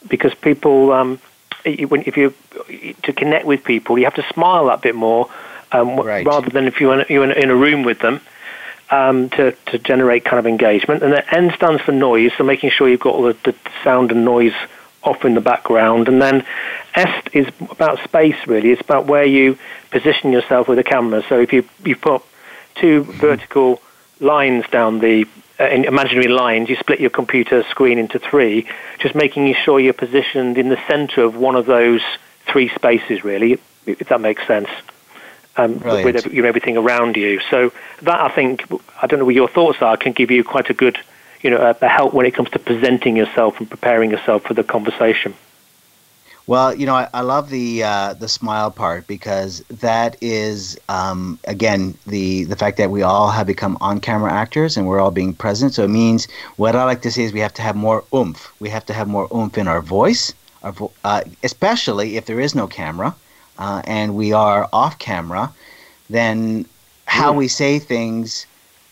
because 0.07 0.33
people, 0.33 0.91
um, 0.91 1.19
when, 1.65 2.03
if 2.05 2.17
you 2.17 2.33
to 3.03 3.13
connect 3.13 3.45
with 3.45 3.63
people, 3.63 3.97
you 3.97 4.05
have 4.05 4.15
to 4.15 4.25
smile 4.33 4.67
that 4.67 4.81
bit 4.81 4.95
more 4.95 5.29
um, 5.71 5.97
Right. 5.99 6.25
rather 6.25 6.49
than 6.49 6.65
if 6.67 6.81
you're 6.81 6.99
in, 6.99 7.05
you're 7.09 7.23
in, 7.23 7.31
in 7.31 7.49
a 7.49 7.55
room 7.55 7.83
with 7.83 7.99
them 7.99 8.21
um, 8.89 9.29
to, 9.31 9.51
to 9.67 9.77
generate 9.77 10.25
kind 10.25 10.39
of 10.39 10.47
engagement. 10.47 11.03
And 11.03 11.13
then 11.13 11.23
N 11.31 11.51
stands 11.55 11.81
for 11.83 11.91
noise, 11.91 12.31
so 12.37 12.43
making 12.43 12.71
sure 12.71 12.89
you've 12.89 12.99
got 13.01 13.13
all 13.13 13.23
the, 13.23 13.37
the 13.43 13.55
sound 13.83 14.11
and 14.11 14.25
noise 14.25 14.53
off 15.03 15.23
in 15.25 15.33
the 15.35 15.41
background. 15.41 16.07
And 16.07 16.21
then 16.21 16.45
S 16.95 17.23
is 17.33 17.47
about 17.69 18.03
space, 18.03 18.35
really. 18.47 18.71
It's 18.71 18.81
about 18.81 19.05
where 19.05 19.25
you 19.25 19.57
position 19.91 20.31
yourself 20.31 20.67
with 20.67 20.77
the 20.77 20.83
camera. 20.83 21.23
So 21.27 21.39
if 21.39 21.53
you, 21.53 21.67
you 21.83 21.95
put 21.95 22.23
two 22.75 23.03
vertical 23.03 23.81
lines 24.19 24.65
down 24.71 24.99
the 24.99 25.25
uh, 25.59 25.65
in 25.65 25.83
imaginary 25.83 26.29
lines, 26.29 26.69
you 26.69 26.77
split 26.77 27.01
your 27.01 27.09
computer 27.09 27.63
screen 27.69 27.97
into 27.97 28.17
three, 28.17 28.65
just 28.99 29.13
making 29.13 29.53
sure 29.53 29.79
you're 29.79 29.93
positioned 29.93 30.57
in 30.57 30.69
the 30.69 30.79
center 30.87 31.23
of 31.23 31.35
one 31.35 31.55
of 31.55 31.65
those 31.65 32.01
three 32.45 32.69
spaces, 32.69 33.25
really, 33.25 33.59
if 33.85 34.07
that 34.07 34.21
makes 34.21 34.45
sense 34.47 34.69
um, 35.57 35.79
with 35.79 36.31
you 36.31 36.41
know, 36.41 36.47
everything 36.47 36.77
around 36.77 37.17
you. 37.17 37.39
So 37.49 37.71
that 38.01 38.19
I 38.19 38.29
think 38.29 38.63
I 39.01 39.07
don't 39.07 39.19
know 39.19 39.25
what 39.25 39.35
your 39.35 39.49
thoughts 39.49 39.81
are 39.81 39.97
can 39.97 40.13
give 40.13 40.31
you 40.31 40.43
quite 40.43 40.69
a 40.69 40.73
good 40.73 40.97
you 41.41 41.49
know 41.49 41.57
a, 41.57 41.85
a 41.85 41.87
help 41.87 42.13
when 42.13 42.25
it 42.25 42.31
comes 42.31 42.49
to 42.51 42.59
presenting 42.59 43.15
yourself 43.15 43.59
and 43.59 43.69
preparing 43.69 44.11
yourself 44.11 44.43
for 44.43 44.53
the 44.53 44.63
conversation. 44.63 45.33
Well, 46.49 46.73
you 46.73 46.87
know, 46.87 46.95
I, 46.95 47.07
I 47.13 47.21
love 47.21 47.51
the 47.51 47.83
uh, 47.83 48.13
the 48.15 48.27
smile 48.27 48.71
part 48.71 49.05
because 49.05 49.63
that 49.69 50.17
is 50.19 50.79
um, 50.89 51.37
again 51.43 51.95
the 52.07 52.45
the 52.45 52.55
fact 52.55 52.77
that 52.77 52.89
we 52.89 53.03
all 53.03 53.29
have 53.29 53.45
become 53.45 53.77
on 53.81 53.99
camera 53.99 54.33
actors 54.33 54.75
and 54.75 54.87
we're 54.87 54.99
all 54.99 55.11
being 55.11 55.35
present. 55.35 55.75
So 55.75 55.83
it 55.83 55.89
means 55.89 56.27
what 56.57 56.75
I 56.75 56.85
like 56.85 57.03
to 57.03 57.11
say 57.11 57.21
is 57.21 57.33
we 57.33 57.39
have 57.41 57.53
to 57.53 57.61
have 57.61 57.75
more 57.75 58.03
oomph. 58.15 58.51
We 58.59 58.69
have 58.69 58.83
to 58.87 58.93
have 58.93 59.07
more 59.07 59.27
oomph 59.31 59.59
in 59.59 59.67
our 59.67 59.79
voice, 59.79 60.33
our 60.63 60.71
vo- 60.71 60.91
uh, 61.03 61.21
especially 61.43 62.17
if 62.17 62.25
there 62.25 62.39
is 62.39 62.55
no 62.55 62.65
camera 62.65 63.15
uh, 63.59 63.83
and 63.85 64.15
we 64.15 64.33
are 64.33 64.67
off 64.73 64.97
camera. 64.97 65.53
Then 66.09 66.65
how 67.05 67.31
we 67.31 67.47
say 67.47 67.77
things 67.77 68.47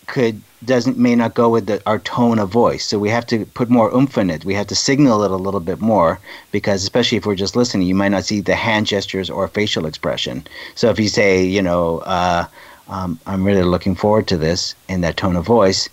could 0.08 0.42
doesn't 0.66 0.98
may 0.98 1.16
not 1.16 1.36
go 1.36 1.50
with 1.50 1.68
the, 1.68 1.82
our 1.86 2.00
tone 2.00 2.40
of 2.40 2.50
voice. 2.50 2.84
So 2.86 2.98
we 2.98 3.10
have 3.10 3.28
to 3.28 3.46
put 3.46 3.70
more 3.70 3.94
oomph 3.96 4.18
in 4.18 4.30
it. 4.30 4.44
We 4.44 4.56
have 4.56 4.68
to 4.68 4.76
signal 4.76 5.24
it 5.24 5.32
a 5.32 5.36
little 5.36 5.60
bit 5.60 5.80
more 5.80 6.20
because 6.52 6.82
especially 6.82 7.18
if 7.20 7.26
we're 7.26 7.36
just 7.36 7.56
listening, 7.56 7.88
you 7.88 7.94
might 7.96 8.10
not 8.10 8.26
see 8.26 8.40
the 8.42 8.56
hand 8.56 8.88
gestures 8.88 9.30
or 9.30 9.48
facial 9.48 9.86
expression. 9.86 10.48
So 10.76 10.90
if 10.90 11.00
you 11.00 11.10
say, 11.10 11.44
you 11.46 11.62
know, 11.62 12.00
uh, 12.00 12.46
um, 12.88 13.20
I'm 13.28 13.44
really 13.44 13.64
looking 13.64 13.96
forward 13.96 14.28
to 14.30 14.38
this 14.38 14.74
in 14.90 15.02
that 15.02 15.18
tone 15.18 15.36
of 15.36 15.46
voice, 15.46 15.90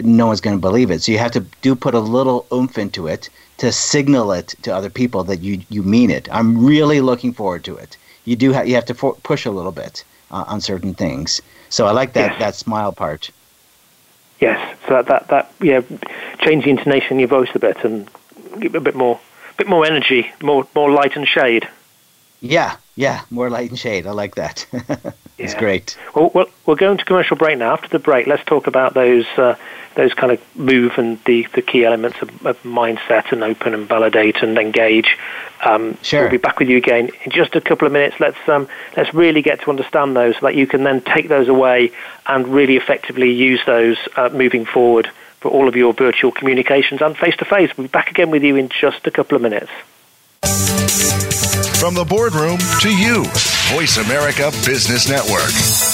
no 0.00 0.26
one's 0.28 0.40
going 0.40 0.56
to 0.56 0.60
believe 0.60 0.90
it. 0.90 1.02
So 1.02 1.10
you 1.12 1.18
have 1.18 1.32
to 1.32 1.40
do 1.62 1.74
put 1.74 1.94
a 1.94 2.00
little 2.00 2.46
oomph 2.52 2.78
into 2.78 3.08
it 3.08 3.28
to 3.58 3.72
signal 3.72 4.30
it 4.32 4.54
to 4.62 4.74
other 4.74 4.90
people 4.90 5.24
that 5.24 5.40
you 5.40 5.60
you 5.70 5.82
mean 5.82 6.10
it. 6.10 6.28
I'm 6.30 6.64
really 6.64 7.00
looking 7.00 7.32
forward 7.32 7.64
to 7.64 7.76
it. 7.76 7.96
You 8.24 8.36
do 8.36 8.52
ha- 8.52 8.62
you 8.62 8.74
have 8.74 8.84
to 8.86 8.94
for- 8.94 9.16
push 9.22 9.46
a 9.46 9.50
little 9.50 9.72
bit 9.72 10.04
uh, 10.30 10.44
on 10.46 10.60
certain 10.60 10.94
things. 10.94 11.40
So 11.68 11.86
I 11.86 11.92
like 11.92 12.12
that 12.14 12.32
Yes. 12.32 12.40
that 12.40 12.54
smile 12.56 12.92
part. 12.92 13.30
Yes, 14.40 14.76
so 14.86 14.94
that 14.94 15.06
that, 15.06 15.28
that 15.28 15.52
yeah, 15.60 15.80
change 16.40 16.64
the 16.64 16.70
intonation 16.70 17.12
in 17.12 17.18
your 17.20 17.28
voice 17.28 17.50
a 17.54 17.58
bit 17.58 17.84
and 17.84 18.08
give 18.60 18.74
a 18.74 18.80
bit 18.80 18.94
more 18.94 19.20
bit 19.56 19.68
more 19.68 19.86
energy, 19.86 20.32
more 20.42 20.66
more 20.74 20.90
light 20.90 21.16
and 21.16 21.26
shade. 21.26 21.68
Yeah, 22.40 22.76
yeah, 22.96 23.22
more 23.30 23.48
light 23.48 23.70
and 23.70 23.78
shade. 23.78 24.06
I 24.06 24.10
like 24.10 24.34
that. 24.34 24.66
it's 25.38 25.54
Yeah. 25.54 25.58
great. 25.58 25.96
Well, 26.14 26.30
well, 26.34 26.46
we're 26.66 26.74
going 26.74 26.98
to 26.98 27.04
commercial 27.04 27.36
break 27.36 27.58
now. 27.58 27.72
After 27.72 27.88
the 27.88 27.98
break, 27.98 28.26
let's 28.26 28.44
talk 28.44 28.66
about 28.66 28.92
those 28.94 29.24
uh, 29.38 29.54
those 29.94 30.14
kind 30.14 30.32
of 30.32 30.40
move 30.56 30.92
and 30.98 31.22
the, 31.24 31.46
the 31.54 31.62
key 31.62 31.84
elements 31.84 32.20
of, 32.20 32.46
of 32.46 32.62
mindset 32.62 33.32
and 33.32 33.42
open 33.42 33.74
and 33.74 33.88
validate 33.88 34.42
and 34.42 34.58
engage. 34.58 35.16
Um, 35.64 35.96
Sure. 36.02 36.22
We'll 36.22 36.30
be 36.30 36.36
back 36.36 36.58
with 36.58 36.68
you 36.68 36.76
again 36.76 37.10
in 37.24 37.32
just 37.32 37.56
a 37.56 37.60
couple 37.60 37.86
of 37.86 37.92
minutes. 37.92 38.16
Let's 38.20 38.48
um, 38.48 38.68
let's 38.96 39.14
really 39.14 39.42
get 39.42 39.62
to 39.62 39.70
understand 39.70 40.16
those 40.16 40.34
so 40.34 40.46
that 40.46 40.54
you 40.54 40.66
can 40.66 40.84
then 40.84 41.00
take 41.00 41.28
those 41.28 41.48
away 41.48 41.92
and 42.26 42.48
really 42.48 42.76
effectively 42.76 43.32
use 43.32 43.60
those 43.66 43.96
uh, 44.16 44.28
moving 44.30 44.66
forward 44.66 45.10
for 45.40 45.50
all 45.50 45.68
of 45.68 45.76
your 45.76 45.92
virtual 45.92 46.32
communications 46.32 47.02
and 47.02 47.16
face 47.16 47.36
to 47.36 47.44
face. 47.44 47.70
We'll 47.76 47.86
be 47.86 47.90
back 47.90 48.10
again 48.10 48.30
with 48.30 48.42
you 48.42 48.56
in 48.56 48.68
just 48.68 49.06
a 49.06 49.10
couple 49.10 49.36
of 49.36 49.42
minutes. 49.42 49.70
From 51.78 51.94
the 51.94 52.04
boardroom 52.08 52.58
to 52.80 52.96
you, 52.96 53.24
Voice 53.76 53.98
America 53.98 54.50
Business 54.64 55.08
Network. 55.08 55.93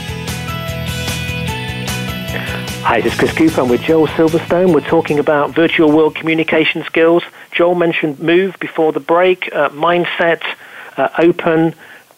Hi, 2.83 2.99
this 2.99 3.13
is 3.13 3.19
Chris 3.19 3.33
Cooper. 3.33 3.61
I'm 3.61 3.69
with 3.69 3.81
Joel 3.81 4.07
Silverstone. 4.07 4.73
We're 4.73 4.81
talking 4.81 5.19
about 5.19 5.51
virtual 5.51 5.91
world 5.91 6.15
communication 6.15 6.83
skills. 6.83 7.23
Joel 7.51 7.75
mentioned 7.75 8.19
move 8.19 8.57
before 8.59 8.91
the 8.91 8.99
break, 8.99 9.53
uh, 9.53 9.69
mindset, 9.69 10.41
uh, 10.97 11.09
open, 11.19 11.75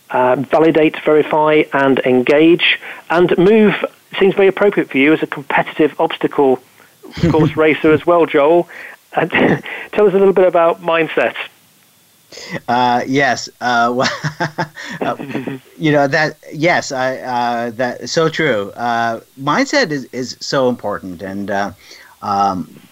uh, 0.10 0.38
validate, 0.38 0.98
verify, 1.04 1.64
and 1.74 2.00
engage. 2.00 2.80
And 3.10 3.38
move 3.38 3.76
seems 4.18 4.36
very 4.36 4.48
appropriate 4.48 4.90
for 4.90 4.98
you 4.98 5.12
as 5.12 5.22
a 5.22 5.28
competitive 5.28 6.00
obstacle 6.00 6.64
course 7.30 7.58
racer 7.58 7.92
as 7.92 8.08
well, 8.08 8.26
Joel. 8.26 8.70
And 9.12 9.30
tell 9.92 10.08
us 10.08 10.14
a 10.14 10.18
little 10.18 10.34
bit 10.34 10.48
about 10.48 10.82
mindset. 10.82 11.36
Uh, 12.68 13.02
yes. 13.08 13.50
Uh, 13.62 13.94
well, 13.96 14.12
uh, 15.06 15.18
you 15.78 15.92
know 15.92 16.08
that. 16.08 16.38
Yes, 16.54 16.92
I. 16.92 17.18
Uh, 17.18 17.72
that 17.72 18.10
so 18.10 18.30
true. 18.30 18.72
Uh, 18.72 19.22
mindset 19.40 19.92
is 19.92 20.06
is 20.06 20.38
so 20.42 20.70
important, 20.70 21.22
and 21.22 21.50
uh, 21.52 21.72
um, 22.22 22.88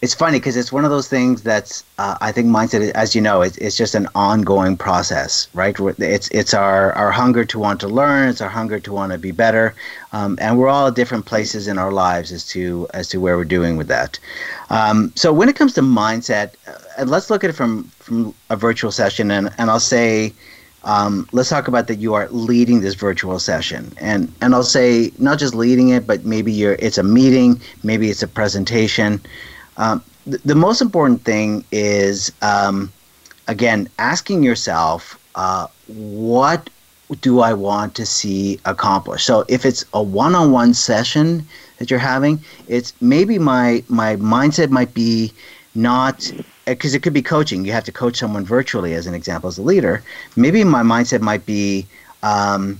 it's 0.00 0.14
funny 0.14 0.38
because 0.38 0.56
it's 0.56 0.70
one 0.70 0.84
of 0.84 0.90
those 0.90 1.08
things 1.08 1.42
that's 1.42 1.82
uh, 1.98 2.16
I 2.20 2.30
think 2.30 2.46
mindset, 2.46 2.92
as 2.92 3.16
you 3.16 3.20
know, 3.20 3.42
it's, 3.42 3.56
it's 3.58 3.76
just 3.76 3.96
an 3.96 4.06
ongoing 4.14 4.76
process, 4.76 5.48
right? 5.54 5.74
It's 5.98 6.28
it's 6.28 6.54
our 6.54 6.92
our 6.92 7.10
hunger 7.10 7.44
to 7.46 7.58
want 7.58 7.80
to 7.80 7.88
learn, 7.88 8.28
it's 8.28 8.40
our 8.40 8.48
hunger 8.48 8.78
to 8.78 8.92
want 8.92 9.10
to 9.12 9.18
be 9.18 9.32
better, 9.32 9.74
um, 10.12 10.38
and 10.40 10.56
we're 10.56 10.68
all 10.68 10.86
at 10.86 10.94
different 10.94 11.26
places 11.26 11.66
in 11.66 11.78
our 11.78 11.90
lives 11.90 12.30
as 12.30 12.46
to 12.48 12.86
as 12.94 13.08
to 13.08 13.18
where 13.18 13.36
we're 13.36 13.44
doing 13.44 13.76
with 13.76 13.88
that. 13.88 14.20
Um, 14.70 15.12
so 15.16 15.32
when 15.32 15.48
it 15.48 15.56
comes 15.56 15.74
to 15.74 15.80
mindset, 15.80 16.54
uh, 16.68 17.04
let's 17.04 17.28
look 17.28 17.42
at 17.42 17.50
it 17.50 17.54
from 17.54 17.84
from 17.98 18.34
a 18.50 18.56
virtual 18.56 18.92
session, 18.92 19.30
and 19.30 19.50
and 19.58 19.70
I'll 19.70 19.80
say. 19.80 20.32
Um, 20.84 21.28
let's 21.32 21.48
talk 21.48 21.66
about 21.66 21.88
that 21.88 21.96
you 21.96 22.14
are 22.14 22.28
leading 22.30 22.80
this 22.80 22.94
virtual 22.94 23.40
session 23.40 23.92
and 23.98 24.32
and 24.40 24.54
I'll 24.54 24.62
say 24.62 25.10
not 25.18 25.40
just 25.40 25.52
leading 25.52 25.88
it 25.88 26.06
but 26.06 26.24
maybe 26.24 26.52
you're 26.52 26.76
it's 26.78 26.98
a 26.98 27.02
meeting 27.02 27.60
maybe 27.82 28.08
it's 28.08 28.22
a 28.22 28.28
presentation 28.28 29.20
um, 29.78 30.02
th- 30.24 30.42
the 30.44 30.54
most 30.54 30.80
important 30.80 31.24
thing 31.24 31.64
is, 31.72 32.32
um, 32.42 32.92
again, 33.46 33.88
asking 33.98 34.42
yourself, 34.42 35.18
uh, 35.34 35.66
what 35.86 36.68
do 37.22 37.40
I 37.40 37.54
want 37.54 37.94
to 37.94 38.04
see 38.04 38.60
accomplished? 38.66 39.24
So 39.26 39.44
if 39.48 39.64
it's 39.64 39.84
a 39.94 40.02
one-on-one 40.02 40.74
session 40.74 41.46
that 41.78 41.90
you're 41.90 41.98
having, 41.98 42.40
it's 42.68 42.92
maybe 43.00 43.38
my 43.38 43.82
my 43.88 44.16
mindset 44.16 44.70
might 44.70 44.92
be 44.92 45.32
not 45.74 46.30
because 46.66 46.94
it 46.94 47.02
could 47.02 47.14
be 47.14 47.22
coaching. 47.22 47.64
You 47.64 47.72
have 47.72 47.84
to 47.84 47.92
coach 47.92 48.16
someone 48.18 48.44
virtually, 48.44 48.94
as 48.94 49.06
an 49.06 49.14
example, 49.14 49.48
as 49.48 49.58
a 49.58 49.62
leader. 49.62 50.02
Maybe 50.36 50.64
my 50.64 50.82
mindset 50.82 51.20
might 51.22 51.46
be, 51.46 51.86
um, 52.22 52.78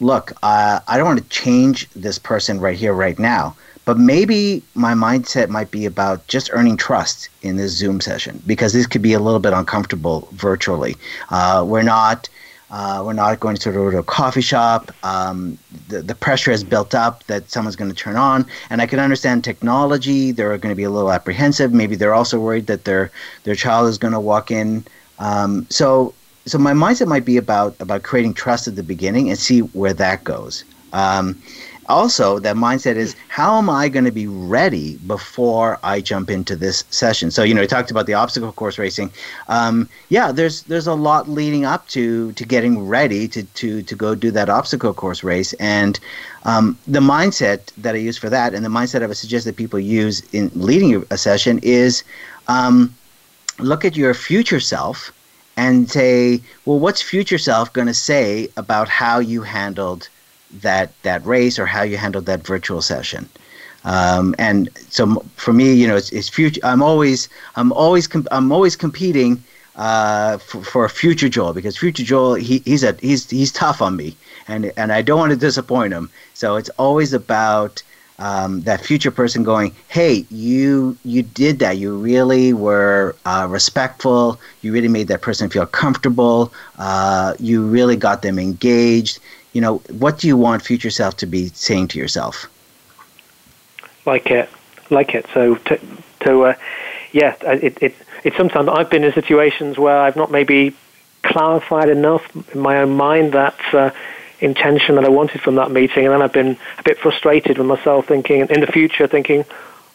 look, 0.00 0.32
uh, 0.42 0.80
I 0.86 0.96
don't 0.98 1.06
want 1.06 1.22
to 1.22 1.28
change 1.28 1.88
this 1.90 2.18
person 2.18 2.60
right 2.60 2.76
here, 2.76 2.92
right 2.92 3.18
now. 3.18 3.56
But 3.90 3.98
maybe 3.98 4.62
my 4.76 4.94
mindset 4.94 5.48
might 5.48 5.72
be 5.72 5.84
about 5.84 6.24
just 6.28 6.48
earning 6.52 6.76
trust 6.76 7.28
in 7.42 7.56
this 7.56 7.72
Zoom 7.72 8.00
session 8.00 8.40
because 8.46 8.72
this 8.72 8.86
could 8.86 9.02
be 9.02 9.14
a 9.14 9.18
little 9.18 9.40
bit 9.40 9.52
uncomfortable 9.52 10.28
virtually. 10.30 10.94
Uh, 11.30 11.64
we're 11.66 11.82
not. 11.82 12.28
Uh, 12.70 13.02
we're 13.04 13.14
not 13.14 13.40
going 13.40 13.56
to 13.56 13.72
go 13.72 13.90
to 13.90 13.98
a 13.98 14.02
coffee 14.04 14.42
shop. 14.42 14.92
Um, 15.02 15.58
the, 15.88 16.02
the 16.02 16.14
pressure 16.14 16.52
has 16.52 16.62
built 16.62 16.94
up 16.94 17.24
that 17.24 17.50
someone's 17.50 17.74
going 17.74 17.90
to 17.90 17.96
turn 17.96 18.14
on. 18.14 18.46
And 18.70 18.80
I 18.80 18.86
can 18.86 19.00
understand 19.00 19.42
technology. 19.42 20.30
They're 20.30 20.56
going 20.56 20.72
to 20.72 20.76
be 20.76 20.84
a 20.84 20.90
little 20.90 21.10
apprehensive. 21.10 21.72
Maybe 21.72 21.96
they're 21.96 22.14
also 22.14 22.38
worried 22.38 22.68
that 22.68 22.84
their, 22.84 23.10
their 23.42 23.56
child 23.56 23.88
is 23.88 23.98
going 23.98 24.14
to 24.14 24.20
walk 24.20 24.52
in. 24.52 24.84
Um, 25.18 25.66
so, 25.68 26.14
so 26.46 26.58
my 26.58 26.74
mindset 26.74 27.08
might 27.08 27.24
be 27.24 27.38
about, 27.38 27.74
about 27.80 28.04
creating 28.04 28.34
trust 28.34 28.68
at 28.68 28.76
the 28.76 28.84
beginning 28.84 29.30
and 29.30 29.36
see 29.36 29.62
where 29.62 29.94
that 29.94 30.22
goes. 30.22 30.62
Um, 30.92 31.42
also 31.90 32.38
that 32.38 32.56
mindset 32.56 32.96
is 32.96 33.14
how 33.28 33.58
am 33.58 33.68
i 33.68 33.88
going 33.88 34.04
to 34.04 34.12
be 34.12 34.26
ready 34.26 34.96
before 35.06 35.78
i 35.82 36.00
jump 36.00 36.30
into 36.30 36.56
this 36.56 36.84
session? 36.90 37.30
So 37.30 37.42
you 37.42 37.54
know 37.54 37.60
we 37.60 37.66
talked 37.66 37.90
about 37.90 38.06
the 38.06 38.14
obstacle 38.14 38.52
course 38.52 38.78
racing. 38.78 39.10
Um, 39.48 39.88
yeah 40.08 40.32
there's 40.32 40.62
there's 40.62 40.86
a 40.86 40.94
lot 40.94 41.28
leading 41.28 41.64
up 41.64 41.88
to 41.88 42.32
to 42.32 42.44
getting 42.44 42.86
ready 42.86 43.28
to 43.28 43.42
to 43.42 43.82
to 43.82 43.94
go 43.94 44.14
do 44.14 44.30
that 44.30 44.48
obstacle 44.48 44.94
course 44.94 45.22
race. 45.24 45.52
And 45.54 45.98
um, 46.44 46.78
the 46.86 47.00
mindset 47.00 47.72
that 47.78 47.94
i 47.94 47.98
use 47.98 48.16
for 48.16 48.30
that 48.30 48.54
and 48.54 48.64
the 48.64 48.68
mindset 48.68 49.02
i 49.02 49.06
would 49.06 49.16
suggest 49.16 49.44
that 49.44 49.56
people 49.56 49.78
use 49.78 50.22
in 50.32 50.50
leading 50.54 51.04
a 51.10 51.18
session 51.18 51.58
is 51.62 52.04
um, 52.48 52.94
look 53.58 53.84
at 53.84 53.96
your 53.96 54.14
future 54.14 54.60
self 54.60 55.12
and 55.56 55.90
say 55.90 56.40
well 56.64 56.78
what's 56.78 57.02
future 57.02 57.38
self 57.38 57.72
going 57.72 57.86
to 57.86 57.94
say 57.94 58.48
about 58.56 58.88
how 58.88 59.18
you 59.18 59.42
handled 59.42 60.08
that 60.52 60.90
that 61.02 61.24
race 61.24 61.58
or 61.58 61.66
how 61.66 61.82
you 61.82 61.96
handled 61.96 62.26
that 62.26 62.46
virtual 62.46 62.82
session. 62.82 63.28
Um, 63.84 64.34
and 64.38 64.68
so 64.90 65.24
for 65.36 65.52
me, 65.52 65.72
you 65.72 65.86
know, 65.86 65.96
it's, 65.96 66.10
it's 66.12 66.28
future. 66.28 66.60
I'm 66.64 66.82
always 66.82 67.28
I'm 67.56 67.72
always 67.72 68.06
com- 68.06 68.28
I'm 68.30 68.52
always 68.52 68.76
competing 68.76 69.42
uh, 69.76 70.38
for, 70.38 70.62
for 70.62 70.84
a 70.84 70.90
future 70.90 71.28
Joel 71.28 71.54
because 71.54 71.76
future 71.76 72.02
Joel 72.04 72.34
he, 72.34 72.58
he's 72.64 72.82
a 72.82 72.92
he's 73.00 73.28
he's 73.30 73.52
tough 73.52 73.80
on 73.80 73.96
me 73.96 74.16
and 74.48 74.72
and 74.76 74.92
I 74.92 75.02
don't 75.02 75.18
want 75.18 75.30
to 75.30 75.36
disappoint 75.36 75.92
him. 75.92 76.10
So 76.34 76.56
it's 76.56 76.70
always 76.70 77.12
about 77.12 77.82
um, 78.18 78.60
that 78.62 78.82
future 78.82 79.10
person 79.10 79.42
going, 79.42 79.74
hey, 79.88 80.26
you 80.30 80.96
you 81.04 81.22
did 81.22 81.58
that. 81.60 81.78
You 81.78 81.96
really 81.96 82.52
were 82.52 83.16
uh, 83.24 83.46
respectful. 83.48 84.38
You 84.60 84.72
really 84.72 84.88
made 84.88 85.08
that 85.08 85.22
person 85.22 85.48
feel 85.48 85.66
comfortable. 85.66 86.52
Uh, 86.78 87.34
you 87.38 87.66
really 87.66 87.96
got 87.96 88.22
them 88.22 88.38
engaged 88.38 89.20
you 89.52 89.60
know, 89.60 89.78
what 89.98 90.18
do 90.18 90.28
you 90.28 90.36
want 90.36 90.62
future 90.62 90.90
self 90.90 91.16
to 91.18 91.26
be 91.26 91.48
saying 91.48 91.88
to 91.88 91.98
yourself? 91.98 92.46
Like 94.06 94.30
it, 94.30 94.48
like 94.90 95.14
it. 95.14 95.26
So 95.34 95.56
to, 95.56 95.80
to 96.20 96.42
uh, 96.42 96.54
yeah, 97.12 97.34
it, 97.42 97.82
it, 97.82 97.94
it. 98.24 98.34
Sometimes 98.36 98.68
I've 98.68 98.90
been 98.90 99.04
in 99.04 99.12
situations 99.12 99.78
where 99.78 99.98
I've 99.98 100.16
not 100.16 100.30
maybe 100.30 100.74
clarified 101.22 101.88
enough 101.88 102.24
in 102.54 102.60
my 102.60 102.78
own 102.78 102.96
mind 102.96 103.32
that 103.32 103.58
uh, 103.72 103.90
intention 104.40 104.94
that 104.94 105.04
I 105.04 105.08
wanted 105.08 105.40
from 105.40 105.56
that 105.56 105.70
meeting, 105.70 106.06
and 106.06 106.14
then 106.14 106.22
I've 106.22 106.32
been 106.32 106.56
a 106.78 106.82
bit 106.82 106.98
frustrated 106.98 107.58
with 107.58 107.66
myself, 107.66 108.06
thinking 108.06 108.40
in 108.48 108.60
the 108.60 108.66
future, 108.66 109.06
thinking, 109.06 109.44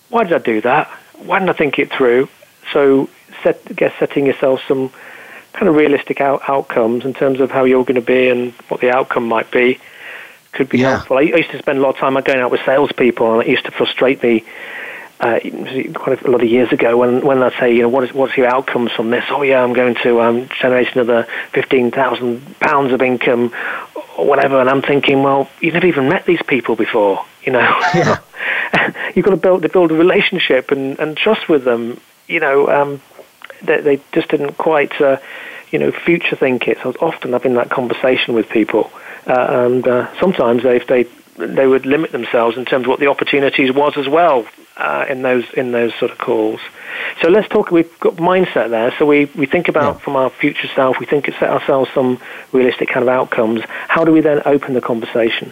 why 0.09 0.23
did 0.23 0.33
I 0.33 0.39
do 0.39 0.61
that? 0.61 0.87
Why 1.17 1.39
didn't 1.39 1.49
I 1.49 1.53
think 1.53 1.79
it 1.79 1.91
through? 1.91 2.29
So, 2.71 3.09
set, 3.41 3.75
guess 3.75 3.93
setting 3.99 4.25
yourself 4.25 4.61
some 4.67 4.91
kind 5.55 5.67
of 5.67 5.75
realistic 5.75 6.21
out- 6.21 6.41
outcomes 6.47 7.05
in 7.05 7.13
terms 7.13 7.39
of 7.39 7.51
how 7.51 7.63
you're 7.63 7.83
going 7.83 7.95
to 7.95 8.01
be 8.01 8.29
and 8.29 8.51
what 8.67 8.81
the 8.81 8.91
outcome 8.91 9.27
might 9.27 9.49
be 9.51 9.79
could 10.51 10.69
be 10.69 10.79
yeah. 10.79 10.91
helpful. 10.91 11.17
I 11.17 11.21
used 11.21 11.51
to 11.51 11.59
spend 11.59 11.79
a 11.79 11.81
lot 11.81 11.89
of 11.89 11.97
time 11.97 12.13
going 12.13 12.39
out 12.39 12.51
with 12.51 12.61
salespeople, 12.65 13.33
and 13.33 13.47
it 13.47 13.49
used 13.49 13.65
to 13.65 13.71
frustrate 13.71 14.23
me 14.23 14.43
uh, 15.19 15.39
quite 15.93 16.21
a 16.23 16.31
lot 16.31 16.41
of 16.41 16.49
years 16.49 16.71
ago 16.71 16.97
when 16.97 17.25
when 17.25 17.41
I 17.43 17.57
say, 17.59 17.73
you 17.73 17.83
know, 17.83 17.89
what 17.89 18.03
is 18.03 18.13
what's 18.13 18.35
your 18.35 18.47
outcomes 18.47 18.91
from 18.91 19.09
this? 19.11 19.23
Oh 19.29 19.43
yeah, 19.43 19.63
I'm 19.63 19.73
going 19.73 19.95
to 20.03 20.21
um, 20.21 20.49
generate 20.59 20.93
another 20.93 21.27
fifteen 21.51 21.91
thousand 21.91 22.59
pounds 22.59 22.93
of 22.93 23.01
income, 23.01 23.53
or 24.17 24.25
whatever. 24.25 24.59
And 24.59 24.69
I'm 24.69 24.81
thinking, 24.81 25.23
well, 25.23 25.49
you've 25.59 25.73
never 25.73 25.87
even 25.87 26.09
met 26.09 26.25
these 26.25 26.41
people 26.41 26.75
before, 26.75 27.23
you 27.43 27.51
know. 27.51 27.81
Yeah. 27.93 28.19
You've 29.15 29.23
got 29.23 29.31
to 29.31 29.37
build 29.37 29.61
to 29.61 29.69
build 29.69 29.91
a 29.91 29.95
relationship 29.95 30.71
and, 30.71 30.99
and 30.99 31.15
trust 31.15 31.47
with 31.47 31.63
them. 31.63 31.99
You 32.27 32.39
know, 32.39 32.67
um, 32.67 33.01
they, 33.61 33.81
they 33.81 34.01
just 34.11 34.29
didn't 34.29 34.57
quite, 34.57 34.99
uh, 35.01 35.17
you 35.71 35.79
know, 35.79 35.91
future 35.91 36.35
think 36.35 36.67
it. 36.67 36.77
So 36.81 36.89
often 36.89 37.01
I 37.01 37.07
was 37.07 37.15
often 37.15 37.33
having 37.33 37.53
that 37.55 37.69
conversation 37.69 38.33
with 38.33 38.49
people, 38.49 38.91
uh, 39.27 39.65
and 39.65 39.87
uh, 39.87 40.19
sometimes 40.19 40.63
they 40.63 40.79
they 40.79 41.07
they 41.37 41.67
would 41.67 41.85
limit 41.85 42.11
themselves 42.11 42.57
in 42.57 42.65
terms 42.65 42.85
of 42.85 42.89
what 42.89 42.99
the 42.99 43.07
opportunities 43.07 43.73
was 43.73 43.97
as 43.97 44.07
well 44.07 44.47
uh, 44.77 45.05
in 45.09 45.21
those 45.21 45.45
in 45.53 45.71
those 45.71 45.93
sort 45.95 46.11
of 46.11 46.17
calls. 46.17 46.59
So 47.21 47.29
let's 47.29 47.47
talk. 47.47 47.71
We've 47.71 47.99
got 47.99 48.15
mindset 48.15 48.69
there. 48.69 48.93
So 48.97 49.05
we, 49.05 49.25
we 49.35 49.45
think 49.45 49.67
about 49.67 49.95
yeah. 49.95 49.99
from 49.99 50.15
our 50.15 50.29
future 50.29 50.67
self. 50.75 50.99
We 50.99 51.05
think 51.05 51.25
set 51.25 51.49
ourselves 51.49 51.89
some 51.93 52.19
realistic 52.51 52.89
kind 52.89 53.03
of 53.03 53.09
outcomes. 53.09 53.61
How 53.87 54.03
do 54.05 54.11
we 54.11 54.21
then 54.21 54.41
open 54.45 54.73
the 54.73 54.81
conversation? 54.81 55.51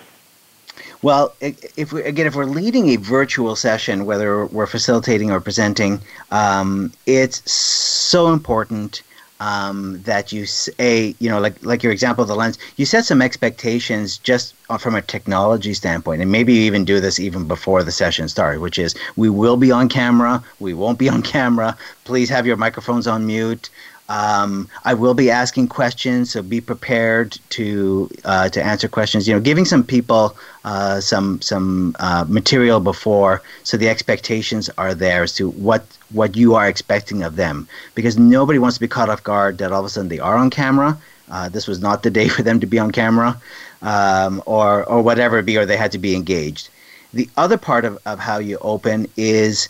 Well, 1.03 1.35
if 1.41 1.91
we, 1.91 2.01
again, 2.03 2.27
if 2.27 2.35
we're 2.35 2.45
leading 2.45 2.87
a 2.89 2.95
virtual 2.95 3.57
session, 3.57 4.05
whether 4.05 4.45
we're 4.45 4.67
facilitating 4.67 5.31
or 5.31 5.41
presenting, 5.41 5.99
um, 6.31 6.93
it's 7.05 7.51
so 7.51 8.31
important 8.31 9.03
um, 9.41 10.01
that 10.03 10.31
you 10.31 10.45
say, 10.45 11.13
you 11.19 11.29
know 11.29 11.41
like 11.41 11.61
like 11.65 11.83
your 11.83 11.91
example 11.91 12.21
of 12.21 12.29
the 12.29 12.35
lens, 12.35 12.57
you 12.77 12.85
set 12.85 13.03
some 13.03 13.21
expectations 13.21 14.17
just 14.17 14.55
from 14.79 14.95
a 14.95 15.01
technology 15.01 15.73
standpoint, 15.73 16.21
and 16.21 16.31
maybe 16.31 16.53
you 16.53 16.61
even 16.61 16.85
do 16.85 17.01
this 17.01 17.19
even 17.19 17.49
before 17.49 17.83
the 17.83 17.91
session 17.91 18.29
starts, 18.29 18.61
which 18.61 18.79
is 18.79 18.95
we 19.17 19.29
will 19.29 19.57
be 19.57 19.73
on 19.73 19.89
camera, 19.89 20.41
we 20.61 20.73
won't 20.73 20.97
be 20.97 21.09
on 21.09 21.21
camera. 21.35 21.77
Please 22.05 22.29
have 22.29 22.47
your 22.47 22.55
microphones 22.55 23.07
on 23.07 23.27
mute. 23.27 23.69
Um, 24.09 24.67
I 24.83 24.93
will 24.93 25.13
be 25.13 25.31
asking 25.31 25.69
questions, 25.69 26.31
so 26.31 26.41
be 26.41 26.59
prepared 26.59 27.37
to 27.51 28.09
uh, 28.25 28.49
to 28.49 28.61
answer 28.61 28.87
questions. 28.89 29.27
You 29.27 29.33
know, 29.33 29.39
giving 29.39 29.63
some 29.65 29.83
people 29.83 30.35
uh, 30.65 30.99
some 30.99 31.41
some 31.41 31.95
uh, 31.99 32.25
material 32.27 32.79
before, 32.81 33.41
so 33.63 33.77
the 33.77 33.87
expectations 33.87 34.69
are 34.77 34.93
there 34.93 35.23
as 35.23 35.33
to 35.35 35.49
what 35.49 35.85
what 36.11 36.35
you 36.35 36.53
are 36.53 36.67
expecting 36.67 37.23
of 37.23 37.37
them, 37.37 37.67
because 37.95 38.17
nobody 38.17 38.59
wants 38.59 38.75
to 38.75 38.81
be 38.81 38.89
caught 38.89 39.09
off 39.09 39.23
guard 39.23 39.57
that 39.59 39.71
all 39.71 39.79
of 39.79 39.85
a 39.85 39.89
sudden 39.89 40.09
they 40.09 40.19
are 40.19 40.35
on 40.35 40.49
camera. 40.49 40.97
Uh, 41.31 41.47
this 41.47 41.65
was 41.65 41.79
not 41.79 42.03
the 42.03 42.11
day 42.11 42.27
for 42.27 42.43
them 42.43 42.59
to 42.59 42.67
be 42.67 42.79
on 42.79 42.91
camera, 42.91 43.41
um, 43.81 44.43
or 44.45 44.83
or 44.83 45.01
whatever 45.01 45.39
it 45.39 45.45
be, 45.45 45.57
or 45.57 45.65
they 45.65 45.77
had 45.77 45.93
to 45.93 45.97
be 45.97 46.13
engaged. 46.13 46.67
The 47.13 47.29
other 47.37 47.57
part 47.57 47.85
of, 47.85 47.97
of 48.05 48.19
how 48.19 48.39
you 48.39 48.57
open 48.59 49.07
is 49.15 49.69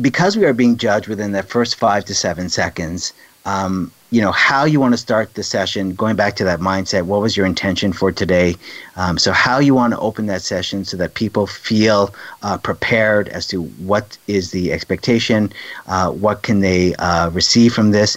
because 0.00 0.36
we 0.36 0.46
are 0.46 0.54
being 0.54 0.76
judged 0.76 1.08
within 1.08 1.32
that 1.32 1.48
first 1.48 1.74
five 1.74 2.04
to 2.06 2.14
seven 2.14 2.48
seconds 2.48 3.12
um, 3.44 3.90
you 4.10 4.20
know 4.20 4.32
how 4.32 4.64
you 4.64 4.78
want 4.78 4.94
to 4.94 4.98
start 4.98 5.34
the 5.34 5.42
session 5.42 5.94
going 5.94 6.16
back 6.16 6.36
to 6.36 6.44
that 6.44 6.60
mindset 6.60 7.02
what 7.02 7.20
was 7.20 7.36
your 7.36 7.46
intention 7.46 7.92
for 7.92 8.12
today 8.12 8.54
um, 8.96 9.18
so 9.18 9.32
how 9.32 9.58
you 9.58 9.74
want 9.74 9.92
to 9.92 9.98
open 9.98 10.26
that 10.26 10.42
session 10.42 10.84
so 10.84 10.96
that 10.96 11.14
people 11.14 11.46
feel 11.46 12.14
uh, 12.42 12.56
prepared 12.58 13.28
as 13.28 13.46
to 13.46 13.62
what 13.62 14.16
is 14.28 14.50
the 14.50 14.72
expectation 14.72 15.52
uh, 15.86 16.10
what 16.10 16.42
can 16.42 16.60
they 16.60 16.94
uh, 16.96 17.30
receive 17.30 17.74
from 17.74 17.90
this 17.90 18.16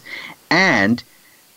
and 0.52 1.04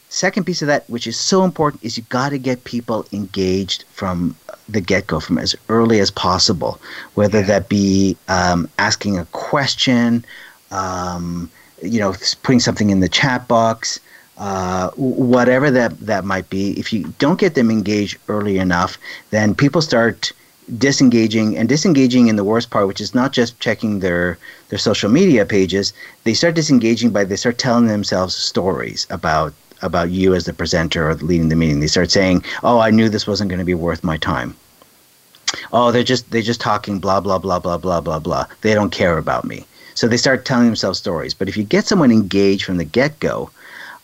second 0.08 0.44
piece 0.44 0.62
of 0.62 0.68
that 0.68 0.88
which 0.88 1.06
is 1.06 1.18
so 1.18 1.44
important 1.44 1.82
is 1.84 1.96
you 1.96 2.04
got 2.08 2.30
to 2.30 2.38
get 2.38 2.64
people 2.64 3.06
engaged 3.12 3.84
from 3.92 4.34
the 4.72 4.80
get 4.80 5.06
go, 5.06 5.20
from 5.20 5.38
as 5.38 5.54
early 5.68 6.00
as 6.00 6.10
possible, 6.10 6.80
whether 7.14 7.40
yeah. 7.40 7.46
that 7.46 7.68
be 7.68 8.16
um, 8.28 8.68
asking 8.78 9.18
a 9.18 9.24
question, 9.26 10.24
um, 10.70 11.50
you 11.82 11.98
know, 11.98 12.14
putting 12.42 12.60
something 12.60 12.90
in 12.90 13.00
the 13.00 13.08
chat 13.08 13.48
box. 13.48 14.00
Uh, 14.38 14.88
whatever 14.96 15.70
that, 15.70 16.00
that 16.00 16.24
might 16.24 16.48
be, 16.48 16.70
if 16.78 16.94
you 16.94 17.12
don't 17.18 17.38
get 17.38 17.54
them 17.54 17.70
engaged 17.70 18.16
early 18.28 18.56
enough, 18.56 18.96
then 19.30 19.54
people 19.54 19.82
start 19.82 20.32
disengaging 20.78 21.56
and 21.58 21.68
disengaging 21.68 22.28
in 22.28 22.36
the 22.36 22.44
worst 22.44 22.70
part, 22.70 22.86
which 22.86 23.00
is 23.00 23.14
not 23.14 23.32
just 23.32 23.58
checking 23.60 24.00
their 24.00 24.38
their 24.68 24.78
social 24.78 25.10
media 25.10 25.44
pages. 25.44 25.92
They 26.24 26.34
start 26.34 26.54
disengaging 26.54 27.10
by 27.10 27.24
they 27.24 27.36
start 27.36 27.58
telling 27.58 27.86
themselves 27.86 28.34
stories 28.34 29.06
about 29.10 29.52
about 29.82 30.10
you 30.10 30.34
as 30.34 30.44
the 30.44 30.52
presenter 30.52 31.08
or 31.08 31.14
leading 31.16 31.48
the 31.48 31.56
meeting. 31.56 31.80
They 31.80 31.86
start 31.86 32.10
saying, 32.10 32.44
"Oh, 32.62 32.78
I 32.78 32.90
knew 32.90 33.08
this 33.08 33.26
wasn't 33.26 33.50
going 33.50 33.58
to 33.58 33.64
be 33.64 33.74
worth 33.74 34.04
my 34.04 34.16
time." 34.16 34.54
Oh, 35.72 35.90
they're 35.90 36.04
just 36.04 36.30
they're 36.30 36.42
just 36.42 36.60
talking 36.60 36.98
blah 36.98 37.20
blah 37.20 37.38
blah 37.38 37.58
blah 37.58 37.78
blah 37.78 38.00
blah 38.00 38.18
blah. 38.18 38.46
They 38.60 38.74
don't 38.74 38.90
care 38.90 39.18
about 39.18 39.44
me. 39.44 39.66
So 39.94 40.08
they 40.08 40.16
start 40.16 40.44
telling 40.44 40.66
themselves 40.66 40.98
stories. 40.98 41.34
But 41.34 41.48
if 41.48 41.56
you 41.56 41.64
get 41.64 41.86
someone 41.86 42.12
engaged 42.12 42.64
from 42.64 42.76
the 42.78 42.84
get 42.84 43.18
go, 43.20 43.50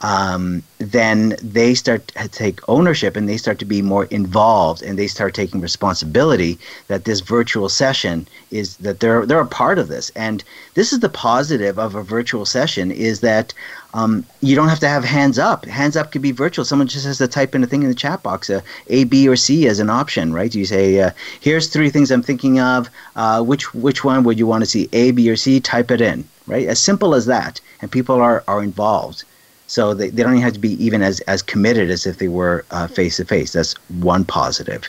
um, 0.03 0.63
then 0.79 1.37
they 1.43 1.75
start 1.75 2.09
to 2.09 2.29
take 2.29 2.61
ownership 2.69 3.17
and 3.17 3.29
they 3.29 3.39
start 3.39 3.59
to 3.61 3.65
be 3.65 3.81
more 3.81 4.05
involved 4.07 4.83
and 4.83 4.99
they 4.99 5.07
start 5.07 5.35
taking 5.35 5.61
responsibility 5.61 6.59
that 6.89 7.05
this 7.05 7.21
virtual 7.21 7.69
session 7.69 8.29
is 8.51 8.77
that 8.79 9.01
they're 9.01 9.25
they're 9.25 9.41
a 9.41 9.47
part 9.47 9.79
of 9.79 9.89
this 9.89 10.11
and 10.11 10.45
this 10.75 10.93
is 10.93 11.01
the 11.01 11.09
positive 11.09 11.79
of 11.79 11.95
a 11.95 12.03
virtual 12.03 12.45
session 12.45 12.91
is 12.91 13.21
that 13.21 13.55
um, 13.97 14.25
you 14.43 14.55
don't 14.55 14.69
have 14.69 14.81
to 14.81 14.89
have 14.89 15.05
hands 15.05 15.39
up. 15.39 15.65
Hands 15.65 15.97
up 15.97 16.13
could 16.13 16.21
be 16.21 16.31
virtual. 16.31 16.67
Someone 16.67 16.87
just 16.87 17.07
has 17.07 17.17
to 17.19 17.27
type 17.27 17.55
in 17.55 17.65
a 17.65 17.67
thing 17.67 17.83
in 17.83 17.89
the 17.89 17.95
chat 17.95 18.23
box 18.23 18.51
uh, 18.51 18.61
a 18.89 19.05
b 19.05 19.27
or 19.27 19.37
c 19.37 19.67
as 19.67 19.79
an 19.81 19.89
option 19.89 20.35
right? 20.35 20.55
You 20.55 20.67
say 20.67 21.01
uh, 21.01 21.11
here's 21.41 21.69
three 21.69 21.89
things 21.89 22.11
i'm 22.11 22.23
thinking 22.23 22.61
of. 22.61 22.91
Uh, 23.17 23.43
which 23.43 23.73
which 23.75 24.05
one 24.05 24.23
would 24.25 24.39
you 24.39 24.47
want 24.47 24.63
to 24.63 24.71
see? 24.75 24.89
A 24.93 25.13
b 25.13 25.31
or 25.31 25.37
c? 25.37 25.61
Type 25.61 25.91
it 25.91 26.03
in 26.03 26.29
right? 26.47 26.67
As 26.67 26.79
simple 26.79 27.15
as 27.15 27.25
that. 27.27 27.61
And 27.81 27.91
people 27.91 28.17
are 28.17 28.45
are 28.47 28.63
involved. 28.63 29.25
So 29.67 29.95
they, 29.95 30.11
they 30.11 30.23
don't 30.23 30.37
have 30.37 30.53
to 30.53 30.61
be 30.61 30.85
even 30.85 31.03
as, 31.03 31.21
as 31.23 31.43
committed 31.43 31.91
as 31.91 32.07
if 32.07 32.19
they 32.19 32.29
were 32.29 32.65
face 32.93 33.17
to 33.17 33.25
face. 33.25 33.53
That's 33.53 33.75
one 34.01 34.25
positive. 34.25 34.89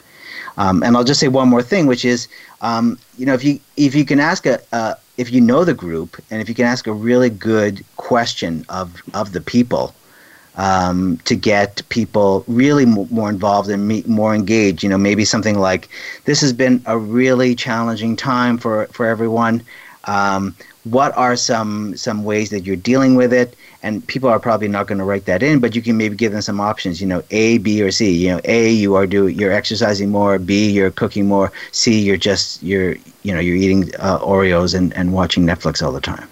Um, 0.57 0.83
and 0.83 0.95
I'll 0.95 1.03
just 1.03 1.19
say 1.19 1.29
one 1.29 1.49
more 1.49 1.63
thing, 1.63 1.87
which 1.87 2.05
is, 2.05 2.27
um, 2.61 2.99
you 3.17 3.25
know, 3.25 3.33
if 3.33 3.43
you 3.43 3.59
if 3.75 3.95
you 3.95 4.05
can 4.05 4.19
ask 4.19 4.45
a 4.45 4.59
if 5.17 5.31
you 5.31 5.41
know 5.41 5.63
the 5.63 5.73
group 5.73 6.17
and 6.29 6.41
if 6.41 6.49
you 6.49 6.55
can 6.55 6.65
ask 6.65 6.87
a 6.87 6.93
really 6.93 7.29
good 7.29 7.83
question 7.97 8.65
of 8.69 9.01
of 9.13 9.33
the 9.33 9.41
people 9.41 9.93
um, 10.55 11.17
to 11.25 11.35
get 11.35 11.81
people 11.89 12.43
really 12.47 12.83
m- 12.83 13.07
more 13.11 13.29
involved 13.29 13.69
and 13.69 13.87
me- 13.87 14.03
more 14.07 14.33
engaged, 14.33 14.83
you 14.83 14.89
know, 14.89 14.97
maybe 14.97 15.23
something 15.25 15.59
like 15.59 15.89
this 16.25 16.41
has 16.41 16.51
been 16.53 16.81
a 16.85 16.97
really 16.97 17.55
challenging 17.55 18.15
time 18.15 18.57
for 18.57 18.87
for 18.87 19.05
everyone. 19.05 19.63
Um, 20.05 20.55
what 20.91 21.15
are 21.17 21.35
some 21.35 21.95
some 21.97 22.23
ways 22.23 22.49
that 22.49 22.65
you're 22.65 22.75
dealing 22.75 23.15
with 23.15 23.33
it? 23.33 23.55
and 23.83 24.05
people 24.07 24.29
are 24.29 24.39
probably 24.39 24.67
not 24.67 24.87
going 24.87 24.97
to 24.97 25.03
write 25.03 25.25
that 25.25 25.43
in, 25.43 25.59
but 25.59 25.75
you 25.75 25.81
can 25.81 25.97
maybe 25.97 26.15
give 26.15 26.31
them 26.31 26.41
some 26.41 26.59
options. 26.59 26.99
You 26.99 27.07
know, 27.07 27.23
A, 27.31 27.57
B, 27.59 27.81
or 27.81 27.91
C. 27.91 28.11
You 28.11 28.29
know, 28.33 28.41
A, 28.43 28.69
you 28.69 28.95
are 28.95 29.05
do 29.05 29.27
you're 29.27 29.51
exercising 29.51 30.09
more. 30.09 30.39
B, 30.39 30.69
you're 30.69 30.91
cooking 30.91 31.27
more. 31.27 31.51
C, 31.71 31.99
you're 31.99 32.17
just 32.17 32.61
you're 32.63 32.95
you 33.23 33.33
know 33.33 33.39
you're 33.39 33.55
eating 33.55 33.93
uh, 33.99 34.19
Oreos 34.19 34.75
and, 34.75 34.93
and 34.95 35.13
watching 35.13 35.45
Netflix 35.45 35.83
all 35.83 35.91
the 35.91 36.01
time. 36.01 36.27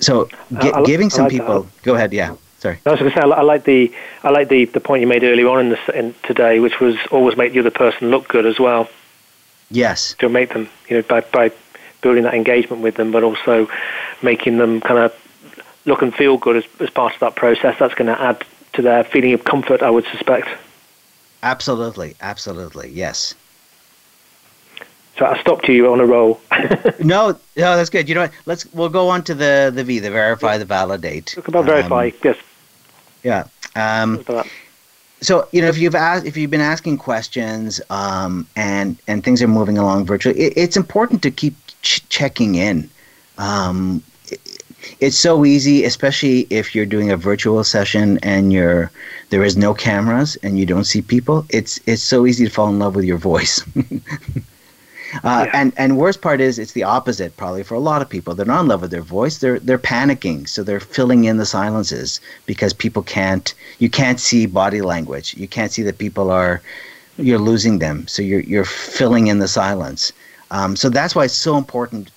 So 0.00 0.26
g- 0.60 0.72
uh, 0.72 0.82
giving 0.82 1.10
some 1.10 1.24
like 1.24 1.32
people. 1.32 1.62
That. 1.62 1.82
Go 1.82 1.94
ahead. 1.94 2.12
Yeah. 2.12 2.36
Sorry. 2.58 2.78
I 2.86 2.90
was 2.90 3.00
going 3.00 3.12
to 3.12 3.16
say 3.16 3.22
I, 3.22 3.42
like 3.42 3.64
the 3.64 3.92
I 4.22 4.30
like 4.30 4.48
the, 4.48 4.64
the 4.64 4.80
point 4.80 5.02
you 5.02 5.06
made 5.06 5.22
earlier 5.22 5.48
on 5.48 5.60
in, 5.60 5.68
this, 5.70 5.88
in 5.94 6.14
today, 6.22 6.60
which 6.60 6.80
was 6.80 6.96
always 7.10 7.36
make 7.36 7.52
the 7.52 7.60
other 7.60 7.70
person 7.70 8.10
look 8.10 8.26
good 8.28 8.46
as 8.46 8.58
well. 8.58 8.88
Yes. 9.70 10.14
To 10.18 10.28
make 10.28 10.52
them, 10.52 10.68
you 10.88 10.96
know, 10.96 11.02
by 11.02 11.20
by 11.20 11.52
building 12.04 12.22
that 12.22 12.34
engagement 12.34 12.82
with 12.82 12.94
them, 12.94 13.10
but 13.10 13.24
also 13.24 13.66
making 14.22 14.58
them 14.58 14.80
kind 14.80 15.00
of 15.00 15.12
look 15.86 16.02
and 16.02 16.14
feel 16.14 16.36
good 16.36 16.56
as, 16.56 16.64
as 16.78 16.90
part 16.90 17.14
of 17.14 17.20
that 17.20 17.34
process, 17.34 17.76
that's 17.80 17.94
going 17.94 18.06
to 18.06 18.20
add 18.20 18.44
to 18.74 18.82
their 18.82 19.02
feeling 19.02 19.32
of 19.32 19.44
comfort, 19.44 19.82
I 19.82 19.90
would 19.90 20.04
suspect. 20.06 20.48
Absolutely, 21.42 22.14
absolutely, 22.20 22.90
yes. 22.90 23.34
So 25.16 25.24
I 25.24 25.40
stopped 25.40 25.68
you 25.68 25.90
on 25.92 26.00
a 26.00 26.06
roll. 26.06 26.40
no, 27.00 27.38
no, 27.56 27.76
that's 27.76 27.90
good. 27.90 28.08
You 28.08 28.16
know 28.16 28.22
what? 28.22 28.32
Let's 28.46 28.66
we'll 28.74 28.88
go 28.88 29.08
on 29.08 29.22
to 29.24 29.34
the 29.34 29.70
the 29.72 29.84
V, 29.84 30.00
the 30.00 30.10
verify, 30.10 30.58
the 30.58 30.64
validate. 30.64 31.26
Talk 31.26 31.48
about 31.48 31.60
um, 31.60 31.66
verify, 31.66 32.10
yes. 32.24 32.36
Yeah. 33.22 33.44
Um, 33.76 34.24
so 35.24 35.48
you 35.52 35.62
know, 35.62 35.68
if 35.68 35.78
you've 35.78 35.94
asked, 35.94 36.26
if 36.26 36.36
you've 36.36 36.50
been 36.50 36.60
asking 36.60 36.98
questions, 36.98 37.80
um, 37.90 38.46
and 38.56 38.96
and 39.06 39.24
things 39.24 39.42
are 39.42 39.48
moving 39.48 39.78
along 39.78 40.06
virtually, 40.06 40.38
it, 40.38 40.52
it's 40.56 40.76
important 40.76 41.22
to 41.22 41.30
keep 41.30 41.54
ch- 41.82 42.06
checking 42.08 42.56
in. 42.56 42.90
Um, 43.38 44.02
it's 45.00 45.16
so 45.16 45.44
easy, 45.44 45.84
especially 45.84 46.46
if 46.50 46.74
you're 46.74 46.86
doing 46.86 47.10
a 47.10 47.16
virtual 47.16 47.64
session 47.64 48.18
and 48.22 48.52
you're 48.52 48.90
there 49.30 49.42
is 49.42 49.56
no 49.56 49.74
cameras 49.74 50.36
and 50.42 50.58
you 50.58 50.66
don't 50.66 50.84
see 50.84 51.02
people. 51.02 51.46
It's 51.50 51.80
it's 51.86 52.02
so 52.02 52.26
easy 52.26 52.44
to 52.44 52.50
fall 52.50 52.68
in 52.68 52.78
love 52.78 52.94
with 52.94 53.04
your 53.04 53.18
voice. 53.18 53.64
Uh, 55.22 55.44
yeah. 55.46 55.50
And 55.54 55.72
and 55.76 55.96
worst 55.96 56.20
part 56.20 56.40
is 56.40 56.58
it's 56.58 56.72
the 56.72 56.82
opposite 56.82 57.36
probably 57.36 57.62
for 57.62 57.74
a 57.74 57.80
lot 57.80 58.02
of 58.02 58.08
people. 58.08 58.34
They're 58.34 58.46
not 58.46 58.62
in 58.62 58.68
love 58.68 58.82
with 58.82 58.90
their 58.90 59.02
voice. 59.02 59.38
They're 59.38 59.58
they're 59.60 59.78
panicking, 59.78 60.48
so 60.48 60.62
they're 60.62 60.80
filling 60.80 61.24
in 61.24 61.36
the 61.36 61.46
silences 61.46 62.20
because 62.46 62.72
people 62.72 63.02
can't. 63.02 63.54
You 63.78 63.90
can't 63.90 64.20
see 64.20 64.46
body 64.46 64.80
language. 64.80 65.34
You 65.36 65.48
can't 65.48 65.72
see 65.72 65.82
that 65.82 65.98
people 65.98 66.30
are. 66.30 66.62
You're 67.16 67.38
losing 67.38 67.78
them, 67.78 68.08
so 68.08 68.22
you're 68.22 68.40
you're 68.40 68.64
filling 68.64 69.28
in 69.28 69.38
the 69.38 69.48
silence. 69.48 70.12
Um, 70.50 70.76
so 70.76 70.88
that's 70.88 71.14
why 71.14 71.24
it's 71.24 71.34
so 71.34 71.56
important 71.56 72.10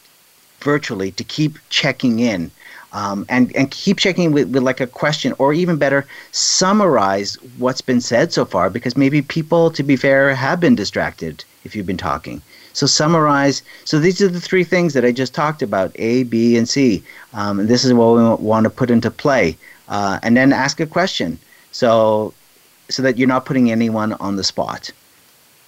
virtually 0.60 1.12
to 1.12 1.24
keep 1.24 1.58
checking 1.70 2.20
in 2.20 2.52
um, 2.94 3.26
and 3.30 3.56
and 3.56 3.70
keep 3.72 3.98
checking 4.00 4.32
with, 4.32 4.50
with 4.50 4.64
like 4.64 4.80
a 4.80 4.88
question 4.88 5.34
or 5.38 5.54
even 5.54 5.78
better 5.78 6.06
summarize 6.32 7.36
what's 7.58 7.82
been 7.82 8.02
said 8.02 8.34
so 8.34 8.46
far 8.46 8.70
because 8.70 8.98
maybe 8.98 9.22
people 9.22 9.70
to 9.72 9.84
be 9.84 9.96
fair 9.96 10.34
have 10.34 10.60
been 10.60 10.76
distracted 10.76 11.44
if 11.64 11.76
you've 11.76 11.86
been 11.86 11.98
talking 11.98 12.42
so 12.78 12.86
summarize 12.86 13.64
so 13.86 14.00
these 14.00 14.22
are 14.22 14.28
the 14.28 14.40
three 14.40 14.64
things 14.64 14.94
that 14.94 15.04
i 15.04 15.12
just 15.12 15.34
talked 15.34 15.62
about 15.62 15.92
a 15.96 16.24
b 16.24 16.58
and 16.58 16.70
c. 16.70 17.04
Um, 17.34 17.60
and 17.60 17.68
this 17.68 17.84
is 17.84 17.94
what 17.94 18.16
we 18.16 18.46
want 18.46 18.64
to 18.66 18.70
put 18.70 18.90
into 18.90 19.10
play. 19.12 19.58
Uh, 19.88 20.20
and 20.24 20.36
then 20.36 20.54
ask 20.54 20.80
a 20.80 20.86
question. 20.86 21.40
So 21.72 22.34
so 22.90 23.02
that 23.04 23.18
you're 23.18 23.28
not 23.28 23.46
putting 23.46 23.72
anyone 23.72 24.14
on 24.14 24.38
the 24.38 24.44
spot. 24.44 24.92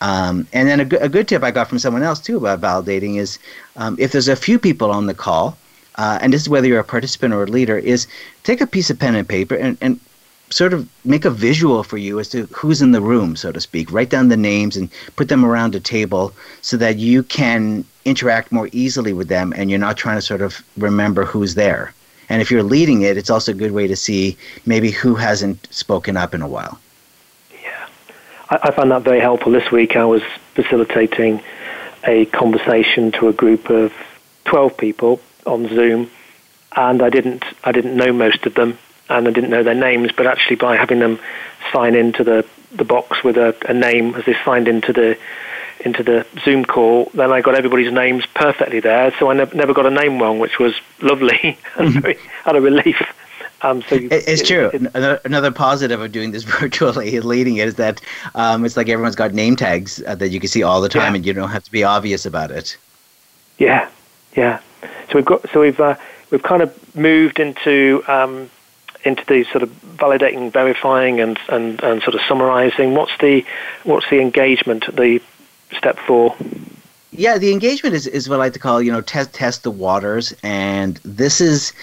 Um, 0.01 0.47
and 0.53 0.70
then 0.70 0.80
a, 0.80 0.86
good, 0.86 1.01
a 1.01 1.10
good 1.10 1.28
tip 1.28 1.43
I 1.43 1.51
got 1.51 1.68
from 1.68 1.80
someone 1.80 2.03
else 2.03 2.20
too 2.20 2.38
about 2.38 2.62
validating 2.62 3.18
is 3.18 3.38
um, 3.76 3.97
if 3.99 4.14
there's 4.14 4.30
a 4.30 4.36
few 4.36 4.57
people 4.57 4.91
on 4.91 5.07
the 5.07 5.14
call, 5.14 5.57
uh, 5.95 6.18
and 6.22 6.32
this 6.32 6.43
is 6.43 6.49
whether 6.49 6.68
you're 6.68 6.80
a 6.80 6.86
participant 6.86 7.34
or 7.34 7.43
a 7.43 7.47
leader, 7.47 7.78
is 7.78 8.07
take 8.43 8.62
a 8.62 8.68
piece 8.68 8.89
of 8.89 8.97
pen 8.97 9.16
and 9.16 9.28
paper 9.28 9.55
and, 9.55 9.78
and 9.82 9.99
sort 10.50 10.74
of 10.74 10.88
make 11.06 11.26
a 11.26 11.30
visual 11.30 11.84
for 11.84 11.97
you 11.97 12.20
as 12.20 12.30
to 12.30 12.45
who's 12.47 12.82
in 12.82 12.91
the 12.91 13.02
room, 13.02 13.36
so 13.36 13.52
to 13.52 13.60
speak. 13.60 13.91
Write 13.91 14.10
down 14.10 14.30
the 14.30 14.38
names 14.38 14.76
and 14.76 14.89
put 15.16 15.30
them 15.30 15.45
around 15.45 15.76
a 15.76 15.80
table 15.80 16.34
so 16.62 16.78
that 16.78 16.97
you 16.97 17.24
can 17.24 17.86
interact 18.06 18.52
more 18.52 18.70
easily 18.72 19.14
with 19.14 19.28
them 19.28 19.54
and 19.56 19.70
you're 19.70 19.80
not 19.80 19.97
trying 19.97 20.18
to 20.18 20.22
sort 20.22 20.41
of 20.41 20.64
remember 20.78 21.26
who's 21.26 21.56
there. 21.56 21.93
And 22.30 22.41
if 22.41 22.52
you're 22.52 22.64
leading 22.64 23.02
it, 23.02 23.18
it's 23.18 23.30
also 23.30 23.52
a 23.52 23.56
good 23.56 23.72
way 23.72 23.88
to 23.88 23.95
see 23.95 24.38
maybe 24.66 24.91
who 24.91 25.16
hasn't 25.16 25.68
spoken 25.74 26.16
up 26.16 26.34
in 26.34 26.41
a 26.41 26.47
while. 26.47 26.80
Yeah, 27.64 27.88
I, 28.50 28.60
I 28.64 28.72
found 28.72 28.91
that 28.91 29.02
very 29.02 29.20
helpful 29.20 29.52
this 29.52 29.72
week. 29.72 29.95
I 29.95 30.06
was 30.06 30.22
facilitating 30.54 31.41
a 32.06 32.26
conversation 32.26 33.12
to 33.14 33.28
a 33.28 33.34
group 33.34 33.70
of 33.70 33.93
12 34.45 34.78
people 34.78 35.20
on 35.45 35.68
Zoom, 35.70 36.10
and 36.76 37.02
I 37.02 37.10
didn't 37.10 37.43
I 37.64 37.72
didn't 37.72 37.95
know 37.95 38.14
most 38.14 38.45
of 38.45 38.54
them, 38.54 38.78
and 39.10 39.28
I 39.28 39.32
didn't 39.32 39.49
know 39.49 39.64
their 39.64 39.76
names. 39.76 40.12
But 40.16 40.28
actually, 40.28 40.55
by 40.55 40.76
having 40.76 40.99
them 40.99 41.20
sign 41.72 41.95
into 41.95 42.24
the 42.24 42.45
the 42.72 42.86
box 42.86 43.24
with 43.24 43.38
a, 43.38 43.55
a 43.68 43.74
name 43.74 44.14
as 44.16 44.26
they 44.26 44.36
signed 44.45 44.68
into 44.68 44.93
the 44.93 45.18
into 45.82 46.03
the 46.03 46.26
Zoom 46.43 46.66
call, 46.66 47.10
then 47.14 47.32
I 47.32 47.41
got 47.41 47.55
everybody's 47.55 47.91
names 47.91 48.26
perfectly 48.26 48.80
there. 48.80 49.14
So 49.18 49.30
I 49.30 49.34
ne- 49.34 49.51
never 49.53 49.74
got 49.74 49.86
a 49.86 49.89
name 49.89 50.22
wrong, 50.22 50.39
which 50.39 50.60
was 50.60 50.74
lovely 51.01 51.57
and 51.78 52.01
very, 52.01 52.18
had 52.43 52.55
a 52.55 52.62
relief. 52.62 53.01
Um, 53.62 53.82
so 53.84 53.95
you, 53.95 54.07
it's 54.12 54.41
it, 54.41 54.45
true. 54.45 54.70
It, 54.74 55.22
another 55.26 55.51
positive 55.51 56.01
of 56.01 56.12
doing 56.12 56.32
this 56.32 56.43
virtually, 56.62 57.20
leading 57.20 57.57
it, 57.57 57.68
is 57.70 57.76
that 57.76 58.01
um, 58.36 58.66
it's 58.66 58.78
like 58.78 58.89
everyone's 58.89 59.16
got 59.16 59.34
name 59.34 59.55
tags 59.55 60.01
uh, 60.05 60.16
that 60.16 60.30
you 60.30 60.39
can 60.39 60.49
see 60.49 60.64
all 60.64 60.82
the 60.82 60.89
time, 60.89 61.14
yeah. 61.14 61.18
and 61.18 61.26
you 61.26 61.34
don't 61.34 61.49
have 61.49 61.64
to 61.64 61.72
be 61.72 61.84
obvious 61.84 62.26
about 62.26 62.51
it. 62.51 62.78
Yeah, 63.57 63.89
yeah. 64.36 64.60
So 64.82 65.16
we've 65.16 65.26
got 65.26 65.49
so 65.49 65.62
we've 65.62 65.80
uh, 65.80 65.95
we've 66.32 66.43
kind 66.43 66.62
of 66.62 66.95
moved 66.95 67.39
into 67.39 68.03
um, 68.07 68.49
into 69.10 69.26
the 69.26 69.43
sort 69.51 69.64
of 69.64 69.70
validating, 69.97 70.51
verifying, 70.51 71.20
and, 71.20 71.38
and, 71.49 71.84
and 71.84 72.01
sort 72.01 72.16
of 72.16 72.22
summarizing. 72.22 72.93
What's 72.93 73.18
the 73.20 73.45
what's 73.84 74.10
the 74.10 74.22
engagement? 74.22 74.86
The 74.95 75.22
step 75.78 75.97
four. 75.99 76.36
Yeah, 77.12 77.38
the 77.38 77.51
engagement 77.51 77.95
is, 77.95 78.07
is 78.07 78.30
what 78.30 78.36
I 78.36 78.39
like 78.39 78.53
to 78.53 78.60
call 78.60 78.82
you 78.82 78.91
know 78.91 79.01
test 79.01 79.34
test 79.34 79.64
the 79.64 79.72
waters, 79.72 80.34
and 80.43 80.97
this 81.03 81.41
is 81.41 81.74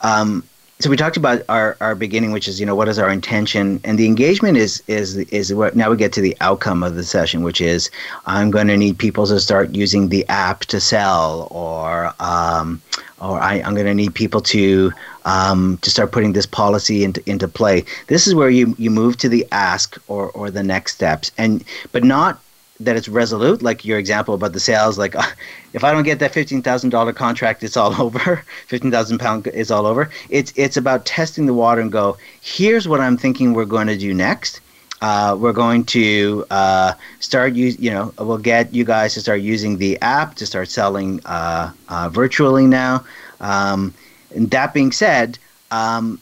um, 0.00 0.42
so 0.78 0.90
we 0.90 0.96
talked 0.96 1.16
about 1.16 1.42
our, 1.48 1.74
our 1.80 1.94
beginning, 1.94 2.32
which 2.32 2.46
is 2.46 2.60
you 2.60 2.66
know 2.66 2.74
what 2.74 2.88
is 2.88 2.98
our 2.98 3.08
intention, 3.08 3.80
and 3.82 3.98
the 3.98 4.06
engagement 4.06 4.58
is 4.58 4.82
is 4.88 5.16
is 5.16 5.54
what 5.54 5.74
now 5.74 5.90
we 5.90 5.96
get 5.96 6.12
to 6.14 6.20
the 6.20 6.36
outcome 6.42 6.82
of 6.82 6.96
the 6.96 7.04
session, 7.04 7.42
which 7.42 7.62
is 7.62 7.90
I'm 8.26 8.50
going 8.50 8.66
to 8.68 8.76
need 8.76 8.98
people 8.98 9.26
to 9.26 9.40
start 9.40 9.74
using 9.74 10.10
the 10.10 10.26
app 10.28 10.60
to 10.66 10.78
sell, 10.78 11.48
or 11.50 12.12
um, 12.20 12.82
or 13.22 13.40
I, 13.40 13.56
am 13.56 13.72
going 13.72 13.86
to 13.86 13.94
need 13.94 14.14
people 14.14 14.42
to 14.42 14.92
um, 15.24 15.78
to 15.78 15.90
start 15.90 16.12
putting 16.12 16.34
this 16.34 16.46
policy 16.46 17.04
into 17.04 17.22
into 17.28 17.48
play. 17.48 17.84
This 18.08 18.26
is 18.26 18.34
where 18.34 18.50
you 18.50 18.74
you 18.76 18.90
move 18.90 19.16
to 19.18 19.30
the 19.30 19.46
ask 19.52 19.96
or 20.08 20.30
or 20.32 20.50
the 20.50 20.62
next 20.62 20.92
steps, 20.94 21.32
and 21.38 21.64
but 21.92 22.04
not 22.04 22.38
that 22.80 22.96
it's 22.96 23.08
resolute, 23.08 23.62
like 23.62 23.84
your 23.84 23.98
example 23.98 24.34
about 24.34 24.52
the 24.52 24.60
sales. 24.60 24.98
Like, 24.98 25.14
if 25.72 25.84
I 25.84 25.92
don't 25.92 26.02
get 26.02 26.18
that 26.18 26.32
fifteen 26.32 26.62
thousand 26.62 26.90
dollar 26.90 27.12
contract, 27.12 27.62
it's 27.62 27.76
all 27.76 28.00
over. 28.02 28.44
Fifteen 28.66 28.90
thousand 28.90 29.18
pound 29.18 29.46
is 29.48 29.70
all 29.70 29.86
over. 29.86 30.10
It's 30.30 30.52
it's 30.56 30.76
about 30.76 31.06
testing 31.06 31.46
the 31.46 31.54
water 31.54 31.80
and 31.80 31.90
go. 31.90 32.16
Here's 32.40 32.86
what 32.86 33.00
I'm 33.00 33.16
thinking 33.16 33.54
we're 33.54 33.64
going 33.64 33.86
to 33.88 33.98
do 33.98 34.12
next. 34.14 34.60
Uh, 35.02 35.36
we're 35.38 35.52
going 35.52 35.84
to 35.84 36.46
uh, 36.50 36.94
start 37.20 37.54
use. 37.54 37.78
You 37.78 37.90
know, 37.90 38.14
we'll 38.18 38.38
get 38.38 38.72
you 38.72 38.84
guys 38.84 39.14
to 39.14 39.20
start 39.20 39.40
using 39.40 39.78
the 39.78 39.98
app 40.00 40.34
to 40.36 40.46
start 40.46 40.68
selling 40.68 41.20
uh, 41.24 41.72
uh 41.88 42.08
virtually 42.08 42.66
now. 42.66 43.04
Um, 43.40 43.92
and 44.34 44.50
that 44.50 44.72
being 44.74 44.92
said, 44.92 45.38
um, 45.70 46.20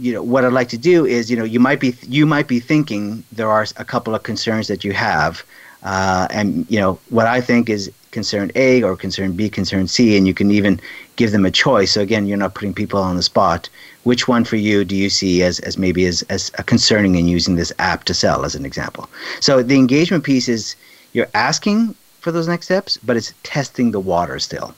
you 0.00 0.12
know 0.12 0.22
what 0.22 0.44
I'd 0.44 0.52
like 0.52 0.68
to 0.70 0.78
do 0.78 1.06
is 1.06 1.30
you 1.30 1.36
know 1.36 1.44
you 1.44 1.60
might 1.60 1.78
be 1.78 1.94
you 2.02 2.26
might 2.26 2.48
be 2.48 2.58
thinking 2.58 3.22
there 3.30 3.48
are 3.48 3.64
a 3.76 3.84
couple 3.84 4.14
of 4.16 4.24
concerns 4.24 4.66
that 4.66 4.82
you 4.82 4.92
have 4.92 5.44
uh, 5.84 6.28
and 6.30 6.66
you 6.70 6.78
know 6.78 6.98
what 7.10 7.26
I 7.26 7.40
think 7.40 7.68
is 7.68 7.90
concern 8.12 8.52
A 8.54 8.82
or 8.82 8.96
concern 8.96 9.32
B, 9.32 9.48
concern 9.48 9.88
C, 9.88 10.16
and 10.16 10.26
you 10.26 10.34
can 10.34 10.50
even 10.50 10.80
give 11.16 11.32
them 11.32 11.44
a 11.44 11.50
choice. 11.50 11.92
So 11.92 12.00
again, 12.00 12.26
you're 12.26 12.36
not 12.36 12.54
putting 12.54 12.74
people 12.74 13.00
on 13.00 13.16
the 13.16 13.22
spot. 13.22 13.68
Which 14.04 14.28
one 14.28 14.44
for 14.44 14.56
you 14.56 14.84
do 14.84 14.94
you 14.94 15.10
see 15.10 15.42
as, 15.42 15.58
as 15.60 15.78
maybe 15.78 16.06
as, 16.06 16.22
as 16.28 16.50
concerning 16.66 17.16
in 17.16 17.26
using 17.26 17.56
this 17.56 17.72
app 17.78 18.04
to 18.04 18.14
sell, 18.14 18.44
as 18.44 18.54
an 18.54 18.64
example? 18.64 19.08
So 19.40 19.62
the 19.62 19.76
engagement 19.76 20.24
piece 20.24 20.48
is 20.48 20.76
you're 21.12 21.28
asking 21.34 21.94
for 22.20 22.30
those 22.30 22.46
next 22.46 22.66
steps, 22.66 22.98
but 22.98 23.16
it's 23.16 23.34
testing 23.42 23.90
the 23.90 24.00
water 24.00 24.38
still. 24.38 24.74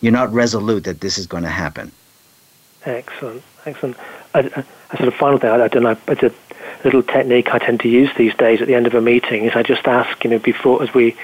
You're 0.00 0.12
not 0.12 0.32
resolute 0.32 0.84
that 0.84 1.00
this 1.00 1.18
is 1.18 1.26
going 1.26 1.42
to 1.42 1.48
happen. 1.48 1.90
Excellent, 2.84 3.42
excellent. 3.64 3.96
A, 4.34 4.40
a, 4.40 4.96
sort 4.96 5.08
of 5.08 5.14
final 5.14 5.38
thing, 5.38 5.50
I, 5.50 5.64
I 5.64 5.68
don't 5.68 5.82
know, 5.82 5.96
little 6.84 7.02
technique 7.02 7.48
I 7.52 7.58
tend 7.58 7.80
to 7.80 7.88
use 7.88 8.10
these 8.16 8.34
days 8.34 8.60
at 8.60 8.68
the 8.68 8.74
end 8.74 8.86
of 8.86 8.94
a 8.94 9.00
meeting 9.00 9.44
is 9.44 9.56
I 9.56 9.62
just 9.62 9.86
ask, 9.86 10.22
you 10.24 10.30
know, 10.30 10.38
before 10.38 10.82
as 10.82 10.92
we 10.92 11.16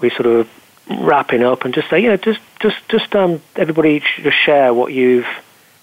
we 0.00 0.10
sort 0.10 0.26
of 0.26 0.48
wrapping 0.88 1.42
up 1.42 1.64
and 1.64 1.74
just 1.74 1.88
say, 1.90 2.00
you 2.00 2.10
know, 2.10 2.16
just 2.16 2.40
just 2.60 2.76
just 2.88 3.14
um, 3.14 3.40
everybody 3.56 4.02
just 4.22 4.36
share 4.36 4.72
what 4.72 4.92
you've 4.92 5.26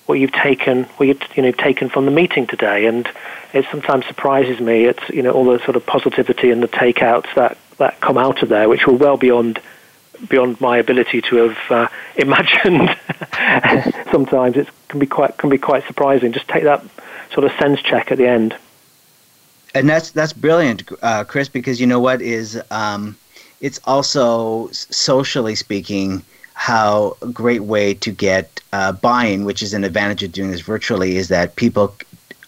what 0.06 0.20
you've 0.20 0.32
taken 0.32 0.86
what 0.98 1.08
you've 1.08 1.22
you 1.36 1.44
know 1.44 1.52
taken 1.52 1.90
from 1.90 2.06
the 2.06 2.12
meeting 2.12 2.48
today, 2.48 2.86
and 2.86 3.10
it 3.54 3.66
sometimes 3.72 4.06
surprises 4.06 4.60
me. 4.60 4.86
It's 4.86 5.10
you 5.10 5.22
know 5.22 5.32
all 5.32 5.46
the 5.46 5.60
sort 5.60 5.76
of 5.76 5.86
positivity 5.86 6.52
and 6.52 6.64
the 6.64 6.68
takeouts 6.68 7.34
that 7.36 7.58
that 7.78 8.00
come 8.02 8.18
out 8.18 8.42
of 8.42 8.50
there, 8.50 8.70
which 8.70 8.88
were 8.88 8.94
well 8.94 9.18
beyond 9.18 9.62
beyond 10.28 10.60
my 10.60 10.78
ability 10.78 11.22
to 11.22 11.36
have 11.48 11.58
uh, 11.72 11.88
imagined. 12.16 12.96
sometimes 14.12 14.58
it 14.58 14.70
can 14.88 15.00
be 15.00 15.08
quite 15.08 15.38
can 15.38 15.50
be 15.50 15.58
quite 15.58 15.86
surprising. 15.88 16.32
Just 16.32 16.48
take 16.48 16.64
that 16.64 16.84
sort 17.34 17.46
of 17.46 17.52
sense 17.60 17.82
check 17.82 18.12
at 18.12 18.18
the 18.18 18.28
end 18.28 18.58
and 19.76 19.88
that's 19.90 20.12
that's 20.12 20.34
brilliant, 20.34 20.84
uh, 21.02 21.24
Chris, 21.24 21.48
because 21.48 21.80
you 21.80 21.88
know 21.88 22.00
what 22.00 22.22
is 22.22 22.62
um, 22.72 23.16
it's 23.62 23.80
also 23.86 24.68
socially 24.72 25.56
speaking 25.56 26.24
how 26.54 27.16
a 27.22 27.28
great 27.28 27.64
way 27.64 27.94
to 27.94 28.12
get 28.12 28.60
uh, 28.74 28.92
buy-in, 28.92 29.46
which 29.46 29.62
is 29.64 29.74
an 29.74 29.84
advantage 29.84 30.24
of 30.24 30.32
doing 30.32 30.52
this 30.52 30.62
virtually, 30.62 31.18
is 31.18 31.30
that 31.30 31.56
people 31.56 31.96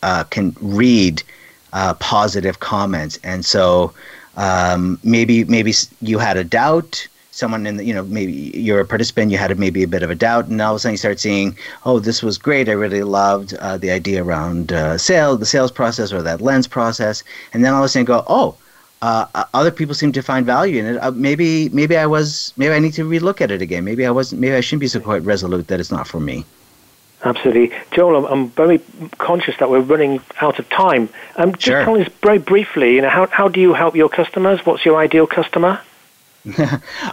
uh, 0.03 0.23
can 0.25 0.55
read 0.59 1.23
uh, 1.73 1.93
positive 1.95 2.59
comments, 2.59 3.19
and 3.23 3.45
so 3.45 3.93
um, 4.37 4.99
maybe 5.03 5.43
maybe 5.45 5.73
you 6.01 6.19
had 6.19 6.37
a 6.37 6.43
doubt 6.43 7.07
someone 7.41 7.65
in 7.65 7.75
the, 7.77 7.83
you 7.83 7.93
know, 7.93 8.03
maybe 8.03 8.33
you're 8.65 8.79
a 8.79 8.85
participant, 8.85 9.31
you 9.31 9.37
had 9.37 9.51
a, 9.51 9.55
maybe 9.55 9.81
a 9.83 9.87
bit 9.95 10.03
of 10.03 10.09
a 10.09 10.15
doubt, 10.15 10.45
and 10.47 10.61
all 10.61 10.73
of 10.73 10.77
a 10.77 10.79
sudden 10.79 10.93
you 10.93 10.97
start 11.05 11.19
seeing, 11.19 11.57
oh, 11.87 11.97
this 11.99 12.21
was 12.23 12.37
great. 12.37 12.69
I 12.69 12.73
really 12.73 13.03
loved 13.03 13.55
uh, 13.55 13.77
the 13.77 13.91
idea 13.91 14.23
around 14.23 14.71
uh, 14.71 14.97
sale, 14.97 15.35
the 15.35 15.51
sales 15.55 15.71
process, 15.71 16.13
or 16.13 16.21
that 16.21 16.39
lens 16.39 16.67
process, 16.67 17.23
and 17.51 17.65
then 17.65 17.73
all 17.73 17.81
of 17.81 17.85
a 17.85 17.89
sudden 17.89 18.05
go, 18.05 18.23
oh. 18.27 18.55
Uh, 19.03 19.25
other 19.55 19.71
people 19.71 19.95
seem 19.95 20.11
to 20.11 20.21
find 20.21 20.45
value 20.45 20.77
in 20.79 20.85
it. 20.85 20.97
Uh, 20.99 21.09
maybe, 21.09 21.69
maybe 21.69 21.97
I 21.97 22.05
was, 22.05 22.53
maybe 22.55 22.75
I 22.75 22.77
need 22.77 22.93
to 22.93 23.03
relook 23.03 23.41
at 23.41 23.49
it 23.49 23.59
again. 23.59 23.83
Maybe 23.83 24.05
I 24.05 24.11
wasn't, 24.11 24.41
maybe 24.41 24.53
I 24.53 24.61
shouldn't 24.61 24.81
be 24.81 24.87
so 24.87 24.99
quite 24.99 25.23
resolute 25.23 25.65
that 25.69 25.79
it's 25.79 25.89
not 25.89 26.07
for 26.07 26.19
me. 26.19 26.45
Absolutely, 27.23 27.75
Joel. 27.91 28.15
I'm, 28.17 28.25
I'm, 28.31 28.49
very 28.49 28.79
conscious 29.17 29.57
that 29.57 29.71
we're 29.71 29.79
running 29.79 30.21
out 30.39 30.59
of 30.59 30.69
time. 30.69 31.09
Um, 31.35 31.53
just 31.53 31.65
sure. 31.65 31.83
tell 31.83 31.99
us 31.99 32.07
very 32.21 32.37
briefly. 32.37 32.93
You 32.95 33.01
know, 33.01 33.09
how 33.09 33.25
how 33.27 33.47
do 33.47 33.59
you 33.59 33.73
help 33.73 33.95
your 33.95 34.09
customers? 34.09 34.63
What's 34.67 34.85
your 34.85 34.97
ideal 34.97 35.25
customer? 35.25 35.81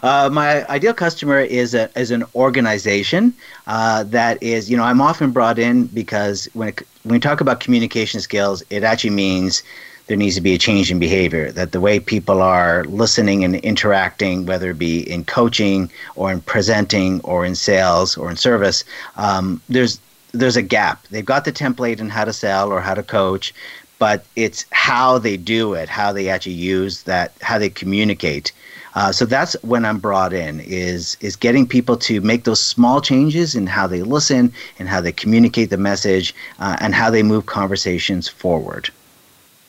uh, 0.03 0.31
my 0.33 0.67
ideal 0.69 0.95
customer 0.95 1.39
is 1.39 1.75
a, 1.75 1.91
is 1.99 2.11
an 2.11 2.25
organization 2.35 3.35
uh, 3.67 4.03
that 4.05 4.43
is, 4.43 4.71
you 4.71 4.77
know, 4.77 4.85
I'm 4.85 5.01
often 5.01 5.31
brought 5.33 5.59
in 5.59 5.87
because 5.87 6.49
when 6.55 6.69
it, 6.69 6.81
when 7.03 7.15
we 7.15 7.21
talk 7.21 7.41
about 7.41 7.61
communication 7.61 8.21
skills, 8.21 8.63
it 8.71 8.85
actually 8.85 9.11
means 9.11 9.63
there 10.07 10.17
needs 10.17 10.35
to 10.37 10.41
be 10.41 10.55
a 10.55 10.59
change 10.59 10.91
in 10.91 10.99
behavior. 10.99 11.53
That 11.53 11.73
the 11.73 11.81
way 11.81 12.01
people 12.01 12.41
are 12.41 12.85
listening 12.85 13.45
and 13.45 13.57
interacting, 13.57 14.47
whether 14.47 14.71
it 14.71 14.79
be 14.79 15.01
in 15.11 15.25
coaching 15.25 15.91
or 16.17 16.33
in 16.33 16.41
presenting 16.41 17.21
or 17.21 17.45
in 17.45 17.55
sales 17.55 18.17
or 18.17 18.31
in 18.31 18.37
service, 18.37 18.85
um, 19.17 19.61
there's 19.69 20.01
there's 20.33 20.57
a 20.57 20.63
gap. 20.63 21.07
They've 21.09 21.25
got 21.25 21.45
the 21.45 21.53
template 21.53 22.01
in 22.01 22.09
how 22.09 22.25
to 22.25 22.33
sell 22.33 22.71
or 22.73 22.81
how 22.81 22.95
to 22.95 23.03
coach, 23.03 23.55
but 23.99 24.25
it's 24.37 24.65
how 24.71 25.19
they 25.19 25.37
do 25.37 25.75
it, 25.75 25.89
how 25.89 26.13
they 26.13 26.29
actually 26.29 26.53
use 26.53 27.03
that, 27.05 27.33
how 27.41 27.59
they 27.59 27.71
communicate 27.71 28.53
uh, 28.95 29.13
so 29.13 29.25
that's 29.25 29.55
when 29.63 29.85
I'm 29.85 29.99
brought 29.99 30.33
in 30.33 30.61
is 30.61 31.17
is 31.21 31.37
getting 31.37 31.67
people 31.67 31.97
to 31.99 32.21
make 32.21 32.45
those 32.45 32.63
small 32.63 33.01
changes 33.01 33.55
in 33.55 33.67
how 33.67 33.87
they 33.87 34.03
listen 34.03 34.53
and 34.79 34.89
how 34.89 35.01
they 35.01 35.13
communicate 35.13 35.71
the 35.71 35.77
message 35.77 36.35
uh, 36.59 36.77
and 36.81 36.95
how 36.95 37.11
they 37.11 37.23
move 37.23 37.47
conversations 37.47 38.29
forward. 38.29 38.91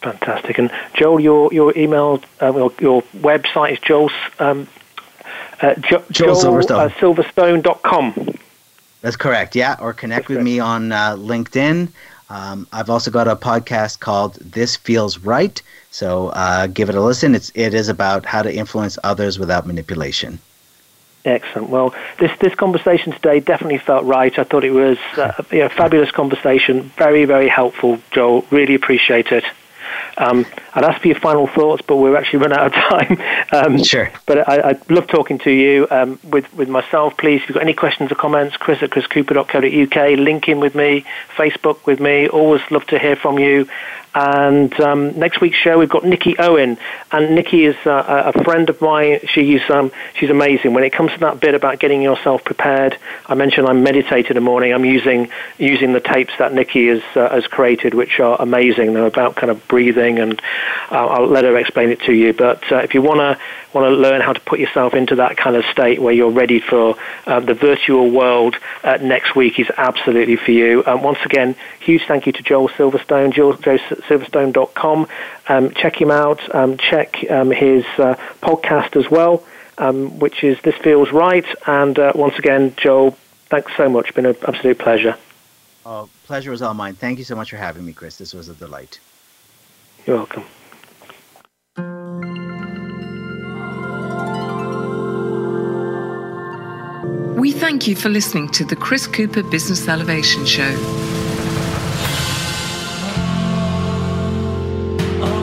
Fantastic. 0.02 0.58
And 0.58 0.72
Joel, 0.94 1.20
your 1.20 1.54
your 1.54 1.78
email, 1.78 2.22
uh, 2.42 2.54
your, 2.56 2.74
your 2.80 3.02
website 3.18 3.74
is 3.74 3.80
Joel's. 3.80 4.14
Um, 4.40 4.68
uh, 5.62 5.76
jo- 5.76 6.04
Joel, 6.10 6.36
Joel 6.36 6.36
Silverstone. 6.36 6.80
Uh, 6.80 6.90
silverstone.com. 6.90 8.36
That's 9.02 9.18
correct. 9.18 9.56
Yeah, 9.56 9.78
or 9.80 9.94
connect 9.94 10.28
That's 10.28 10.38
with 10.38 10.44
me 10.44 10.60
on 10.60 10.92
uh, 10.92 11.16
LinkedIn. 11.16 11.90
Um, 12.30 12.68
I've 12.72 12.90
also 12.90 13.10
got 13.10 13.28
a 13.28 13.36
podcast 13.36 14.00
called 14.00 14.36
This 14.36 14.76
Feels 14.76 15.18
Right. 15.20 15.62
So 15.92 16.28
uh, 16.30 16.68
give 16.68 16.90
it 16.90 16.96
a 16.96 17.02
listen. 17.02 17.34
It's 17.34 17.52
it 17.56 17.74
is 17.74 17.90
about 17.90 18.26
how 18.26 18.44
to 18.44 18.54
influence 18.54 18.98
others 19.04 19.40
without 19.40 19.66
manipulation. 19.66 20.40
Excellent. 21.26 21.70
Well, 21.70 21.94
this 22.20 22.32
this 22.40 22.56
conversation 22.56 23.12
today 23.14 23.40
definitely 23.40 23.80
felt 23.80 24.06
right. 24.06 24.38
I 24.38 24.44
thought 24.44 24.64
it 24.64 24.72
was 24.72 24.98
uh, 25.18 25.44
you 25.52 25.60
know, 25.60 25.70
fabulous 25.70 26.12
conversation. 26.12 26.92
Very 26.98 27.26
very 27.26 27.50
helpful, 27.50 28.00
Joel. 28.12 28.46
Really 28.52 28.76
appreciate 28.76 29.32
it. 29.32 29.44
Um, 30.20 30.46
I'd 30.74 30.84
ask 30.84 31.02
for 31.02 31.08
your 31.08 31.20
final 31.20 31.48
thoughts, 31.48 31.82
but 31.82 31.98
we're 31.98 32.16
actually 32.16 32.40
run 32.40 32.54
out 32.54 32.68
of 32.68 32.74
time. 32.74 33.18
Um, 33.52 33.84
sure. 33.84 34.12
But 34.28 34.48
I, 34.48 34.72
I 34.72 34.80
love 34.90 35.08
talking 35.08 35.40
to 35.40 35.50
you. 35.50 35.88
Um, 35.90 36.20
with 36.24 36.54
with 36.54 36.70
myself, 36.70 37.18
please, 37.18 37.42
if 37.42 37.50
you've 37.50 37.56
got 37.56 37.64
any 37.64 37.74
questions 37.74 38.12
or 38.12 38.16
comments, 38.16 38.58
chris 38.58 38.84
at 38.84 38.92
chriscooper.co.uk, 38.92 40.20
link 40.20 40.48
in 40.48 40.60
with 40.60 40.76
me, 40.76 41.04
Facebook 41.36 41.84
with 41.88 42.00
me. 42.00 42.28
Always 42.28 42.62
love 42.70 42.86
to 42.88 43.00
hear 43.00 43.16
from 43.16 43.40
you. 43.40 43.68
And 44.16 44.78
um, 44.80 45.20
next 45.20 45.40
week's 45.40 45.58
show, 45.58 45.78
we've 45.78 45.90
got 45.90 46.04
Nikki 46.04 46.36
Owen, 46.40 46.80
and 47.12 47.36
Nikki 47.36 47.66
is 47.66 47.76
uh, 47.86 48.32
a 48.34 48.44
friend 48.44 48.68
of 48.70 48.82
mine. 48.82 49.20
She's 49.28 49.62
um, 49.70 49.92
she's 50.16 50.32
amazing. 50.32 50.74
When 50.74 50.84
it 50.84 50.92
comes 50.92 51.12
to 51.12 51.20
that 51.20 51.40
bit 51.40 51.54
about 51.54 51.80
getting 51.80 52.02
yourself 52.02 52.44
prepared, 52.44 52.98
I 53.28 53.36
mentioned 53.36 53.68
I 53.68 53.74
meditate 53.74 54.28
in 54.28 54.34
the 54.34 54.42
morning. 54.42 54.74
I'm 54.74 54.86
using 54.86 55.30
using 55.60 55.94
the 55.94 56.00
tapes 56.00 56.34
that 56.40 56.54
Nikki 56.54 56.88
has 56.88 57.04
uh, 57.16 57.30
has 57.30 57.46
created, 57.46 57.94
which 57.94 58.20
are 58.20 58.36
amazing. 58.42 58.94
They're 58.94 59.06
about 59.06 59.36
kind 59.36 59.52
of 59.52 59.68
breathing, 59.68 60.18
and 60.18 60.42
uh, 60.92 61.06
I'll 61.06 61.28
let 61.28 61.44
her 61.44 61.56
explain 61.58 61.90
it 61.90 62.02
to 62.02 62.14
you. 62.14 62.34
But 62.34 62.72
uh, 62.72 62.78
if 62.78 62.96
you 62.96 63.04
want 63.04 63.20
to 63.20 63.40
want 63.74 63.86
to 63.86 63.96
learn 63.96 64.22
how 64.22 64.34
to 64.34 64.40
put 64.40 64.60
yourself 64.60 64.96
into 64.96 65.16
that 65.16 65.38
kind 65.38 65.56
of 65.56 65.64
state 65.66 66.02
where 66.02 66.14
you're 66.14 66.32
ready 66.32 66.60
for 66.60 66.98
uh, 67.28 67.40
the 67.40 67.54
virtual 67.54 68.10
world 68.10 68.56
uh, 68.84 68.98
next 69.00 69.36
week, 69.36 69.60
is 69.60 69.68
absolutely 69.78 70.36
for 70.36 70.52
you. 70.52 70.84
Um, 70.88 71.04
once 71.04 71.20
again, 71.24 71.56
huge 71.80 72.02
thank 72.08 72.26
you 72.26 72.32
to 72.34 72.42
Joel 72.42 72.70
Silverstone. 72.70 73.32
Joel, 73.32 73.54
Joel 73.58 73.80
silverstone.com. 74.02 75.08
Um, 75.48 75.72
check 75.72 76.00
him 76.00 76.12
out. 76.12 76.54
Um, 76.54 76.78
check 76.78 77.18
um, 77.30 77.52
his 77.52 77.86
uh, 77.98 78.16
podcast 78.42 78.96
as 78.96 79.10
well, 79.10 79.44
um, 79.78 80.20
which 80.20 80.44
is 80.44 80.60
This 80.62 80.76
Feels 80.76 81.12
Right. 81.12 81.46
And 81.68 81.98
uh, 81.98 82.14
once 82.16 82.38
again, 82.38 82.74
Joel, 82.78 83.18
thanks 83.48 83.72
so 83.76 83.90
much. 83.90 84.08
It's 84.08 84.16
been 84.16 84.26
an 84.26 84.36
absolute 84.48 84.80
pleasure. 84.80 85.18
Oh, 85.86 86.10
pleasure 86.26 86.52
was 86.52 86.62
all 86.62 86.74
mine. 86.74 86.96
Thank 86.96 87.18
you 87.18 87.26
so 87.26 87.36
much 87.36 87.50
for 87.50 87.58
having 87.58 87.86
me, 87.86 87.94
Chris. 87.94 88.18
This 88.18 88.34
was 88.34 88.50
a 88.50 88.54
delight. 88.54 89.00
You're 90.06 90.18
welcome. 90.18 90.46
We 97.40 97.54
thank 97.54 97.88
you 97.88 97.96
for 97.96 98.10
listening 98.10 98.50
to 98.50 98.66
the 98.66 98.76
Chris 98.76 99.08
Cooper 99.08 99.44
Business 99.44 99.88
Elevation 99.88 100.46
Show. 100.46 101.19